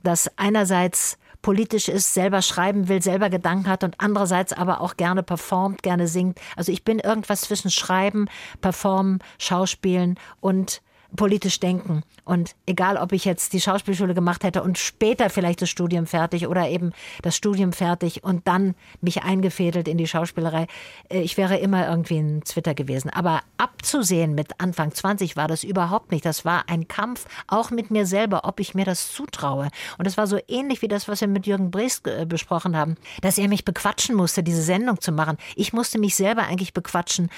das 0.03 0.29
einerseits 0.37 1.17
politisch 1.41 1.87
ist, 1.87 2.13
selber 2.13 2.41
schreiben 2.41 2.87
will, 2.87 3.01
selber 3.01 3.29
Gedanken 3.29 3.67
hat 3.67 3.83
und 3.83 3.95
andererseits 3.97 4.53
aber 4.53 4.81
auch 4.81 4.97
gerne 4.97 5.23
performt, 5.23 5.83
gerne 5.83 6.07
singt. 6.07 6.39
Also 6.55 6.71
ich 6.71 6.83
bin 6.83 6.99
irgendwas 6.99 7.41
zwischen 7.41 7.71
Schreiben, 7.71 8.27
Performen, 8.61 9.19
Schauspielen 9.37 10.19
und 10.41 10.81
politisch 11.15 11.59
denken. 11.59 12.03
Und 12.23 12.55
egal, 12.67 12.97
ob 12.97 13.11
ich 13.11 13.25
jetzt 13.25 13.53
die 13.53 13.61
Schauspielschule 13.61 14.13
gemacht 14.13 14.43
hätte 14.43 14.61
und 14.61 14.77
später 14.77 15.29
vielleicht 15.29 15.61
das 15.61 15.69
Studium 15.69 16.05
fertig 16.05 16.47
oder 16.47 16.69
eben 16.69 16.91
das 17.23 17.35
Studium 17.35 17.73
fertig 17.73 18.23
und 18.23 18.47
dann 18.47 18.75
mich 19.01 19.23
eingefädelt 19.23 19.87
in 19.87 19.97
die 19.97 20.07
Schauspielerei, 20.07 20.67
äh, 21.09 21.21
ich 21.21 21.37
wäre 21.37 21.57
immer 21.57 21.89
irgendwie 21.89 22.19
ein 22.19 22.45
Zwitter 22.45 22.75
gewesen. 22.75 23.09
Aber 23.09 23.41
abzusehen 23.57 24.35
mit 24.35 24.59
Anfang 24.59 24.93
20 24.93 25.35
war 25.37 25.47
das 25.47 25.63
überhaupt 25.63 26.11
nicht. 26.11 26.25
Das 26.25 26.45
war 26.45 26.65
ein 26.67 26.87
Kampf, 26.87 27.25
auch 27.47 27.71
mit 27.71 27.89
mir 27.89 28.05
selber, 28.05 28.41
ob 28.43 28.59
ich 28.59 28.75
mir 28.75 28.85
das 28.85 29.11
zutraue. 29.11 29.69
Und 29.97 30.05
es 30.05 30.17
war 30.17 30.27
so 30.27 30.37
ähnlich 30.47 30.81
wie 30.81 30.87
das, 30.87 31.07
was 31.07 31.21
wir 31.21 31.27
mit 31.27 31.47
Jürgen 31.47 31.71
Brees 31.71 32.01
äh, 32.05 32.25
besprochen 32.27 32.77
haben, 32.77 32.95
dass 33.21 33.37
er 33.37 33.47
mich 33.47 33.65
bequatschen 33.65 34.15
musste, 34.15 34.43
diese 34.43 34.61
Sendung 34.61 35.01
zu 35.01 35.11
machen. 35.11 35.37
Ich 35.55 35.73
musste 35.73 35.97
mich 35.97 36.15
selber 36.15 36.43
eigentlich 36.43 36.73
bequatschen, 36.73 37.29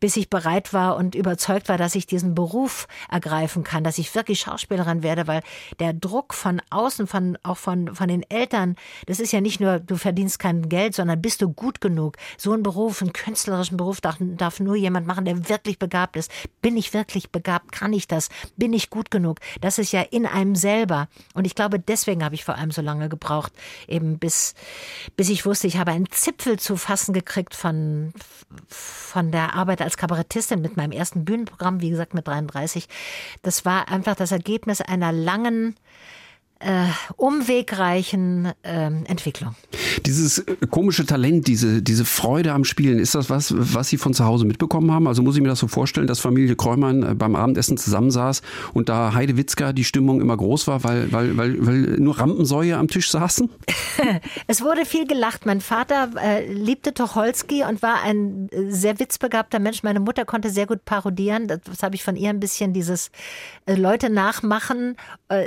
bis 0.00 0.16
ich 0.16 0.30
bereit 0.30 0.72
war 0.72 0.96
und 0.96 1.14
überzeugt 1.14 1.68
war, 1.68 1.76
dass 1.76 1.94
ich 1.94 2.06
diesen 2.06 2.34
Beruf 2.34 2.88
ergreifen 3.18 3.64
kann, 3.64 3.82
dass 3.82 3.98
ich 3.98 4.14
wirklich 4.14 4.40
Schauspielerin 4.40 5.02
werde, 5.02 5.26
weil 5.26 5.42
der 5.80 5.92
Druck 5.92 6.34
von 6.34 6.62
außen, 6.70 7.08
von, 7.08 7.36
auch 7.42 7.56
von, 7.56 7.94
von 7.94 8.08
den 8.08 8.22
Eltern, 8.30 8.76
das 9.06 9.18
ist 9.18 9.32
ja 9.32 9.40
nicht 9.40 9.60
nur, 9.60 9.80
du 9.80 9.96
verdienst 9.96 10.38
kein 10.38 10.68
Geld, 10.68 10.94
sondern 10.94 11.20
bist 11.20 11.42
du 11.42 11.52
gut 11.52 11.80
genug. 11.80 12.16
So 12.36 12.52
ein 12.52 12.62
Beruf, 12.62 13.02
einen 13.02 13.12
künstlerischen 13.12 13.76
Beruf 13.76 14.00
darf, 14.00 14.16
darf 14.20 14.60
nur 14.60 14.76
jemand 14.76 15.06
machen, 15.06 15.24
der 15.24 15.48
wirklich 15.48 15.80
begabt 15.80 16.16
ist. 16.16 16.30
Bin 16.62 16.76
ich 16.76 16.94
wirklich 16.94 17.30
begabt? 17.30 17.72
Kann 17.72 17.92
ich 17.92 18.06
das? 18.06 18.28
Bin 18.56 18.72
ich 18.72 18.88
gut 18.88 19.10
genug? 19.10 19.40
Das 19.60 19.78
ist 19.78 19.92
ja 19.92 20.02
in 20.02 20.24
einem 20.24 20.54
selber. 20.54 21.08
Und 21.34 21.44
ich 21.44 21.56
glaube, 21.56 21.80
deswegen 21.80 22.24
habe 22.24 22.36
ich 22.36 22.44
vor 22.44 22.54
allem 22.54 22.70
so 22.70 22.82
lange 22.82 23.08
gebraucht, 23.08 23.52
eben 23.88 24.18
bis, 24.18 24.54
bis 25.16 25.28
ich 25.28 25.44
wusste, 25.44 25.66
ich 25.66 25.76
habe 25.76 25.90
einen 25.90 26.10
Zipfel 26.10 26.58
zu 26.58 26.76
fassen 26.76 27.12
gekriegt 27.12 27.54
von, 27.54 28.12
von 28.68 29.32
der 29.32 29.54
Arbeit 29.54 29.82
als 29.82 29.96
Kabarettistin 29.96 30.60
mit 30.60 30.76
meinem 30.76 30.92
ersten 30.92 31.24
Bühnenprogramm, 31.24 31.80
wie 31.80 31.90
gesagt, 31.90 32.14
mit 32.14 32.26
33. 32.28 32.88
Das 33.42 33.64
war 33.64 33.88
einfach 33.88 34.14
das 34.16 34.32
Ergebnis 34.32 34.80
einer 34.80 35.12
langen 35.12 35.76
äh, 36.60 36.86
umwegreichen 37.16 38.52
äh, 38.62 38.86
Entwicklung. 39.04 39.54
Dieses 40.06 40.38
äh, 40.38 40.56
komische 40.70 41.06
Talent, 41.06 41.46
diese, 41.46 41.82
diese 41.82 42.04
Freude 42.04 42.52
am 42.52 42.64
Spielen, 42.64 42.98
ist 42.98 43.14
das 43.14 43.30
was, 43.30 43.54
was 43.56 43.88
Sie 43.88 43.96
von 43.96 44.12
zu 44.12 44.24
Hause 44.24 44.44
mitbekommen 44.44 44.90
haben? 44.90 45.06
Also 45.06 45.22
muss 45.22 45.36
ich 45.36 45.42
mir 45.42 45.48
das 45.48 45.60
so 45.60 45.68
vorstellen, 45.68 46.08
dass 46.08 46.18
Familie 46.18 46.56
Kräumann 46.56 47.02
äh, 47.02 47.14
beim 47.14 47.36
Abendessen 47.36 47.78
zusammensaß 47.78 48.42
und 48.74 48.88
da 48.88 49.14
Heide 49.14 49.36
Witzka 49.36 49.72
die 49.72 49.84
Stimmung 49.84 50.20
immer 50.20 50.36
groß 50.36 50.66
war, 50.66 50.82
weil, 50.82 51.12
weil, 51.12 51.36
weil, 51.36 51.66
weil 51.66 51.76
nur 51.98 52.18
Rampensäue 52.18 52.76
am 52.76 52.88
Tisch 52.88 53.10
saßen? 53.10 53.48
es 54.48 54.60
wurde 54.60 54.84
viel 54.84 55.06
gelacht. 55.06 55.46
Mein 55.46 55.60
Vater 55.60 56.10
äh, 56.20 56.52
liebte 56.52 56.92
Tocholski 56.92 57.62
und 57.62 57.82
war 57.82 58.02
ein 58.02 58.48
äh, 58.50 58.70
sehr 58.70 58.98
witzbegabter 58.98 59.60
Mensch. 59.60 59.84
Meine 59.84 60.00
Mutter 60.00 60.24
konnte 60.24 60.50
sehr 60.50 60.66
gut 60.66 60.84
parodieren. 60.84 61.46
Das, 61.46 61.60
das 61.62 61.82
habe 61.84 61.94
ich 61.94 62.02
von 62.02 62.16
ihr 62.16 62.30
ein 62.30 62.40
bisschen 62.40 62.72
dieses 62.72 63.12
äh, 63.66 63.74
Leute 63.74 64.10
nachmachen. 64.10 64.96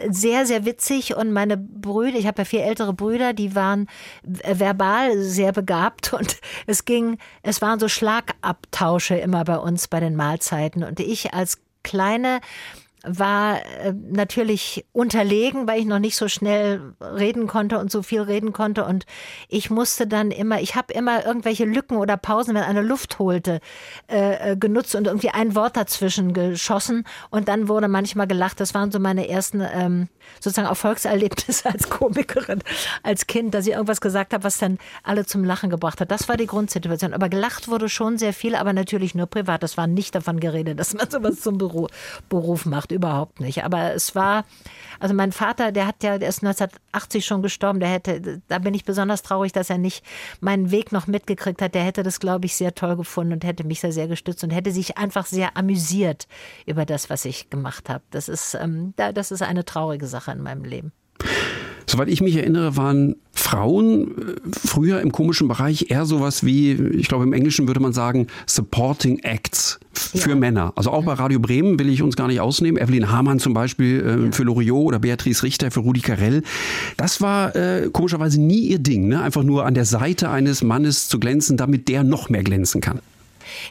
sehr, 0.09 0.45
sehr 0.45 0.65
witzig. 0.65 1.00
Und 1.15 1.31
meine 1.31 1.57
Brüder, 1.57 2.17
ich 2.17 2.27
habe 2.27 2.41
ja 2.41 2.45
vier 2.45 2.63
ältere 2.63 2.93
Brüder, 2.93 3.33
die 3.33 3.55
waren 3.55 3.87
verbal 4.23 5.17
sehr 5.19 5.51
begabt 5.51 6.13
und 6.17 6.37
es 6.67 6.85
ging, 6.85 7.17
es 7.43 7.61
waren 7.61 7.79
so 7.79 7.87
Schlagabtausche 7.87 9.15
immer 9.15 9.43
bei 9.43 9.57
uns 9.57 9.87
bei 9.87 9.99
den 9.99 10.15
Mahlzeiten. 10.15 10.83
Und 10.83 10.99
ich 10.99 11.33
als 11.33 11.59
kleine 11.83 12.41
war 13.03 13.65
äh, 13.65 13.93
natürlich 13.93 14.85
unterlegen, 14.91 15.67
weil 15.67 15.79
ich 15.79 15.85
noch 15.85 15.99
nicht 15.99 16.15
so 16.15 16.27
schnell 16.27 16.93
reden 17.01 17.47
konnte 17.47 17.79
und 17.79 17.91
so 17.91 18.03
viel 18.03 18.21
reden 18.21 18.53
konnte. 18.53 18.85
Und 18.85 19.05
ich 19.49 19.69
musste 19.71 20.05
dann 20.05 20.29
immer, 20.29 20.61
ich 20.61 20.75
habe 20.75 20.93
immer 20.93 21.25
irgendwelche 21.25 21.65
Lücken 21.65 21.97
oder 21.97 22.17
Pausen, 22.17 22.53
wenn 22.53 22.63
einer 22.63 22.83
Luft 22.83 23.17
holte, 23.17 23.59
äh, 24.07 24.51
äh, 24.51 24.55
genutzt 24.55 24.93
und 24.93 25.07
irgendwie 25.07 25.29
ein 25.29 25.55
Wort 25.55 25.77
dazwischen 25.77 26.33
geschossen. 26.33 27.05
Und 27.31 27.47
dann 27.47 27.67
wurde 27.67 27.87
manchmal 27.87 28.27
gelacht. 28.27 28.59
Das 28.59 28.75
waren 28.75 28.91
so 28.91 28.99
meine 28.99 29.27
ersten 29.27 29.61
ähm, 29.61 30.07
sozusagen 30.39 30.67
Erfolgserlebnisse 30.67 31.69
als 31.69 31.89
Komikerin, 31.89 32.61
als 33.01 33.25
Kind, 33.25 33.55
dass 33.55 33.65
ich 33.65 33.73
irgendwas 33.73 34.01
gesagt 34.01 34.33
habe, 34.33 34.43
was 34.43 34.59
dann 34.59 34.77
alle 35.03 35.25
zum 35.25 35.43
Lachen 35.43 35.71
gebracht 35.71 36.01
hat. 36.01 36.11
Das 36.11 36.29
war 36.29 36.37
die 36.37 36.47
Grundsituation. 36.47 37.13
Aber 37.13 37.29
gelacht 37.29 37.67
wurde 37.67 37.89
schon 37.89 38.19
sehr 38.19 38.33
viel, 38.33 38.53
aber 38.53 38.73
natürlich 38.73 39.15
nur 39.15 39.25
privat. 39.25 39.63
Das 39.63 39.75
war 39.75 39.87
nicht 39.87 40.13
davon 40.13 40.39
geredet, 40.39 40.79
dass 40.79 40.93
man 40.93 41.09
sowas 41.09 41.41
zum 41.41 41.57
Beruf, 41.57 41.89
Beruf 42.29 42.65
macht 42.65 42.90
überhaupt 42.91 43.39
nicht. 43.39 43.63
Aber 43.63 43.93
es 43.93 44.15
war, 44.15 44.45
also 44.99 45.13
mein 45.13 45.31
Vater, 45.31 45.71
der 45.71 45.87
hat 45.87 46.03
ja, 46.03 46.17
der 46.17 46.29
ist 46.29 46.43
1980 46.43 47.25
schon 47.25 47.41
gestorben, 47.41 47.79
der 47.79 47.89
hätte, 47.89 48.41
da 48.47 48.59
bin 48.59 48.73
ich 48.73 48.85
besonders 48.85 49.23
traurig, 49.23 49.51
dass 49.51 49.69
er 49.69 49.77
nicht 49.77 50.03
meinen 50.39 50.71
Weg 50.71 50.91
noch 50.91 51.07
mitgekriegt 51.07 51.61
hat. 51.61 51.75
Der 51.75 51.83
hätte 51.83 52.03
das, 52.03 52.19
glaube 52.19 52.45
ich, 52.45 52.55
sehr 52.55 52.75
toll 52.75 52.95
gefunden 52.95 53.33
und 53.33 53.43
hätte 53.43 53.63
mich 53.63 53.81
sehr, 53.81 53.91
sehr 53.91 54.07
gestützt 54.07 54.43
und 54.43 54.51
hätte 54.51 54.71
sich 54.71 54.97
einfach 54.97 55.25
sehr 55.25 55.57
amüsiert 55.57 56.27
über 56.65 56.85
das, 56.85 57.09
was 57.09 57.25
ich 57.25 57.49
gemacht 57.49 57.89
habe. 57.89 58.03
Das 58.11 58.29
ist, 58.29 58.55
ähm, 58.55 58.93
das 58.95 59.31
ist 59.31 59.41
eine 59.41 59.65
traurige 59.65 60.07
Sache 60.07 60.31
in 60.31 60.41
meinem 60.41 60.63
Leben. 60.63 60.91
Soweit 61.91 62.07
ich 62.07 62.21
mich 62.21 62.37
erinnere, 62.37 62.77
waren 62.77 63.17
Frauen 63.33 64.03
äh, 64.03 64.35
früher 64.65 65.01
im 65.01 65.11
komischen 65.11 65.49
Bereich 65.49 65.91
eher 65.91 66.05
sowas 66.05 66.45
wie, 66.45 66.71
ich 66.71 67.09
glaube 67.09 67.25
im 67.25 67.33
Englischen 67.33 67.67
würde 67.67 67.81
man 67.81 67.91
sagen, 67.91 68.27
Supporting 68.45 69.19
Acts 69.19 69.77
für 69.91 70.29
ja. 70.29 70.35
Männer. 70.37 70.71
Also 70.77 70.89
auch 70.89 71.03
bei 71.03 71.11
Radio 71.11 71.41
Bremen 71.41 71.77
will 71.77 71.89
ich 71.89 72.01
uns 72.01 72.15
gar 72.15 72.27
nicht 72.27 72.39
ausnehmen. 72.39 72.81
Evelyn 72.81 73.11
Hamann 73.11 73.39
zum 73.39 73.53
Beispiel 73.53 73.99
äh, 73.99 74.25
ja. 74.25 74.31
für 74.31 74.43
Loriot 74.43 74.85
oder 74.85 74.99
Beatrice 74.99 75.43
Richter 75.43 75.69
für 75.69 75.81
Rudi 75.81 75.99
Carell. 75.99 76.43
Das 76.95 77.19
war 77.19 77.53
äh, 77.57 77.89
komischerweise 77.91 78.39
nie 78.39 78.67
ihr 78.67 78.79
Ding, 78.79 79.09
ne? 79.09 79.21
einfach 79.21 79.43
nur 79.43 79.65
an 79.65 79.73
der 79.73 79.83
Seite 79.83 80.29
eines 80.29 80.63
Mannes 80.63 81.09
zu 81.09 81.19
glänzen, 81.19 81.57
damit 81.57 81.89
der 81.89 82.05
noch 82.05 82.29
mehr 82.29 82.43
glänzen 82.43 82.79
kann. 82.79 83.01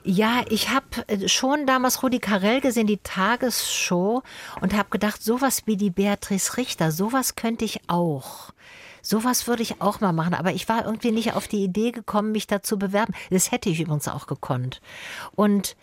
Ja, 0.04 0.44
ich 0.48 0.70
habe 0.70 0.86
äh, 1.06 1.28
schon 1.28 1.66
damals 1.66 2.02
Rudi 2.02 2.18
Carell 2.18 2.60
gesehen, 2.60 2.86
die 2.86 2.98
Tagesshow, 2.98 4.22
und 4.60 4.74
habe 4.74 4.90
gedacht, 4.90 5.22
sowas 5.22 5.62
wie 5.66 5.76
die 5.76 5.90
Beatrice 5.90 6.56
Richter, 6.56 6.92
sowas 6.92 7.36
könnte 7.36 7.64
ich 7.64 7.80
auch. 7.88 8.50
Sowas 9.02 9.46
würde 9.46 9.62
ich 9.62 9.80
auch 9.80 10.00
mal 10.00 10.12
machen, 10.12 10.34
aber 10.34 10.52
ich 10.52 10.68
war 10.68 10.84
irgendwie 10.84 11.10
nicht 11.10 11.34
auf 11.34 11.48
die 11.48 11.64
Idee 11.64 11.90
gekommen, 11.90 12.32
mich 12.32 12.46
da 12.46 12.62
zu 12.62 12.78
bewerben. 12.78 13.14
Das 13.30 13.50
hätte 13.50 13.70
ich 13.70 13.80
übrigens 13.80 14.08
auch 14.08 14.26
gekonnt. 14.26 14.80
Und 15.34 15.76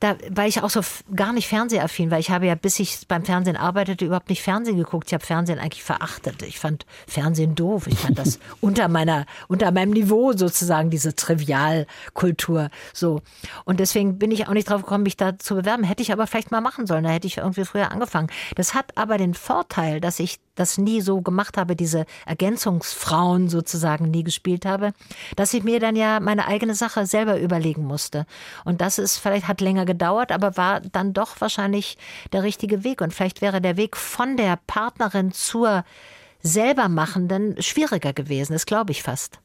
da 0.00 0.16
war 0.30 0.46
ich 0.46 0.62
auch 0.62 0.70
so 0.70 0.80
gar 1.14 1.34
nicht 1.34 1.46
fernsehaffin, 1.46 2.10
weil 2.10 2.20
ich 2.20 2.30
habe 2.30 2.46
ja, 2.46 2.54
bis 2.54 2.80
ich 2.80 3.06
beim 3.06 3.24
Fernsehen 3.24 3.56
arbeitete, 3.56 4.06
überhaupt 4.06 4.30
nicht 4.30 4.42
Fernsehen 4.42 4.78
geguckt. 4.78 5.08
Ich 5.08 5.14
habe 5.14 5.24
Fernsehen 5.24 5.58
eigentlich 5.58 5.84
verachtet. 5.84 6.42
Ich 6.42 6.58
fand 6.58 6.86
Fernsehen 7.06 7.54
doof. 7.54 7.86
Ich 7.86 7.98
fand 7.98 8.18
das 8.18 8.38
unter 8.62 8.88
meiner, 8.88 9.26
unter 9.46 9.70
meinem 9.70 9.90
Niveau 9.90 10.32
sozusagen, 10.32 10.88
diese 10.88 11.14
Trivialkultur. 11.14 12.70
So. 12.94 13.20
Und 13.66 13.78
deswegen 13.78 14.18
bin 14.18 14.30
ich 14.30 14.48
auch 14.48 14.54
nicht 14.54 14.70
drauf 14.70 14.82
gekommen, 14.82 15.04
mich 15.04 15.18
da 15.18 15.38
zu 15.38 15.54
bewerben. 15.54 15.84
Hätte 15.84 16.02
ich 16.02 16.12
aber 16.12 16.26
vielleicht 16.26 16.50
mal 16.50 16.62
machen 16.62 16.86
sollen. 16.86 17.04
Da 17.04 17.10
hätte 17.10 17.26
ich 17.26 17.36
irgendwie 17.36 17.66
früher 17.66 17.92
angefangen. 17.92 18.30
Das 18.56 18.72
hat 18.72 18.96
aber 18.96 19.18
den 19.18 19.34
Vorteil, 19.34 20.00
dass 20.00 20.18
ich 20.18 20.40
das 20.60 20.78
nie 20.78 21.00
so 21.00 21.22
gemacht 21.22 21.56
habe, 21.56 21.74
diese 21.74 22.04
Ergänzungsfrauen 22.26 23.48
sozusagen 23.48 24.10
nie 24.10 24.22
gespielt 24.22 24.66
habe, 24.66 24.92
dass 25.36 25.54
ich 25.54 25.64
mir 25.64 25.80
dann 25.80 25.96
ja 25.96 26.20
meine 26.20 26.46
eigene 26.46 26.74
Sache 26.74 27.06
selber 27.06 27.40
überlegen 27.40 27.84
musste. 27.84 28.26
Und 28.64 28.80
das 28.80 28.98
ist 28.98 29.18
vielleicht 29.18 29.48
hat 29.48 29.60
länger 29.60 29.86
gedauert, 29.86 30.30
aber 30.32 30.56
war 30.56 30.80
dann 30.80 31.12
doch 31.12 31.40
wahrscheinlich 31.40 31.96
der 32.32 32.42
richtige 32.42 32.84
Weg. 32.84 33.00
Und 33.00 33.14
vielleicht 33.14 33.40
wäre 33.40 33.60
der 33.60 33.76
Weg 33.76 33.96
von 33.96 34.36
der 34.36 34.58
Partnerin 34.66 35.32
zur 35.32 35.84
selbermachenden 36.42 37.60
schwieriger 37.62 38.12
gewesen. 38.12 38.52
Das 38.52 38.66
glaube 38.66 38.92
ich 38.92 39.02
fast. 39.02 39.40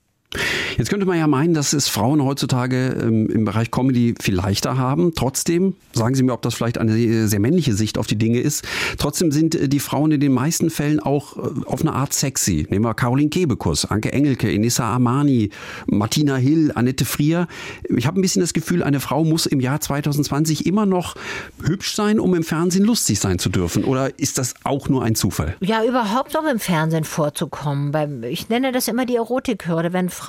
Jetzt 0.78 0.90
könnte 0.90 1.06
man 1.06 1.18
ja 1.18 1.28
meinen, 1.28 1.54
dass 1.54 1.74
es 1.74 1.88
Frauen 1.88 2.24
heutzutage 2.24 2.98
ähm, 3.02 3.28
im 3.28 3.46
Bereich 3.46 3.72
Comedy 3.72 4.16
viel 4.20 4.36
leichter 4.36 4.78
haben. 4.78 5.14
Trotzdem, 5.16 5.76
sagen 5.94 6.16
Sie 6.16 6.24
mir, 6.24 6.34
ob 6.34 6.42
das 6.42 6.56
vielleicht 6.56 6.78
eine 6.78 7.28
sehr 7.28 7.40
männliche 7.40 7.74
Sicht 7.74 7.98
auf 7.98 8.08
die 8.08 8.18
Dinge 8.18 8.40
ist, 8.40 8.66
trotzdem 8.98 9.32
sind 9.32 9.56
äh, 9.56 9.70
die 9.70 9.80
Frauen 9.80 10.12
in 10.12 10.20
den 10.20 10.34
meisten 10.34 10.70
Fällen 10.70 11.00
auch 11.00 11.38
äh, 11.38 11.42
auf 11.66 11.82
eine 11.82 11.94
Art 11.94 12.14
sexy. 12.14 12.68
Nehmen 12.70 12.86
wir 12.86 12.94
Caroline 12.94 13.30
Kebekus, 13.30 13.86
Anke 13.86 14.12
Engelke, 14.12 14.52
Inissa 14.52 14.86
Armani, 14.86 15.50
Martina 15.88 16.36
Hill, 16.36 16.72
Annette 16.76 17.06
Frier. 17.06 17.48
Ich 17.90 18.08
habe 18.08 18.20
ein 18.20 18.22
bisschen 18.22 18.42
das 18.42 18.54
Gefühl, 18.54 18.84
eine 18.84 19.00
Frau 19.00 19.24
muss 19.24 19.46
im 19.46 19.60
Jahr 19.60 19.80
2020 19.80 20.66
immer 20.66 20.86
noch 20.86 21.16
hübsch 21.64 21.96
sein, 21.96 22.20
um 22.20 22.36
im 22.36 22.44
Fernsehen 22.44 22.86
lustig 22.86 23.20
sein 23.20 23.40
zu 23.40 23.50
dürfen. 23.50 23.84
Oder 23.84 24.20
ist 24.20 24.38
das 24.38 24.56
auch 24.64 24.90
nur 24.90 25.04
ein 25.04 25.16
Zufall? 25.16 25.56
Ja, 25.62 25.84
überhaupt 25.84 26.34
noch 26.34 26.46
im 26.46 26.60
Fernsehen 26.60 27.04
vorzukommen. 27.04 28.24
Ich 28.24 28.50
nenne 28.50 28.72
das 28.72 28.88
immer 28.88 29.06
die 29.06 29.16
Erotikhürde. 29.16 29.94
Wenn 29.94 30.10
Frauen 30.10 30.25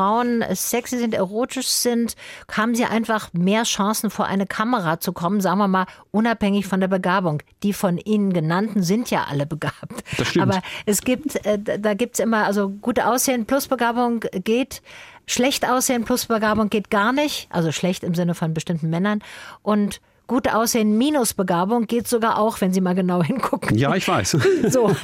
sexy 0.54 0.98
sind, 0.98 1.14
erotisch 1.14 1.68
sind, 1.68 2.16
haben 2.50 2.74
sie 2.74 2.85
einfach 2.85 3.32
mehr 3.32 3.64
Chancen, 3.64 4.11
vor 4.11 4.26
eine 4.26 4.46
Kamera 4.46 5.00
zu 5.00 5.12
kommen, 5.12 5.40
sagen 5.40 5.59
wir 5.59 5.68
mal, 5.68 5.87
unabhängig 6.11 6.66
von 6.66 6.80
der 6.80 6.88
Begabung. 6.88 7.42
Die 7.62 7.72
von 7.72 7.98
Ihnen 7.98 8.32
genannten 8.32 8.82
sind 8.82 9.11
ja 9.11 9.24
alle 9.28 9.46
begabt. 9.46 10.04
Das 10.16 10.28
stimmt. 10.28 10.42
Aber 10.42 10.62
es 10.87 11.02
gibt, 11.02 11.44
äh, 11.46 11.59
da 11.59 11.94
gibt 11.94 12.14
es 12.14 12.20
immer, 12.20 12.44
also 12.44 12.68
gute 12.68 13.06
Aussehen 13.06 13.46
plus 13.46 13.68
Begabung 13.68 14.20
geht. 14.44 14.82
Schlecht 15.26 15.68
aussehen 15.68 16.04
plus 16.04 16.26
Begabung 16.26 16.70
geht 16.70 16.90
gar 16.90 17.12
nicht. 17.12 17.48
Also 17.50 17.72
schlecht 17.72 18.04
im 18.04 18.14
Sinne 18.14 18.35
von 18.35 18.54
bestimmten 18.54 18.90
Männern. 18.90 19.22
Und 19.62 20.00
gut 20.26 20.48
aussehen 20.48 20.98
minus 20.98 21.34
Begabung 21.34 21.86
geht 21.86 22.08
sogar 22.08 22.38
auch, 22.38 22.60
wenn 22.60 22.72
Sie 22.72 22.80
mal 22.80 22.94
genau 22.94 23.22
hingucken. 23.22 23.76
Ja, 23.76 23.94
ich 23.94 24.06
weiß. 24.06 24.36
So, 24.68 24.94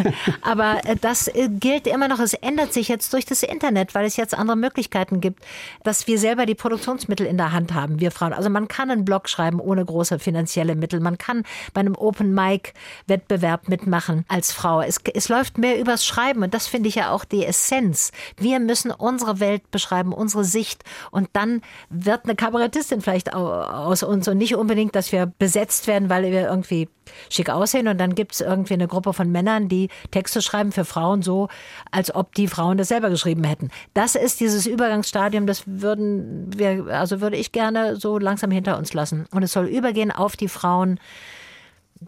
aber 0.40 0.80
äh, 0.84 0.96
das 1.00 1.28
äh, 1.28 1.48
gilt 1.48 1.86
immer 1.86 2.08
noch. 2.08 2.18
Es 2.18 2.34
ändert 2.34 2.72
sich 2.72 2.88
jetzt 2.88 3.12
durch 3.12 3.24
das 3.24 3.42
Internet, 3.42 3.94
weil 3.94 4.06
es 4.06 4.16
jetzt 4.16 4.36
andere 4.36 4.56
Möglichkeiten 4.56 5.20
gibt, 5.20 5.44
dass 5.84 6.06
wir 6.06 6.18
selber 6.18 6.46
die 6.46 6.54
Produktionsmittel 6.54 7.26
in 7.26 7.36
der 7.36 7.52
Hand 7.52 7.74
haben, 7.74 8.00
wir 8.00 8.10
Frauen. 8.10 8.32
Also 8.32 8.50
man 8.50 8.66
kann 8.66 8.90
einen 8.90 9.04
Blog 9.04 9.28
schreiben 9.28 9.60
ohne 9.60 9.84
große 9.84 10.18
finanzielle 10.18 10.74
Mittel. 10.74 11.00
Man 11.00 11.18
kann 11.18 11.44
bei 11.74 11.80
einem 11.80 11.94
Open 11.94 12.34
Mic 12.34 12.72
Wettbewerb 13.06 13.68
mitmachen 13.68 14.24
als 14.28 14.52
Frau. 14.52 14.80
Es, 14.80 14.98
es 15.14 15.28
läuft 15.28 15.58
mehr 15.58 15.78
übers 15.78 16.04
Schreiben 16.04 16.42
und 16.42 16.54
das 16.54 16.66
finde 16.66 16.88
ich 16.88 16.96
ja 16.96 17.10
auch 17.10 17.24
die 17.24 17.44
Essenz. 17.44 18.10
Wir 18.36 18.58
müssen 18.58 18.90
unsere 18.90 19.38
Welt 19.38 19.70
beschreiben, 19.70 20.12
unsere 20.12 20.44
Sicht 20.44 20.82
und 21.10 21.28
dann 21.34 21.62
wird 21.88 22.24
eine 22.24 22.34
Kabarettistin 22.34 23.00
vielleicht 23.00 23.34
aus 23.34 24.02
uns 24.02 24.26
und 24.28 24.38
nicht 24.38 24.56
unbedingt, 24.56 24.96
dass 24.96 25.11
wir 25.12 25.26
besetzt 25.26 25.86
werden, 25.86 26.10
weil 26.10 26.24
wir 26.24 26.48
irgendwie 26.48 26.88
schick 27.28 27.50
aussehen 27.50 27.88
und 27.88 27.98
dann 27.98 28.14
gibt 28.14 28.32
es 28.32 28.40
irgendwie 28.40 28.74
eine 28.74 28.88
Gruppe 28.88 29.12
von 29.12 29.30
Männern, 29.30 29.68
die 29.68 29.88
Texte 30.10 30.42
schreiben 30.42 30.72
für 30.72 30.84
Frauen 30.84 31.22
so, 31.22 31.48
als 31.90 32.14
ob 32.14 32.34
die 32.34 32.48
Frauen 32.48 32.78
das 32.78 32.88
selber 32.88 33.10
geschrieben 33.10 33.44
hätten. 33.44 33.70
Das 33.94 34.14
ist 34.14 34.40
dieses 34.40 34.66
Übergangsstadium, 34.66 35.46
das 35.46 35.64
würden 35.66 36.50
wir, 36.56 36.86
also 36.86 37.20
würde 37.20 37.36
ich 37.36 37.52
gerne 37.52 37.96
so 37.96 38.18
langsam 38.18 38.50
hinter 38.50 38.78
uns 38.78 38.92
lassen. 38.94 39.26
Und 39.30 39.42
es 39.42 39.52
soll 39.52 39.66
übergehen 39.66 40.10
auf 40.10 40.36
die 40.36 40.48
Frauen, 40.48 40.98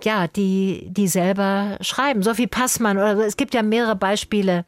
ja, 0.03 0.27
die, 0.27 0.89
die 0.91 1.09
selber 1.09 1.77
schreiben. 1.81 2.23
Sophie 2.23 2.47
Passmann 2.47 2.97
oder 2.97 3.19
es 3.25 3.37
gibt 3.37 3.55
ja 3.55 3.63
mehrere 3.63 3.97
Beispiele 3.97 4.65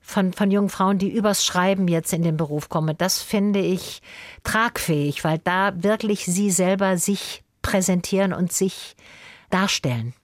von, 0.00 0.32
von 0.32 0.50
jungen 0.50 0.68
Frauen, 0.68 0.98
die 0.98 1.10
übers 1.10 1.44
Schreiben 1.44 1.88
jetzt 1.88 2.12
in 2.12 2.22
den 2.22 2.36
Beruf 2.36 2.68
kommen. 2.68 2.96
Das 2.96 3.20
finde 3.20 3.60
ich 3.60 4.00
tragfähig, 4.42 5.24
weil 5.24 5.38
da 5.38 5.72
wirklich 5.76 6.24
sie 6.24 6.50
selber 6.50 6.96
sich 6.96 7.42
präsentieren 7.68 8.32
und 8.32 8.50
sich 8.50 8.96
darstellen. 9.50 10.14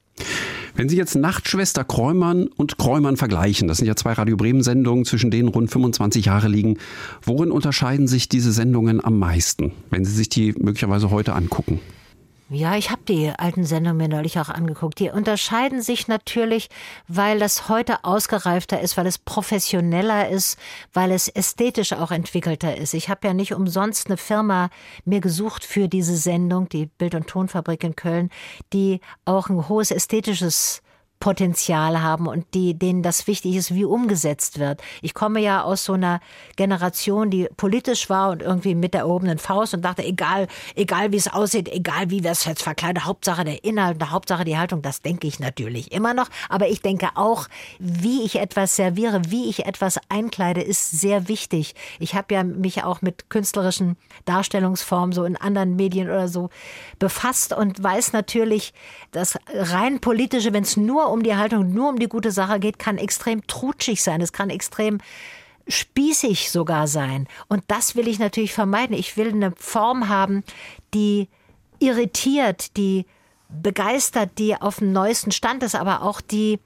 Wenn 0.75 0.89
Sie 0.89 0.97
jetzt 0.97 1.15
Nachtschwester 1.15 1.85
Kräumann 1.85 2.49
und 2.49 2.79
Kräumann 2.79 3.17
vergleichen, 3.17 3.69
das 3.69 3.79
sind 3.79 3.87
ja 3.87 3.95
zwei 3.95 4.13
Radio 4.15 4.37
Bremen 4.37 4.63
Sendungen, 4.63 5.05
zwischen 5.05 5.31
denen 5.31 5.49
rund 5.49 5.71
25 5.71 6.25
Jahre 6.25 6.49
liegen, 6.49 6.79
worin 7.23 7.51
unterscheiden 7.51 8.09
sich 8.09 8.29
diese 8.29 8.51
Sendungen 8.51 9.05
am 9.05 9.19
meisten, 9.19 9.73
wenn 9.91 10.05
Sie 10.05 10.13
sich 10.13 10.29
die 10.31 10.53
möglicherweise 10.59 11.11
heute 11.11 11.35
angucken? 11.35 11.81
Ja, 12.51 12.77
ich 12.77 12.91
habe 12.91 13.01
die 13.09 13.31
alten 13.31 13.65
Sendungen 13.65 13.97
mir 13.97 14.09
neulich 14.09 14.39
auch 14.39 14.51
angeguckt. 14.51 14.99
Die 14.99 15.09
unterscheiden 15.09 15.81
sich 15.81 16.09
natürlich, 16.09 16.69
weil 17.09 17.39
das 17.39 17.71
heute 17.71 18.05
ausgereifter 18.05 18.81
ist, 18.81 18.99
weil 18.99 19.07
es 19.07 19.17
professioneller 19.17 20.29
ist, 20.29 20.59
weil 20.93 21.11
es 21.11 21.29
ästhetisch 21.29 21.95
auch 21.95 22.11
entwickelter 22.11 22.77
ist. 22.77 22.93
Ich 22.93 23.09
habe 23.09 23.27
ja 23.27 23.33
nicht 23.33 23.55
umsonst 23.55 24.09
eine 24.09 24.19
Firma 24.19 24.69
mir 25.07 25.21
gesucht 25.21 25.65
für 25.65 25.89
diese 25.89 26.19
Sendung, 26.19 26.69
die 26.69 26.87
Bild- 26.87 27.15
und 27.15 27.29
Tonfabrik 27.29 27.83
in 27.83 27.97
Köln, 27.97 28.29
die 28.75 29.01
auch 29.25 29.49
ein 29.49 29.67
hohes 29.71 29.91
ästhetisches 29.91 30.83
Potenzial 31.25 32.03
haben 32.03 32.27
und 32.27 32.45
die, 32.53 32.79
denen 32.79 33.03
das 33.03 33.27
wichtig 33.27 33.57
ist, 33.57 33.75
wie 33.75 33.87
umgesetzt 33.87 34.59
wird. 34.59 34.83
Ich 35.01 35.15
komme 35.15 35.41
ja 35.41 35.63
aus 35.63 35.83
so 35.83 35.95
einer 35.95 36.21
Generation, 36.57 37.31
die 37.31 37.49
politisch 37.57 38.11
war 38.11 38.29
und 38.29 38.43
irgendwie 38.43 38.75
mit 38.75 38.93
der 38.93 39.01
erhobenen 39.01 39.39
Faust 39.39 39.73
und 39.73 39.81
dachte, 39.81 40.05
egal, 40.05 40.49
egal 40.75 41.13
wie 41.13 41.17
es 41.17 41.33
aussieht, 41.33 41.71
egal 41.71 42.11
wie 42.11 42.23
wir 42.23 42.31
es 42.33 42.45
jetzt 42.45 42.63
verkleiden, 42.63 43.07
Hauptsache 43.07 43.43
der 43.43 43.65
Inhalt, 43.65 44.05
Hauptsache 44.11 44.45
die 44.45 44.59
Haltung, 44.59 44.83
das 44.83 45.01
denke 45.01 45.27
ich 45.27 45.41
natürlich 45.41 45.93
immer 45.93 46.13
noch. 46.13 46.29
Aber 46.51 46.69
ich 46.69 46.83
denke 46.83 47.09
auch, 47.15 47.47
wie 47.79 48.23
ich 48.25 48.37
etwas 48.37 48.77
serviere, 48.77 49.23
wie 49.29 49.49
ich 49.49 49.65
etwas 49.65 49.99
einkleide, 50.11 50.61
ist 50.61 50.91
sehr 50.91 51.27
wichtig. 51.27 51.75
Ich 52.01 52.15
habe 52.15 52.35
ja 52.35 52.45
mich 52.45 52.85
auch 52.85 53.01
mit 53.01 53.31
künstlerischen 53.31 53.97
Darstellungsformen 54.27 55.13
so 55.15 55.25
in 55.25 55.39
anderen 55.39 55.75
Medien 55.75 56.09
oder 56.09 56.29
so 56.29 56.51
befasst 56.99 57.55
und 57.55 57.83
weiß 57.83 58.13
natürlich, 58.13 58.75
dass 59.11 59.39
rein 59.55 60.01
politische, 60.01 60.53
wenn 60.53 60.65
es 60.65 60.77
nur 60.77 61.14
um 61.15 61.23
die 61.23 61.37
Haltung, 61.37 61.73
nur 61.73 61.89
um 61.89 61.99
die 61.99 62.09
gute 62.09 62.31
Sache 62.31 62.61
geht, 62.61 62.79
kann 62.79 62.99
extrem 62.99 63.47
trutschig 63.47 64.03
sein. 64.03 64.21
Es 64.21 64.33
kann 64.33 64.51
extrem 64.51 64.99
spießig 65.67 66.51
sogar 66.51 66.87
sein. 66.87 67.27
Und 67.49 67.65
das 67.69 67.97
will 67.97 68.09
ich 68.09 68.19
natürlich 68.19 68.53
vermeiden. 68.53 68.97
Ich 68.97 69.17
will 69.17 69.29
eine 69.29 69.53
Form 69.57 70.09
haben, 70.09 70.45
die 70.93 71.29
irritiert, 71.79 72.77
die 72.77 73.07
begeistert, 73.49 74.39
die 74.39 74.57
auf 74.57 74.79
dem 74.79 74.93
neuesten 74.93 75.31
Stand 75.31 75.63
ist, 75.63 75.75
aber 75.75 76.03
auch 76.03 76.21
die 76.21 76.59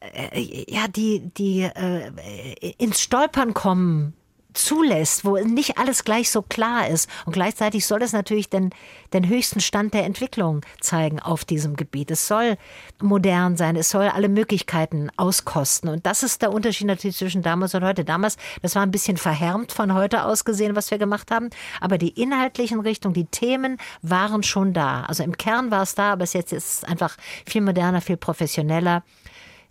äh, 0.00 0.64
ja, 0.68 0.88
die, 0.88 1.20
die 1.36 1.62
äh, 1.62 2.72
ins 2.78 3.00
Stolpern 3.00 3.52
kommen 3.52 4.14
zulässt, 4.54 5.24
wo 5.24 5.36
nicht 5.36 5.78
alles 5.78 6.04
gleich 6.04 6.30
so 6.30 6.42
klar 6.42 6.88
ist. 6.88 7.08
Und 7.26 7.32
gleichzeitig 7.32 7.86
soll 7.86 8.02
es 8.02 8.12
natürlich 8.12 8.48
den, 8.48 8.70
den 9.12 9.28
höchsten 9.28 9.60
Stand 9.60 9.94
der 9.94 10.04
Entwicklung 10.04 10.62
zeigen 10.80 11.20
auf 11.20 11.44
diesem 11.44 11.76
Gebiet. 11.76 12.10
Es 12.10 12.26
soll 12.26 12.56
modern 13.00 13.56
sein, 13.56 13.76
es 13.76 13.90
soll 13.90 14.08
alle 14.08 14.28
Möglichkeiten 14.28 15.10
auskosten. 15.16 15.88
Und 15.88 16.06
das 16.06 16.22
ist 16.22 16.42
der 16.42 16.52
Unterschied 16.52 16.86
natürlich 16.86 17.16
zwischen 17.16 17.42
damals 17.42 17.74
und 17.74 17.84
heute. 17.84 18.04
Damals, 18.04 18.36
das 18.62 18.74
war 18.74 18.82
ein 18.82 18.90
bisschen 18.90 19.16
verhärmt 19.16 19.72
von 19.72 19.94
heute 19.94 20.24
aus 20.24 20.44
gesehen, 20.44 20.76
was 20.76 20.90
wir 20.90 20.98
gemacht 20.98 21.30
haben. 21.30 21.50
Aber 21.80 21.98
die 21.98 22.20
inhaltlichen 22.20 22.80
Richtungen, 22.80 23.14
die 23.14 23.26
Themen 23.26 23.78
waren 24.02 24.42
schon 24.42 24.72
da. 24.72 25.02
Also 25.04 25.22
im 25.22 25.36
Kern 25.36 25.70
war 25.70 25.82
es 25.82 25.94
da, 25.94 26.12
aber 26.12 26.24
es 26.24 26.32
jetzt 26.32 26.52
ist 26.52 26.86
einfach 26.86 27.16
viel 27.46 27.60
moderner, 27.60 28.00
viel 28.00 28.16
professioneller, 28.16 29.02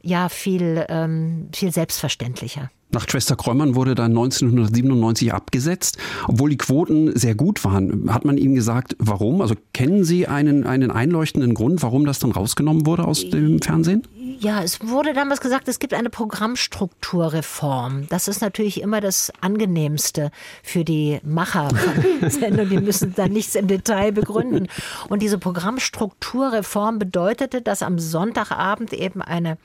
ja, 0.02 0.30
viel, 0.30 0.86
ähm, 0.90 1.50
viel 1.54 1.72
selbstverständlicher. 1.72 2.70
Nachtschwester 2.92 3.36
Kräumann 3.36 3.76
wurde 3.76 3.94
dann 3.94 4.12
1997 4.12 5.34
abgesetzt, 5.34 5.98
obwohl 6.28 6.50
die 6.50 6.58
Quoten 6.58 7.16
sehr 7.16 7.36
gut 7.36 7.64
waren. 7.64 8.12
Hat 8.12 8.26
man 8.26 8.38
Ihnen 8.38 8.56
gesagt, 8.56 8.96
warum? 8.98 9.42
Also 9.42 9.56
kennen 9.74 10.04
Sie 10.04 10.28
einen, 10.28 10.66
einen 10.66 10.90
einleuchtenden 10.90 11.54
Grund, 11.54 11.84
warum 11.84 12.06
das 12.06 12.18
dann 12.20 12.32
rausgenommen 12.32 12.88
wurde 12.88 13.06
aus 13.06 13.30
dem 13.30 13.62
Fernsehen? 13.62 14.04
Ja, 14.40 14.64
es 14.64 14.80
wurde 14.82 15.14
damals 15.14 15.42
gesagt, 15.42 15.68
es 15.68 15.80
gibt 15.80 15.94
eine 15.94 16.10
Programmstrukturreform. 16.10 18.08
Das 18.10 18.28
ist 18.28 18.42
natürlich 18.42 18.82
immer 18.82 19.02
das 19.02 19.32
Angenehmste 19.42 20.32
für 20.64 20.84
die 20.84 21.20
Macher 21.24 21.70
von. 21.70 22.70
Die 22.70 22.78
müssen 22.80 23.14
dann 23.16 23.32
nichts 23.32 23.56
im 23.56 23.68
Detail 23.68 24.12
begründen. 24.12 24.68
Und 25.10 25.22
diese 25.22 25.38
Programmstrukturreform 25.38 27.00
bedeutete, 27.00 27.62
dass 27.62 27.84
am 27.84 28.00
Sonntagabend 28.00 28.94
eben 28.94 29.22
eine 29.22 29.58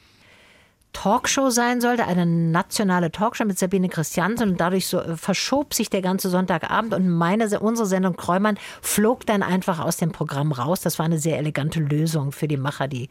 Talkshow 0.94 1.50
sein 1.50 1.82
sollte, 1.82 2.06
eine 2.06 2.24
nationale 2.24 3.12
Talkshow 3.12 3.44
mit 3.44 3.58
Sabine 3.58 3.90
Christiansen 3.90 4.50
und 4.52 4.60
dadurch 4.60 4.86
so 4.86 5.00
äh, 5.00 5.16
verschob 5.18 5.74
sich 5.74 5.90
der 5.90 6.00
ganze 6.00 6.30
Sonntagabend 6.30 6.94
und 6.94 7.10
meine, 7.10 7.60
unsere 7.60 7.86
Sendung 7.86 8.16
Kräumann 8.16 8.56
flog 8.80 9.26
dann 9.26 9.42
einfach 9.42 9.80
aus 9.80 9.98
dem 9.98 10.12
Programm 10.12 10.52
raus. 10.52 10.80
Das 10.80 10.98
war 10.98 11.04
eine 11.04 11.18
sehr 11.18 11.36
elegante 11.36 11.80
Lösung 11.80 12.32
für 12.32 12.48
die 12.48 12.56
Macher, 12.56 12.88
die 12.88 13.10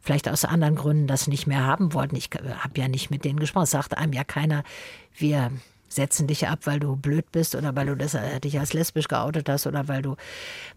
vielleicht 0.00 0.28
aus 0.28 0.46
anderen 0.46 0.76
Gründen 0.76 1.06
das 1.06 1.26
nicht 1.26 1.46
mehr 1.46 1.64
haben 1.64 1.92
wollten. 1.92 2.16
Ich 2.16 2.30
äh, 2.34 2.54
habe 2.60 2.80
ja 2.80 2.88
nicht 2.88 3.10
mit 3.10 3.24
denen 3.24 3.38
gesprochen. 3.38 3.64
Es 3.64 3.72
sagte 3.72 3.98
einem 3.98 4.14
ja 4.14 4.24
keiner, 4.24 4.62
wir 5.14 5.50
setzen 5.88 6.26
dich 6.26 6.48
ab, 6.48 6.60
weil 6.64 6.80
du 6.80 6.96
blöd 6.96 7.30
bist 7.32 7.54
oder 7.54 7.74
weil 7.76 7.86
du 7.86 7.96
das, 7.96 8.14
äh, 8.14 8.40
dich 8.40 8.58
als 8.58 8.72
lesbisch 8.72 9.08
geoutet 9.08 9.48
hast 9.48 9.66
oder 9.66 9.88
weil 9.88 10.02
du 10.02 10.16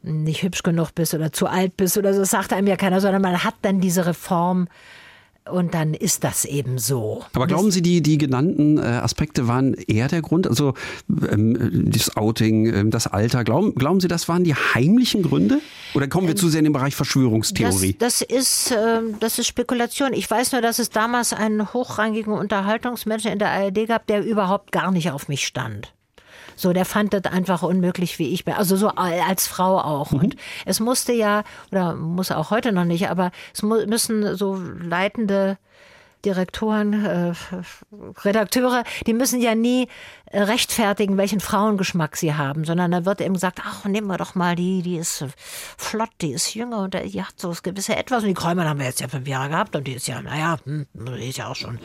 nicht 0.02 0.44
hübsch 0.44 0.64
genug 0.64 0.94
bist 0.96 1.14
oder 1.14 1.32
zu 1.32 1.48
alt 1.48 1.78
bist 1.78 1.98
oder 1.98 2.14
so. 2.14 2.22
Das 2.22 2.32
sagte 2.32 2.56
einem 2.56 2.68
ja 2.68 2.76
keiner, 2.76 3.00
sondern 3.00 3.22
man 3.22 3.44
hat 3.44 3.56
dann 3.62 3.80
diese 3.80 4.06
Reform 4.06 4.68
und 5.52 5.74
dann 5.74 5.94
ist 5.94 6.24
das 6.24 6.46
eben 6.46 6.78
so. 6.78 7.24
Aber 7.34 7.48
glauben 7.48 7.72
Sie, 7.72 7.82
die, 7.82 8.02
die 8.02 8.18
genannten 8.18 8.78
äh, 8.78 8.82
Aspekte 8.82 9.48
waren 9.48 9.74
eher 9.74 10.08
der 10.08 10.22
Grund? 10.22 10.48
Also 10.48 10.74
ähm, 11.10 11.90
das 11.92 12.16
Outing, 12.16 12.74
ähm, 12.74 12.92
das 12.92 13.08
Alter, 13.08 13.44
glauben, 13.44 13.76
glauben 13.76 14.00
Sie, 14.00 14.08
das 14.08 14.28
waren 14.28 14.44
die 14.44 14.56
heimlichen 14.56 15.24
Gründe? 15.24 15.60
Oder 15.94 16.08
kommen 16.08 16.28
wir 16.28 16.36
ähm, 16.36 16.38
zu 16.38 16.50
sehr 16.50 16.60
in 16.60 16.66
den 16.66 16.74
Bereich 16.74 16.96
Verschwörungstheorie? 16.96 17.96
Das, 17.98 18.20
das 18.20 18.38
ist, 18.38 18.72
äh, 18.72 19.02
das 19.20 19.40
ist 19.40 19.48
Spekulation. 19.48 20.14
Ich 20.14 20.30
weiß 20.30 20.52
nur, 20.52 20.62
dass 20.62 20.80
es 20.80 20.90
damals 20.90 21.34
einen 21.34 21.74
hochrangigen 21.74 22.34
Unterhaltungsmenschen 22.34 23.32
in 23.32 23.40
der 23.40 23.52
ARD 23.52 23.88
gab, 23.88 24.08
der 24.08 24.26
überhaupt 24.26 24.72
gar 24.72 24.92
nicht 24.92 25.12
auf 25.12 25.28
mich 25.28 25.46
stand. 25.46 25.94
So, 26.58 26.74
der 26.74 26.86
fand 26.86 27.14
das 27.14 27.24
einfach 27.26 27.64
unmöglich, 27.64 28.20
wie 28.20 28.34
ich 28.34 28.44
bin. 28.44 28.56
Also 28.56 28.76
so 28.76 28.90
als 28.90 29.48
Frau 29.48 29.80
auch. 29.80 30.12
Mhm. 30.12 30.20
Und 30.20 30.36
es 30.66 30.80
musste 30.80 31.14
ja, 31.14 31.44
oder 31.72 31.96
muss 31.96 32.32
auch 32.32 32.52
heute 32.52 32.72
noch 32.72 32.84
nicht, 32.84 33.10
aber 33.10 33.32
es 33.54 33.64
müssen 33.64 34.36
so 34.36 34.56
leitende 34.56 35.58
Direktoren, 36.26 37.06
äh, 37.06 37.34
Redakteure, 38.24 38.84
die 39.06 39.14
müssen 39.14 39.40
ja 39.40 39.56
nie 39.56 39.88
äh, 40.26 40.42
rechtfertigen, 40.42 41.16
welchen 41.16 41.40
Frauengeschmack 41.40 42.18
sie 42.18 42.34
haben, 42.34 42.66
sondern 42.66 42.92
da 42.92 43.06
wird 43.06 43.22
eben 43.22 43.36
gesagt, 43.36 43.62
ach, 43.64 43.86
nehmen 43.86 44.08
wir 44.08 44.18
doch 44.18 44.34
mal 44.34 44.56
die, 44.56 44.82
die 44.82 44.98
ist 44.98 45.24
flott, 45.78 46.10
die 46.22 46.32
ist 46.32 46.54
jünger 46.56 46.80
und 46.80 46.96
die 46.96 47.24
hat 47.24 47.36
so 47.38 47.50
das 47.50 47.62
gewisse 47.62 47.96
Etwas. 47.96 48.24
Und 48.24 48.30
die 48.30 48.34
Kräumer 48.34 48.68
haben 48.68 48.80
wir 48.80 48.88
jetzt 48.88 49.00
ja 49.00 49.08
fünf 49.08 49.28
Jahre 49.28 49.50
gehabt 49.50 49.76
und 49.76 49.86
die 49.86 49.94
ist 49.94 50.08
ja, 50.08 50.22
naja, 50.22 50.58
hm, 50.64 50.88
die 50.94 51.30
ist 51.30 51.38
ja 51.38 51.48
auch 51.48 51.56
schon 51.56 51.80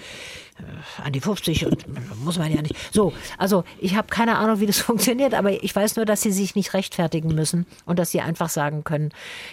an 1.03 1.13
die 1.13 1.21
50 1.21 1.67
und 1.67 1.85
muss 2.25 2.39
man 2.39 2.53
ja 2.53 2.63
nicht. 2.63 2.75
So, 2.93 3.13
also 3.39 3.65
ich 3.79 3.97
habe 3.97 4.09
keine 4.09 4.37
Ahnung, 4.37 4.61
wie 4.61 4.67
das 4.67 4.79
funktioniert, 4.81 5.35
aber 5.35 5.63
ich 5.63 5.75
weiß 5.75 5.97
nur, 5.97 6.05
dass 6.05 6.23
sie 6.23 6.33
sich 6.33 6.55
nicht 6.55 6.75
rechtfertigen 6.75 7.35
müssen 7.35 7.67
und 7.87 7.99
dass 7.99 8.11
sie 8.11 8.21
einfach 8.21 8.49
sagen 8.49 8.85
können, 8.85 9.11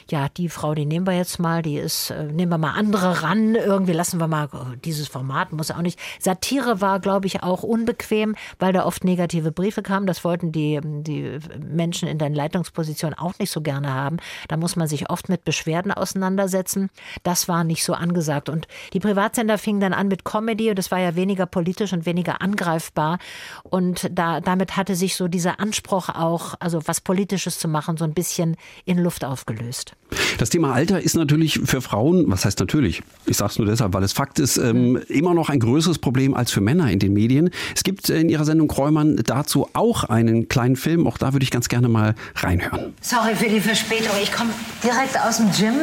ja, 0.09 0.27
die 0.29 0.49
Frau, 0.49 0.73
die 0.75 0.85
nehmen 0.85 1.05
wir 1.05 1.15
jetzt 1.15 1.39
mal, 1.39 1.61
die 1.61 1.77
ist, 1.77 2.11
äh, 2.11 2.23
nehmen 2.23 2.51
wir 2.51 2.57
mal 2.57 2.73
andere 2.73 3.23
ran, 3.23 3.55
irgendwie 3.55 3.93
lassen 3.93 4.19
wir 4.19 4.27
mal, 4.27 4.49
dieses 4.83 5.07
Format 5.07 5.51
muss 5.51 5.71
auch 5.71 5.81
nicht. 5.81 5.99
Satire 6.19 6.81
war, 6.81 6.99
glaube 6.99 7.27
ich, 7.27 7.43
auch 7.43 7.63
unbequem, 7.63 8.35
weil 8.57 8.73
da 8.73 8.85
oft 8.85 9.03
negative 9.03 9.51
Briefe 9.51 9.81
kamen. 9.81 10.07
Das 10.07 10.23
wollten 10.23 10.51
die, 10.51 10.79
die 10.83 11.39
Menschen 11.59 12.07
in 12.07 12.17
den 12.17 12.33
Leitungspositionen 12.33 13.17
auch 13.17 13.37
nicht 13.39 13.51
so 13.51 13.61
gerne 13.61 13.93
haben. 13.93 14.17
Da 14.47 14.57
muss 14.57 14.75
man 14.75 14.87
sich 14.87 15.09
oft 15.09 15.29
mit 15.29 15.43
Beschwerden 15.43 15.91
auseinandersetzen. 15.91 16.89
Das 17.23 17.47
war 17.47 17.63
nicht 17.63 17.83
so 17.83 17.93
angesagt. 17.93 18.49
Und 18.49 18.67
die 18.93 18.99
Privatsender 18.99 19.57
fingen 19.57 19.79
dann 19.79 19.93
an 19.93 20.07
mit 20.07 20.25
Comedy 20.25 20.69
und 20.69 20.79
das 20.79 20.91
war 20.91 20.98
ja 20.99 21.15
weniger 21.15 21.45
politisch 21.45 21.93
und 21.93 22.05
weniger 22.05 22.41
angreifbar. 22.41 23.19
Und 23.63 24.09
da, 24.11 24.41
damit 24.41 24.77
hatte 24.77 24.95
sich 24.95 25.15
so 25.15 25.27
dieser 25.27 25.59
Anspruch 25.59 26.09
auch, 26.09 26.55
also 26.59 26.81
was 26.85 27.01
Politisches 27.01 27.59
zu 27.59 27.67
machen, 27.67 27.97
so 27.97 28.05
ein 28.05 28.13
bisschen 28.13 28.55
in 28.85 28.97
Luft 28.97 29.25
aufgelöst. 29.25 29.93
Das 30.37 30.49
Thema 30.49 30.73
Alter 30.73 31.01
ist 31.01 31.15
natürlich 31.15 31.59
für 31.63 31.81
Frauen, 31.81 32.25
was 32.27 32.45
heißt 32.45 32.59
natürlich? 32.59 33.03
Ich 33.25 33.37
sage 33.37 33.51
es 33.51 33.59
nur 33.59 33.67
deshalb, 33.67 33.93
weil 33.93 34.03
es 34.03 34.13
Fakt 34.13 34.39
ist, 34.39 34.57
ähm, 34.57 34.99
immer 35.07 35.33
noch 35.33 35.49
ein 35.49 35.59
größeres 35.59 35.99
Problem 35.99 36.33
als 36.33 36.51
für 36.51 36.61
Männer 36.61 36.89
in 36.91 36.99
den 36.99 37.13
Medien. 37.13 37.49
Es 37.75 37.83
gibt 37.83 38.09
in 38.09 38.29
Ihrer 38.29 38.45
Sendung 38.45 38.67
Kräumann 38.67 39.17
dazu 39.25 39.67
auch 39.73 40.05
einen 40.05 40.47
kleinen 40.47 40.75
Film. 40.75 41.05
Auch 41.07 41.17
da 41.17 41.33
würde 41.33 41.43
ich 41.43 41.51
ganz 41.51 41.69
gerne 41.69 41.89
mal 41.89 42.15
reinhören. 42.35 42.93
Sorry 43.01 43.35
für 43.35 43.49
die 43.49 43.59
Verspätung. 43.59 44.15
Ich 44.21 44.31
komme 44.31 44.49
direkt 44.83 45.19
aus 45.19 45.37
dem 45.37 45.51
Gym, 45.51 45.75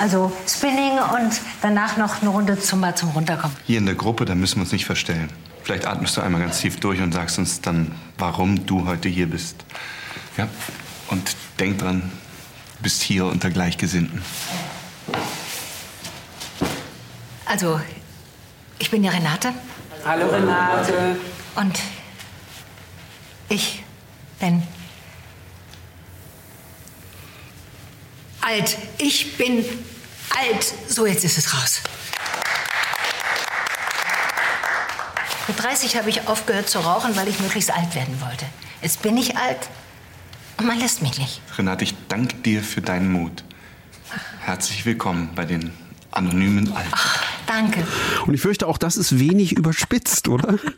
also 0.00 0.32
Spinning 0.46 0.92
und 0.92 1.40
danach 1.62 1.96
noch 1.96 2.22
eine 2.22 2.30
Runde 2.30 2.58
Zumba 2.58 2.94
zum 2.94 3.10
Runterkommen. 3.10 3.56
Hier 3.66 3.78
in 3.78 3.86
der 3.86 3.94
Gruppe, 3.94 4.24
da 4.24 4.34
müssen 4.34 4.47
wir 4.56 4.62
uns 4.62 4.72
nicht 4.72 4.86
verstellen. 4.86 5.28
Vielleicht 5.62 5.86
atmest 5.86 6.16
du 6.16 6.20
einmal 6.20 6.40
ganz 6.40 6.60
tief 6.60 6.80
durch 6.80 7.00
und 7.00 7.12
sagst 7.12 7.38
uns 7.38 7.60
dann, 7.60 7.92
warum 8.16 8.66
du 8.66 8.86
heute 8.86 9.08
hier 9.08 9.28
bist. 9.28 9.64
Ja? 10.36 10.48
Und 11.08 11.36
denk 11.58 11.78
dran, 11.78 12.10
du 12.76 12.82
bist 12.82 13.02
hier 13.02 13.26
unter 13.26 13.50
Gleichgesinnten. 13.50 14.22
Also, 17.44 17.80
ich 18.78 18.90
bin 18.90 19.04
ja 19.04 19.10
Renate. 19.10 19.52
Hallo 20.04 20.28
Renate. 20.28 21.16
Und 21.56 21.78
ich 23.48 23.82
bin 24.38 24.62
alt. 28.40 28.78
Ich 28.98 29.36
bin 29.36 29.64
alt. 30.36 30.74
So, 30.88 31.06
jetzt 31.06 31.24
ist 31.24 31.38
es 31.38 31.54
raus. 31.54 31.82
Mit 35.48 35.62
30 35.62 35.96
habe 35.96 36.10
ich 36.10 36.28
aufgehört 36.28 36.68
zu 36.68 36.78
rauchen, 36.78 37.16
weil 37.16 37.26
ich 37.26 37.40
möglichst 37.40 37.74
alt 37.74 37.94
werden 37.94 38.20
wollte. 38.20 38.44
Jetzt 38.82 39.00
bin 39.00 39.16
ich 39.16 39.38
alt 39.38 39.70
und 40.58 40.66
man 40.66 40.78
lässt 40.78 41.00
mich 41.00 41.18
nicht. 41.18 41.40
Renate, 41.56 41.84
ich 41.84 41.94
danke 42.08 42.36
dir 42.36 42.62
für 42.62 42.82
deinen 42.82 43.10
Mut. 43.10 43.44
Herzlich 44.40 44.84
willkommen 44.84 45.30
bei 45.34 45.46
den 45.46 45.72
anonymen 46.10 46.70
Alten. 46.76 46.90
Danke. 47.46 47.86
Und 48.26 48.34
ich 48.34 48.42
fürchte, 48.42 48.66
auch 48.66 48.76
das 48.76 48.98
ist 48.98 49.18
wenig 49.18 49.52
überspitzt, 49.52 50.28
oder? 50.28 50.58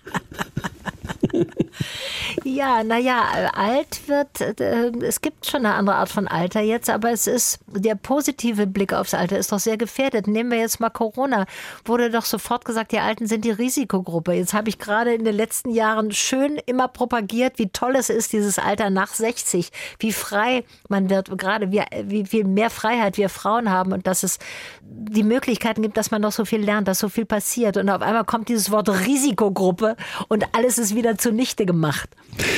Ja, 2.52 2.82
naja, 2.82 3.50
alt 3.54 4.08
wird, 4.08 4.40
äh, 4.40 4.90
es 5.02 5.20
gibt 5.20 5.46
schon 5.46 5.64
eine 5.64 5.76
andere 5.76 5.96
Art 5.96 6.08
von 6.08 6.26
Alter 6.26 6.60
jetzt, 6.60 6.90
aber 6.90 7.12
es 7.12 7.28
ist, 7.28 7.60
der 7.68 7.94
positive 7.94 8.66
Blick 8.66 8.92
aufs 8.92 9.14
Alter 9.14 9.38
ist 9.38 9.52
doch 9.52 9.60
sehr 9.60 9.76
gefährdet. 9.76 10.26
Nehmen 10.26 10.50
wir 10.50 10.58
jetzt 10.58 10.80
mal 10.80 10.90
Corona. 10.90 11.46
Wurde 11.84 12.10
doch 12.10 12.24
sofort 12.24 12.64
gesagt, 12.64 12.90
die 12.90 12.98
Alten 12.98 13.28
sind 13.28 13.44
die 13.44 13.52
Risikogruppe. 13.52 14.32
Jetzt 14.32 14.52
habe 14.52 14.68
ich 14.68 14.80
gerade 14.80 15.14
in 15.14 15.24
den 15.24 15.36
letzten 15.36 15.70
Jahren 15.70 16.10
schön 16.10 16.58
immer 16.66 16.88
propagiert, 16.88 17.60
wie 17.60 17.68
toll 17.68 17.94
es 17.94 18.10
ist, 18.10 18.32
dieses 18.32 18.58
Alter 18.58 18.90
nach 18.90 19.14
60, 19.14 19.70
wie 20.00 20.12
frei 20.12 20.64
man 20.88 21.08
wird, 21.08 21.38
gerade 21.38 21.70
wie, 21.70 21.82
wie 22.02 22.26
viel 22.26 22.44
mehr 22.44 22.70
Freiheit 22.70 23.16
wir 23.16 23.28
Frauen 23.28 23.70
haben 23.70 23.92
und 23.92 24.08
dass 24.08 24.24
es 24.24 24.40
die 24.82 25.22
Möglichkeiten 25.22 25.82
gibt, 25.82 25.96
dass 25.96 26.10
man 26.10 26.20
noch 26.20 26.32
so 26.32 26.44
viel 26.44 26.60
lernt, 26.64 26.88
dass 26.88 26.98
so 26.98 27.08
viel 27.08 27.26
passiert. 27.26 27.76
Und 27.76 27.88
auf 27.90 28.02
einmal 28.02 28.24
kommt 28.24 28.48
dieses 28.48 28.72
Wort 28.72 28.88
Risikogruppe 28.88 29.96
und 30.26 30.44
alles 30.52 30.78
ist 30.78 30.96
wieder 30.96 31.16
zunichte 31.16 31.64
gemacht. 31.64 32.10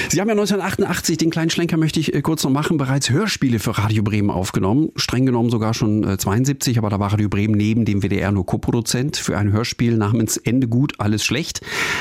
Sie 0.08 0.20
haben 0.20 0.28
ja 0.28 0.32
1988, 0.32 1.16
den 1.18 1.30
kleinen 1.30 1.50
Schlenker 1.50 1.76
möchte 1.76 2.00
ich 2.00 2.14
äh, 2.14 2.22
kurz 2.22 2.44
noch 2.44 2.50
machen, 2.50 2.76
bereits 2.76 3.10
Hörspiele 3.10 3.58
für 3.58 3.78
Radio 3.78 4.02
Bremen 4.02 4.30
aufgenommen. 4.30 4.90
Streng 4.96 5.26
genommen 5.26 5.50
sogar 5.50 5.74
schon 5.74 6.04
äh, 6.04 6.18
72, 6.18 6.78
aber 6.78 6.90
da 6.90 6.98
war 6.98 7.12
Radio 7.12 7.28
Bremen 7.28 7.56
neben 7.56 7.84
dem 7.84 8.02
WDR 8.02 8.32
nur 8.32 8.46
Co-Produzent 8.46 9.16
für 9.16 9.38
ein 9.38 9.52
Hörspiel 9.52 9.96
namens 9.96 10.36
Ende 10.36 10.68
gut, 10.68 10.94
alles 10.98 11.24
schlecht. 11.24 11.60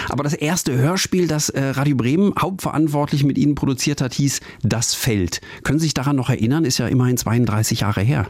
Aber 0.10 0.24
das 0.24 0.34
erste 0.34 0.78
Hörspiel, 0.78 1.28
das 1.28 1.50
äh, 1.50 1.62
Radio 1.62 1.96
Bremen 1.96 2.34
hauptverantwortlich 2.40 3.24
mit 3.24 3.38
Ihnen 3.38 3.56
produziert 3.56 4.02
hat, 4.02 4.14
hieß 4.14 4.40
Das 4.64 4.94
Feld. 4.94 5.42
Können 5.64 5.80
Sie 5.80 5.86
sich 5.86 5.94
daran 5.94 6.16
noch 6.16 6.30
erinnern? 6.30 6.66
Ist 6.66 6.78
ja 6.78 6.88
immerhin 6.88 7.18
32 7.18 7.82
Jahre 7.82 8.02
her. 8.02 8.28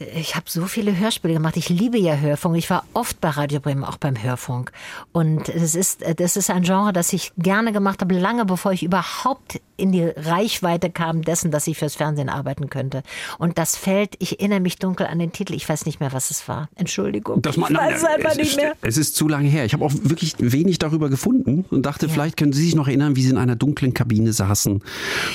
Ich 0.00 0.34
habe 0.34 0.46
so 0.48 0.66
viele 0.66 0.96
Hörspiele 0.96 1.34
gemacht. 1.34 1.56
Ich 1.56 1.68
liebe 1.68 1.98
ja 1.98 2.16
Hörfunk. 2.16 2.56
Ich 2.56 2.68
war 2.70 2.84
oft 2.94 3.20
bei 3.20 3.30
Radio 3.30 3.60
Bremen, 3.60 3.84
auch 3.84 3.96
beim 3.96 4.20
Hörfunk. 4.20 4.72
Und 5.12 5.48
das 5.48 5.74
ist, 5.74 6.02
das 6.16 6.36
ist 6.36 6.50
ein 6.50 6.62
Genre, 6.62 6.92
das 6.92 7.12
ich 7.12 7.32
gerne 7.38 7.72
gemacht 7.72 8.00
habe, 8.00 8.18
lange 8.18 8.44
bevor 8.44 8.72
ich 8.72 8.82
überhaupt 8.82 9.60
in 9.76 9.92
die 9.92 10.04
Reichweite 10.04 10.90
kam 10.90 11.22
dessen, 11.22 11.50
dass 11.50 11.66
ich 11.66 11.78
fürs 11.78 11.94
Fernsehen 11.96 12.28
arbeiten 12.28 12.70
könnte. 12.70 13.02
Und 13.38 13.58
das 13.58 13.76
fällt, 13.76 14.14
ich 14.18 14.38
erinnere 14.40 14.60
mich 14.60 14.76
dunkel 14.78 15.06
an 15.06 15.18
den 15.18 15.32
Titel. 15.32 15.54
Ich 15.54 15.68
weiß 15.68 15.86
nicht 15.86 16.00
mehr, 16.00 16.12
was 16.12 16.30
es 16.30 16.46
war. 16.48 16.68
Entschuldigung. 16.76 17.42
Das 17.42 17.56
ich 17.56 17.62
weiß 17.62 17.96
es 17.98 18.04
einfach 18.04 18.30
es 18.32 18.36
nicht 18.36 18.50
ist, 18.50 18.56
mehr. 18.56 18.74
Es 18.82 18.96
ist 18.96 19.16
zu 19.16 19.28
lange 19.28 19.48
her. 19.48 19.64
Ich 19.64 19.72
habe 19.72 19.84
auch 19.84 19.92
wirklich 20.02 20.34
wenig 20.38 20.78
darüber 20.78 21.08
gefunden 21.08 21.64
und 21.70 21.86
dachte, 21.86 22.08
vielleicht 22.08 22.36
können 22.36 22.52
Sie 22.52 22.64
sich 22.64 22.74
noch 22.74 22.88
erinnern, 22.88 23.16
wie 23.16 23.22
Sie 23.22 23.30
in 23.30 23.38
einer 23.38 23.56
dunklen 23.56 23.94
Kabine 23.94 24.32
saßen 24.32 24.82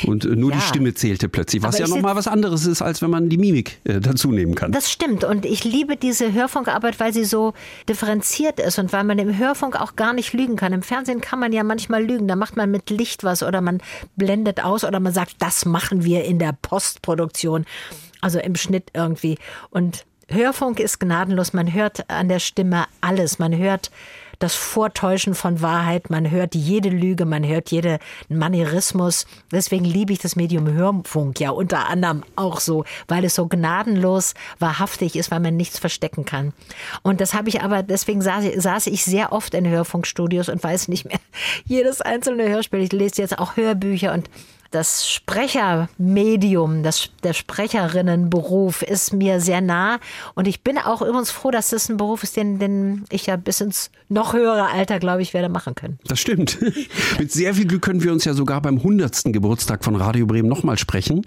und 0.05 0.25
äh, 0.25 0.29
nur 0.35 0.51
die 0.51 0.57
Ja. 0.57 0.63
Stimme 0.63 0.93
zählte 0.93 1.29
plötzlich. 1.29 1.61
Was 1.63 1.75
Aber 1.75 1.79
ja 1.79 1.85
ich 1.87 1.95
noch 1.95 2.01
mal 2.01 2.15
was 2.15 2.27
anderes 2.27 2.65
ist, 2.65 2.81
als 2.81 3.01
wenn 3.01 3.09
man 3.09 3.29
die 3.29 3.37
Mimik 3.37 3.79
äh, 3.83 3.99
dazu 3.99 4.31
nehmen 4.31 4.55
kann. 4.55 4.71
Das 4.71 4.91
stimmt. 4.91 5.23
Und 5.23 5.45
ich 5.45 5.63
liebe 5.63 5.95
diese 5.97 6.31
Hörfunkarbeit, 6.33 6.99
weil 6.99 7.13
sie 7.13 7.25
so 7.25 7.53
differenziert 7.87 8.59
ist 8.59 8.79
und 8.79 8.93
weil 8.93 9.03
man 9.03 9.19
im 9.19 9.37
Hörfunk 9.37 9.79
auch 9.79 9.95
gar 9.95 10.13
nicht 10.13 10.33
lügen 10.33 10.55
kann. 10.55 10.73
Im 10.73 10.81
Fernsehen 10.83 11.21
kann 11.21 11.39
man 11.39 11.51
ja 11.51 11.63
manchmal 11.63 12.03
lügen. 12.03 12.27
Da 12.27 12.35
macht 12.35 12.55
man 12.55 12.71
mit 12.71 12.89
Licht 12.89 13.23
was 13.23 13.43
oder 13.43 13.61
man 13.61 13.81
blendet 14.15 14.28
aus 14.63 14.83
oder 14.83 14.99
man 14.99 15.13
sagt, 15.13 15.35
das 15.39 15.65
machen 15.65 16.03
wir 16.03 16.23
in 16.23 16.39
der 16.39 16.53
Postproduktion. 16.61 17.65
Also 18.21 18.39
im 18.39 18.55
Schnitt 18.55 18.89
irgendwie. 18.93 19.37
Und 19.69 20.05
Hörfunk 20.27 20.79
ist 20.79 20.99
gnadenlos. 20.99 21.53
Man 21.53 21.73
hört 21.73 22.09
an 22.09 22.29
der 22.29 22.39
Stimme 22.39 22.85
alles. 23.01 23.39
Man 23.39 23.55
hört 23.55 23.91
das 24.39 24.55
Vortäuschen 24.55 25.35
von 25.35 25.61
Wahrheit, 25.61 26.09
man 26.09 26.31
hört 26.31 26.55
jede 26.55 26.89
Lüge, 26.89 27.25
man 27.25 27.45
hört 27.45 27.71
jeden 27.71 27.99
Manierismus. 28.29 29.25
Deswegen 29.51 29.85
liebe 29.85 30.13
ich 30.13 30.19
das 30.19 30.35
Medium 30.35 30.71
Hörfunk 30.71 31.39
ja 31.39 31.51
unter 31.51 31.87
anderem 31.87 32.23
auch 32.35 32.59
so, 32.59 32.85
weil 33.07 33.25
es 33.25 33.35
so 33.35 33.47
gnadenlos 33.47 34.33
wahrhaftig 34.57 35.15
ist, 35.15 35.29
weil 35.29 35.41
man 35.41 35.57
nichts 35.57 35.77
verstecken 35.77 36.25
kann. 36.25 36.53
Und 37.03 37.21
das 37.21 37.33
habe 37.33 37.49
ich 37.49 37.61
aber, 37.61 37.83
deswegen 37.83 38.21
saß, 38.21 38.45
saß 38.55 38.87
ich 38.87 39.03
sehr 39.03 39.33
oft 39.33 39.53
in 39.53 39.67
Hörfunkstudios 39.67 40.49
und 40.49 40.63
weiß 40.63 40.87
nicht 40.87 41.05
mehr 41.05 41.19
jedes 41.65 42.01
einzelne 42.01 42.47
Hörspiel. 42.47 42.79
Ich 42.79 42.93
lese 42.93 43.21
jetzt 43.21 43.37
auch 43.37 43.57
Hörbücher 43.57 44.13
und 44.13 44.29
das 44.71 45.09
Sprechermedium, 45.09 46.83
das, 46.83 47.09
der 47.23 47.33
Sprecherinnenberuf 47.33 48.83
ist 48.83 49.13
mir 49.13 49.41
sehr 49.41 49.61
nah. 49.61 49.99
Und 50.35 50.47
ich 50.47 50.61
bin 50.61 50.77
auch 50.77 51.01
übrigens 51.01 51.31
froh, 51.31 51.51
dass 51.51 51.69
das 51.69 51.89
ein 51.89 51.97
Beruf 51.97 52.23
ist, 52.23 52.35
den, 52.35 52.59
den 52.59 53.05
ich 53.09 53.25
ja 53.25 53.35
bis 53.35 53.61
ins 53.61 53.89
noch 54.09 54.33
höhere 54.33 54.67
Alter, 54.67 54.99
glaube 54.99 55.21
ich, 55.21 55.33
werde 55.33 55.49
machen 55.49 55.75
können. 55.75 55.99
Das 56.05 56.19
stimmt. 56.19 56.59
Mit 57.19 57.31
sehr 57.31 57.53
viel 57.53 57.65
Glück 57.65 57.81
können 57.81 58.03
wir 58.03 58.11
uns 58.11 58.25
ja 58.25 58.33
sogar 58.33 58.61
beim 58.61 58.77
100. 58.77 59.23
Geburtstag 59.25 59.83
von 59.83 59.95
Radio 59.95 60.25
Bremen 60.25 60.49
nochmal 60.49 60.77
sprechen. 60.77 61.25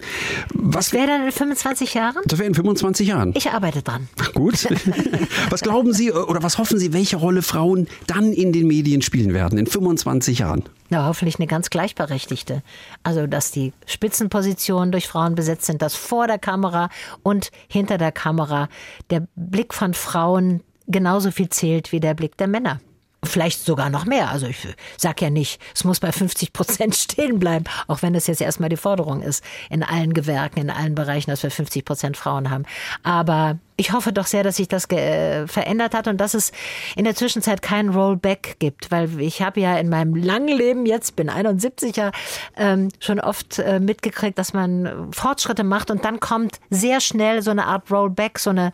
Was 0.53 0.93
Wer 0.93 1.07
dann 1.07 1.25
in 1.25 1.31
25 1.31 1.93
Jahren? 1.93 2.21
Das 2.25 2.39
wäre 2.39 2.47
in 2.47 2.55
25 2.55 3.07
Jahren. 3.07 3.33
Ich 3.35 3.49
arbeite 3.49 3.81
dran. 3.81 4.07
Gut. 4.33 4.67
Was 5.49 5.61
glauben 5.61 5.93
Sie 5.93 6.09
äh, 6.09 6.13
oder 6.13 6.43
was 6.43 6.57
hoffen 6.57 6.77
Sie, 6.77 6.93
welche 6.93 7.17
Rolle 7.17 7.41
Frauen 7.41 7.87
dann 8.07 8.33
in 8.33 8.53
den 8.53 8.67
Medien 8.67 9.01
spielen 9.01 9.33
werden 9.33 9.57
in 9.57 9.65
25 9.65 10.39
Jahren? 10.39 10.63
Na, 10.89 11.07
hoffentlich 11.07 11.37
eine 11.39 11.47
ganz 11.47 11.69
gleichberechtigte. 11.69 12.61
Also, 13.03 13.27
dass 13.27 13.51
die 13.51 13.73
Spitzenpositionen 13.85 14.91
durch 14.91 15.07
Frauen 15.07 15.35
besetzt 15.35 15.65
sind, 15.65 15.81
dass 15.81 15.95
vor 15.95 16.27
der 16.27 16.39
Kamera 16.39 16.89
und 17.23 17.51
hinter 17.67 17.97
der 17.97 18.11
Kamera 18.11 18.69
der 19.09 19.27
Blick 19.35 19.73
von 19.73 19.93
Frauen 19.93 20.61
genauso 20.87 21.31
viel 21.31 21.49
zählt 21.49 21.91
wie 21.91 21.99
der 21.99 22.13
Blick 22.13 22.37
der 22.37 22.47
Männer. 22.47 22.79
Vielleicht 23.23 23.63
sogar 23.63 23.89
noch 23.89 24.05
mehr. 24.05 24.31
Also 24.31 24.47
ich 24.47 24.57
sag 24.97 25.21
ja 25.21 25.29
nicht, 25.29 25.61
es 25.73 25.85
muss 25.85 26.01
bei 26.01 26.11
50 26.11 26.51
Prozent 26.51 26.95
stehen 26.95 27.39
bleiben, 27.39 27.65
auch 27.87 28.01
wenn 28.01 28.13
das 28.13 28.27
jetzt 28.27 28.41
erstmal 28.41 28.69
die 28.69 28.77
Forderung 28.77 29.21
ist, 29.21 29.43
in 29.69 29.81
allen 29.81 30.13
Gewerken, 30.13 30.59
in 30.59 30.69
allen 30.69 30.93
Bereichen, 30.93 31.31
dass 31.31 31.43
wir 31.43 31.51
50 31.51 31.85
Prozent 31.85 32.17
Frauen 32.17 32.49
haben. 32.49 32.65
Aber 33.01 33.59
ich 33.75 33.91
hoffe 33.91 34.13
doch 34.13 34.27
sehr, 34.27 34.43
dass 34.43 34.57
sich 34.57 34.67
das 34.67 34.89
äh, 34.89 35.47
verändert 35.47 35.93
hat 35.93 36.07
und 36.07 36.17
dass 36.17 36.33
es 36.33 36.51
in 36.95 37.05
der 37.05 37.15
Zwischenzeit 37.15 37.61
kein 37.61 37.89
Rollback 37.89 38.57
gibt, 38.59 38.91
weil 38.91 39.19
ich 39.19 39.41
habe 39.41 39.61
ja 39.61 39.77
in 39.77 39.89
meinem 39.89 40.15
langen 40.15 40.55
Leben 40.55 40.85
jetzt 40.85 41.15
bin 41.15 41.29
71 41.29 41.95
ja 41.95 42.11
ähm, 42.55 42.89
schon 42.99 43.19
oft 43.19 43.59
äh, 43.59 43.79
mitgekriegt, 43.79 44.37
dass 44.37 44.53
man 44.53 45.11
Fortschritte 45.11 45.63
macht 45.63 45.89
und 45.89 46.05
dann 46.05 46.19
kommt 46.19 46.59
sehr 46.69 47.01
schnell 47.01 47.41
so 47.41 47.51
eine 47.51 47.65
Art 47.65 47.89
Rollback, 47.91 48.39
so 48.39 48.51
eine 48.51 48.71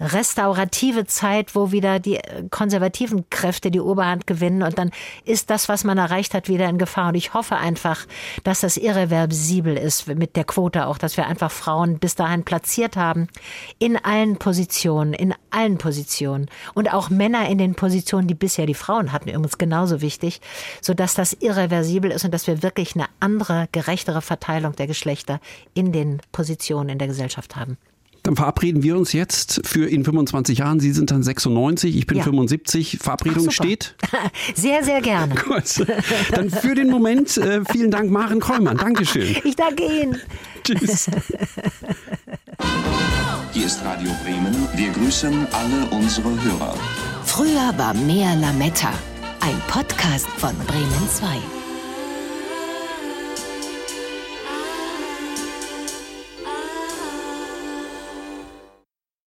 restaurative 0.00 1.06
Zeit, 1.06 1.54
wo 1.54 1.72
wieder 1.72 1.98
die 1.98 2.18
konservativen 2.50 3.28
Kräfte 3.30 3.70
die 3.70 3.80
Oberhand 3.80 4.26
gewinnen 4.26 4.62
und 4.62 4.78
dann 4.78 4.90
ist 5.24 5.50
das, 5.50 5.68
was 5.68 5.84
man 5.84 5.98
erreicht 5.98 6.34
hat, 6.34 6.48
wieder 6.48 6.68
in 6.68 6.78
Gefahr. 6.78 7.08
Und 7.08 7.16
ich 7.16 7.34
hoffe 7.34 7.56
einfach, 7.56 8.06
dass 8.44 8.60
das 8.60 8.76
irreversibel 8.76 9.76
ist 9.76 10.06
mit 10.06 10.36
der 10.36 10.44
Quote 10.44 10.86
auch, 10.86 10.98
dass 10.98 11.16
wir 11.16 11.26
einfach 11.26 11.50
Frauen 11.50 11.98
bis 11.98 12.14
dahin 12.14 12.44
platziert 12.44 12.96
haben 12.96 13.28
in 13.78 13.96
allen 13.96 14.37
Positionen, 14.38 15.12
in 15.14 15.34
allen 15.50 15.78
Positionen 15.78 16.46
und 16.74 16.92
auch 16.92 17.10
Männer 17.10 17.48
in 17.48 17.58
den 17.58 17.74
Positionen, 17.74 18.28
die 18.28 18.34
bisher 18.34 18.66
die 18.66 18.74
Frauen 18.74 19.12
hatten, 19.12 19.28
übrigens 19.28 19.58
genauso 19.58 20.00
wichtig, 20.00 20.40
sodass 20.80 21.14
das 21.14 21.34
irreversibel 21.34 22.10
ist 22.10 22.24
und 22.24 22.32
dass 22.32 22.46
wir 22.46 22.62
wirklich 22.62 22.94
eine 22.94 23.06
andere, 23.20 23.68
gerechtere 23.72 24.22
Verteilung 24.22 24.74
der 24.76 24.86
Geschlechter 24.86 25.40
in 25.74 25.92
den 25.92 26.20
Positionen 26.32 26.88
in 26.90 26.98
der 26.98 27.08
Gesellschaft 27.08 27.56
haben. 27.56 27.76
Dann 28.24 28.36
verabreden 28.36 28.82
wir 28.82 28.96
uns 28.96 29.12
jetzt 29.12 29.62
für 29.64 29.88
in 29.88 30.04
25 30.04 30.58
Jahren. 30.58 30.80
Sie 30.80 30.92
sind 30.92 31.10
dann 31.10 31.22
96, 31.22 31.96
ich 31.96 32.06
bin 32.06 32.18
Ja. 32.18 32.24
75. 32.24 32.98
Verabredung 33.00 33.46
Ach, 33.48 33.52
steht. 33.52 33.94
Sehr, 34.54 34.84
sehr 34.84 35.00
gerne. 35.00 35.34
Gut. 35.48 35.86
Dann 36.32 36.50
für 36.50 36.74
den 36.74 36.90
Moment 36.90 37.36
äh, 37.38 37.62
vielen 37.64 37.90
Dank, 37.90 38.10
Maren 38.10 38.40
Kräumann. 38.40 38.76
Dankeschön. 38.76 39.36
Ich 39.44 39.56
danke 39.56 39.84
Ihnen. 39.84 40.20
Tschüss. 40.64 41.08
Hier 43.58 43.66
ist 43.66 43.84
Radio 43.84 44.12
Bremen. 44.22 44.54
Wir 44.76 44.92
grüßen 44.92 45.48
alle 45.52 45.86
unsere 45.90 46.28
Hörer. 46.28 46.74
Früher 47.24 47.76
war 47.76 47.92
mehr 47.92 48.36
Lametta. 48.36 48.92
Ein 49.40 49.60
Podcast 49.66 50.28
von 50.28 50.56
Bremen 50.58 51.08
2. 51.12 51.26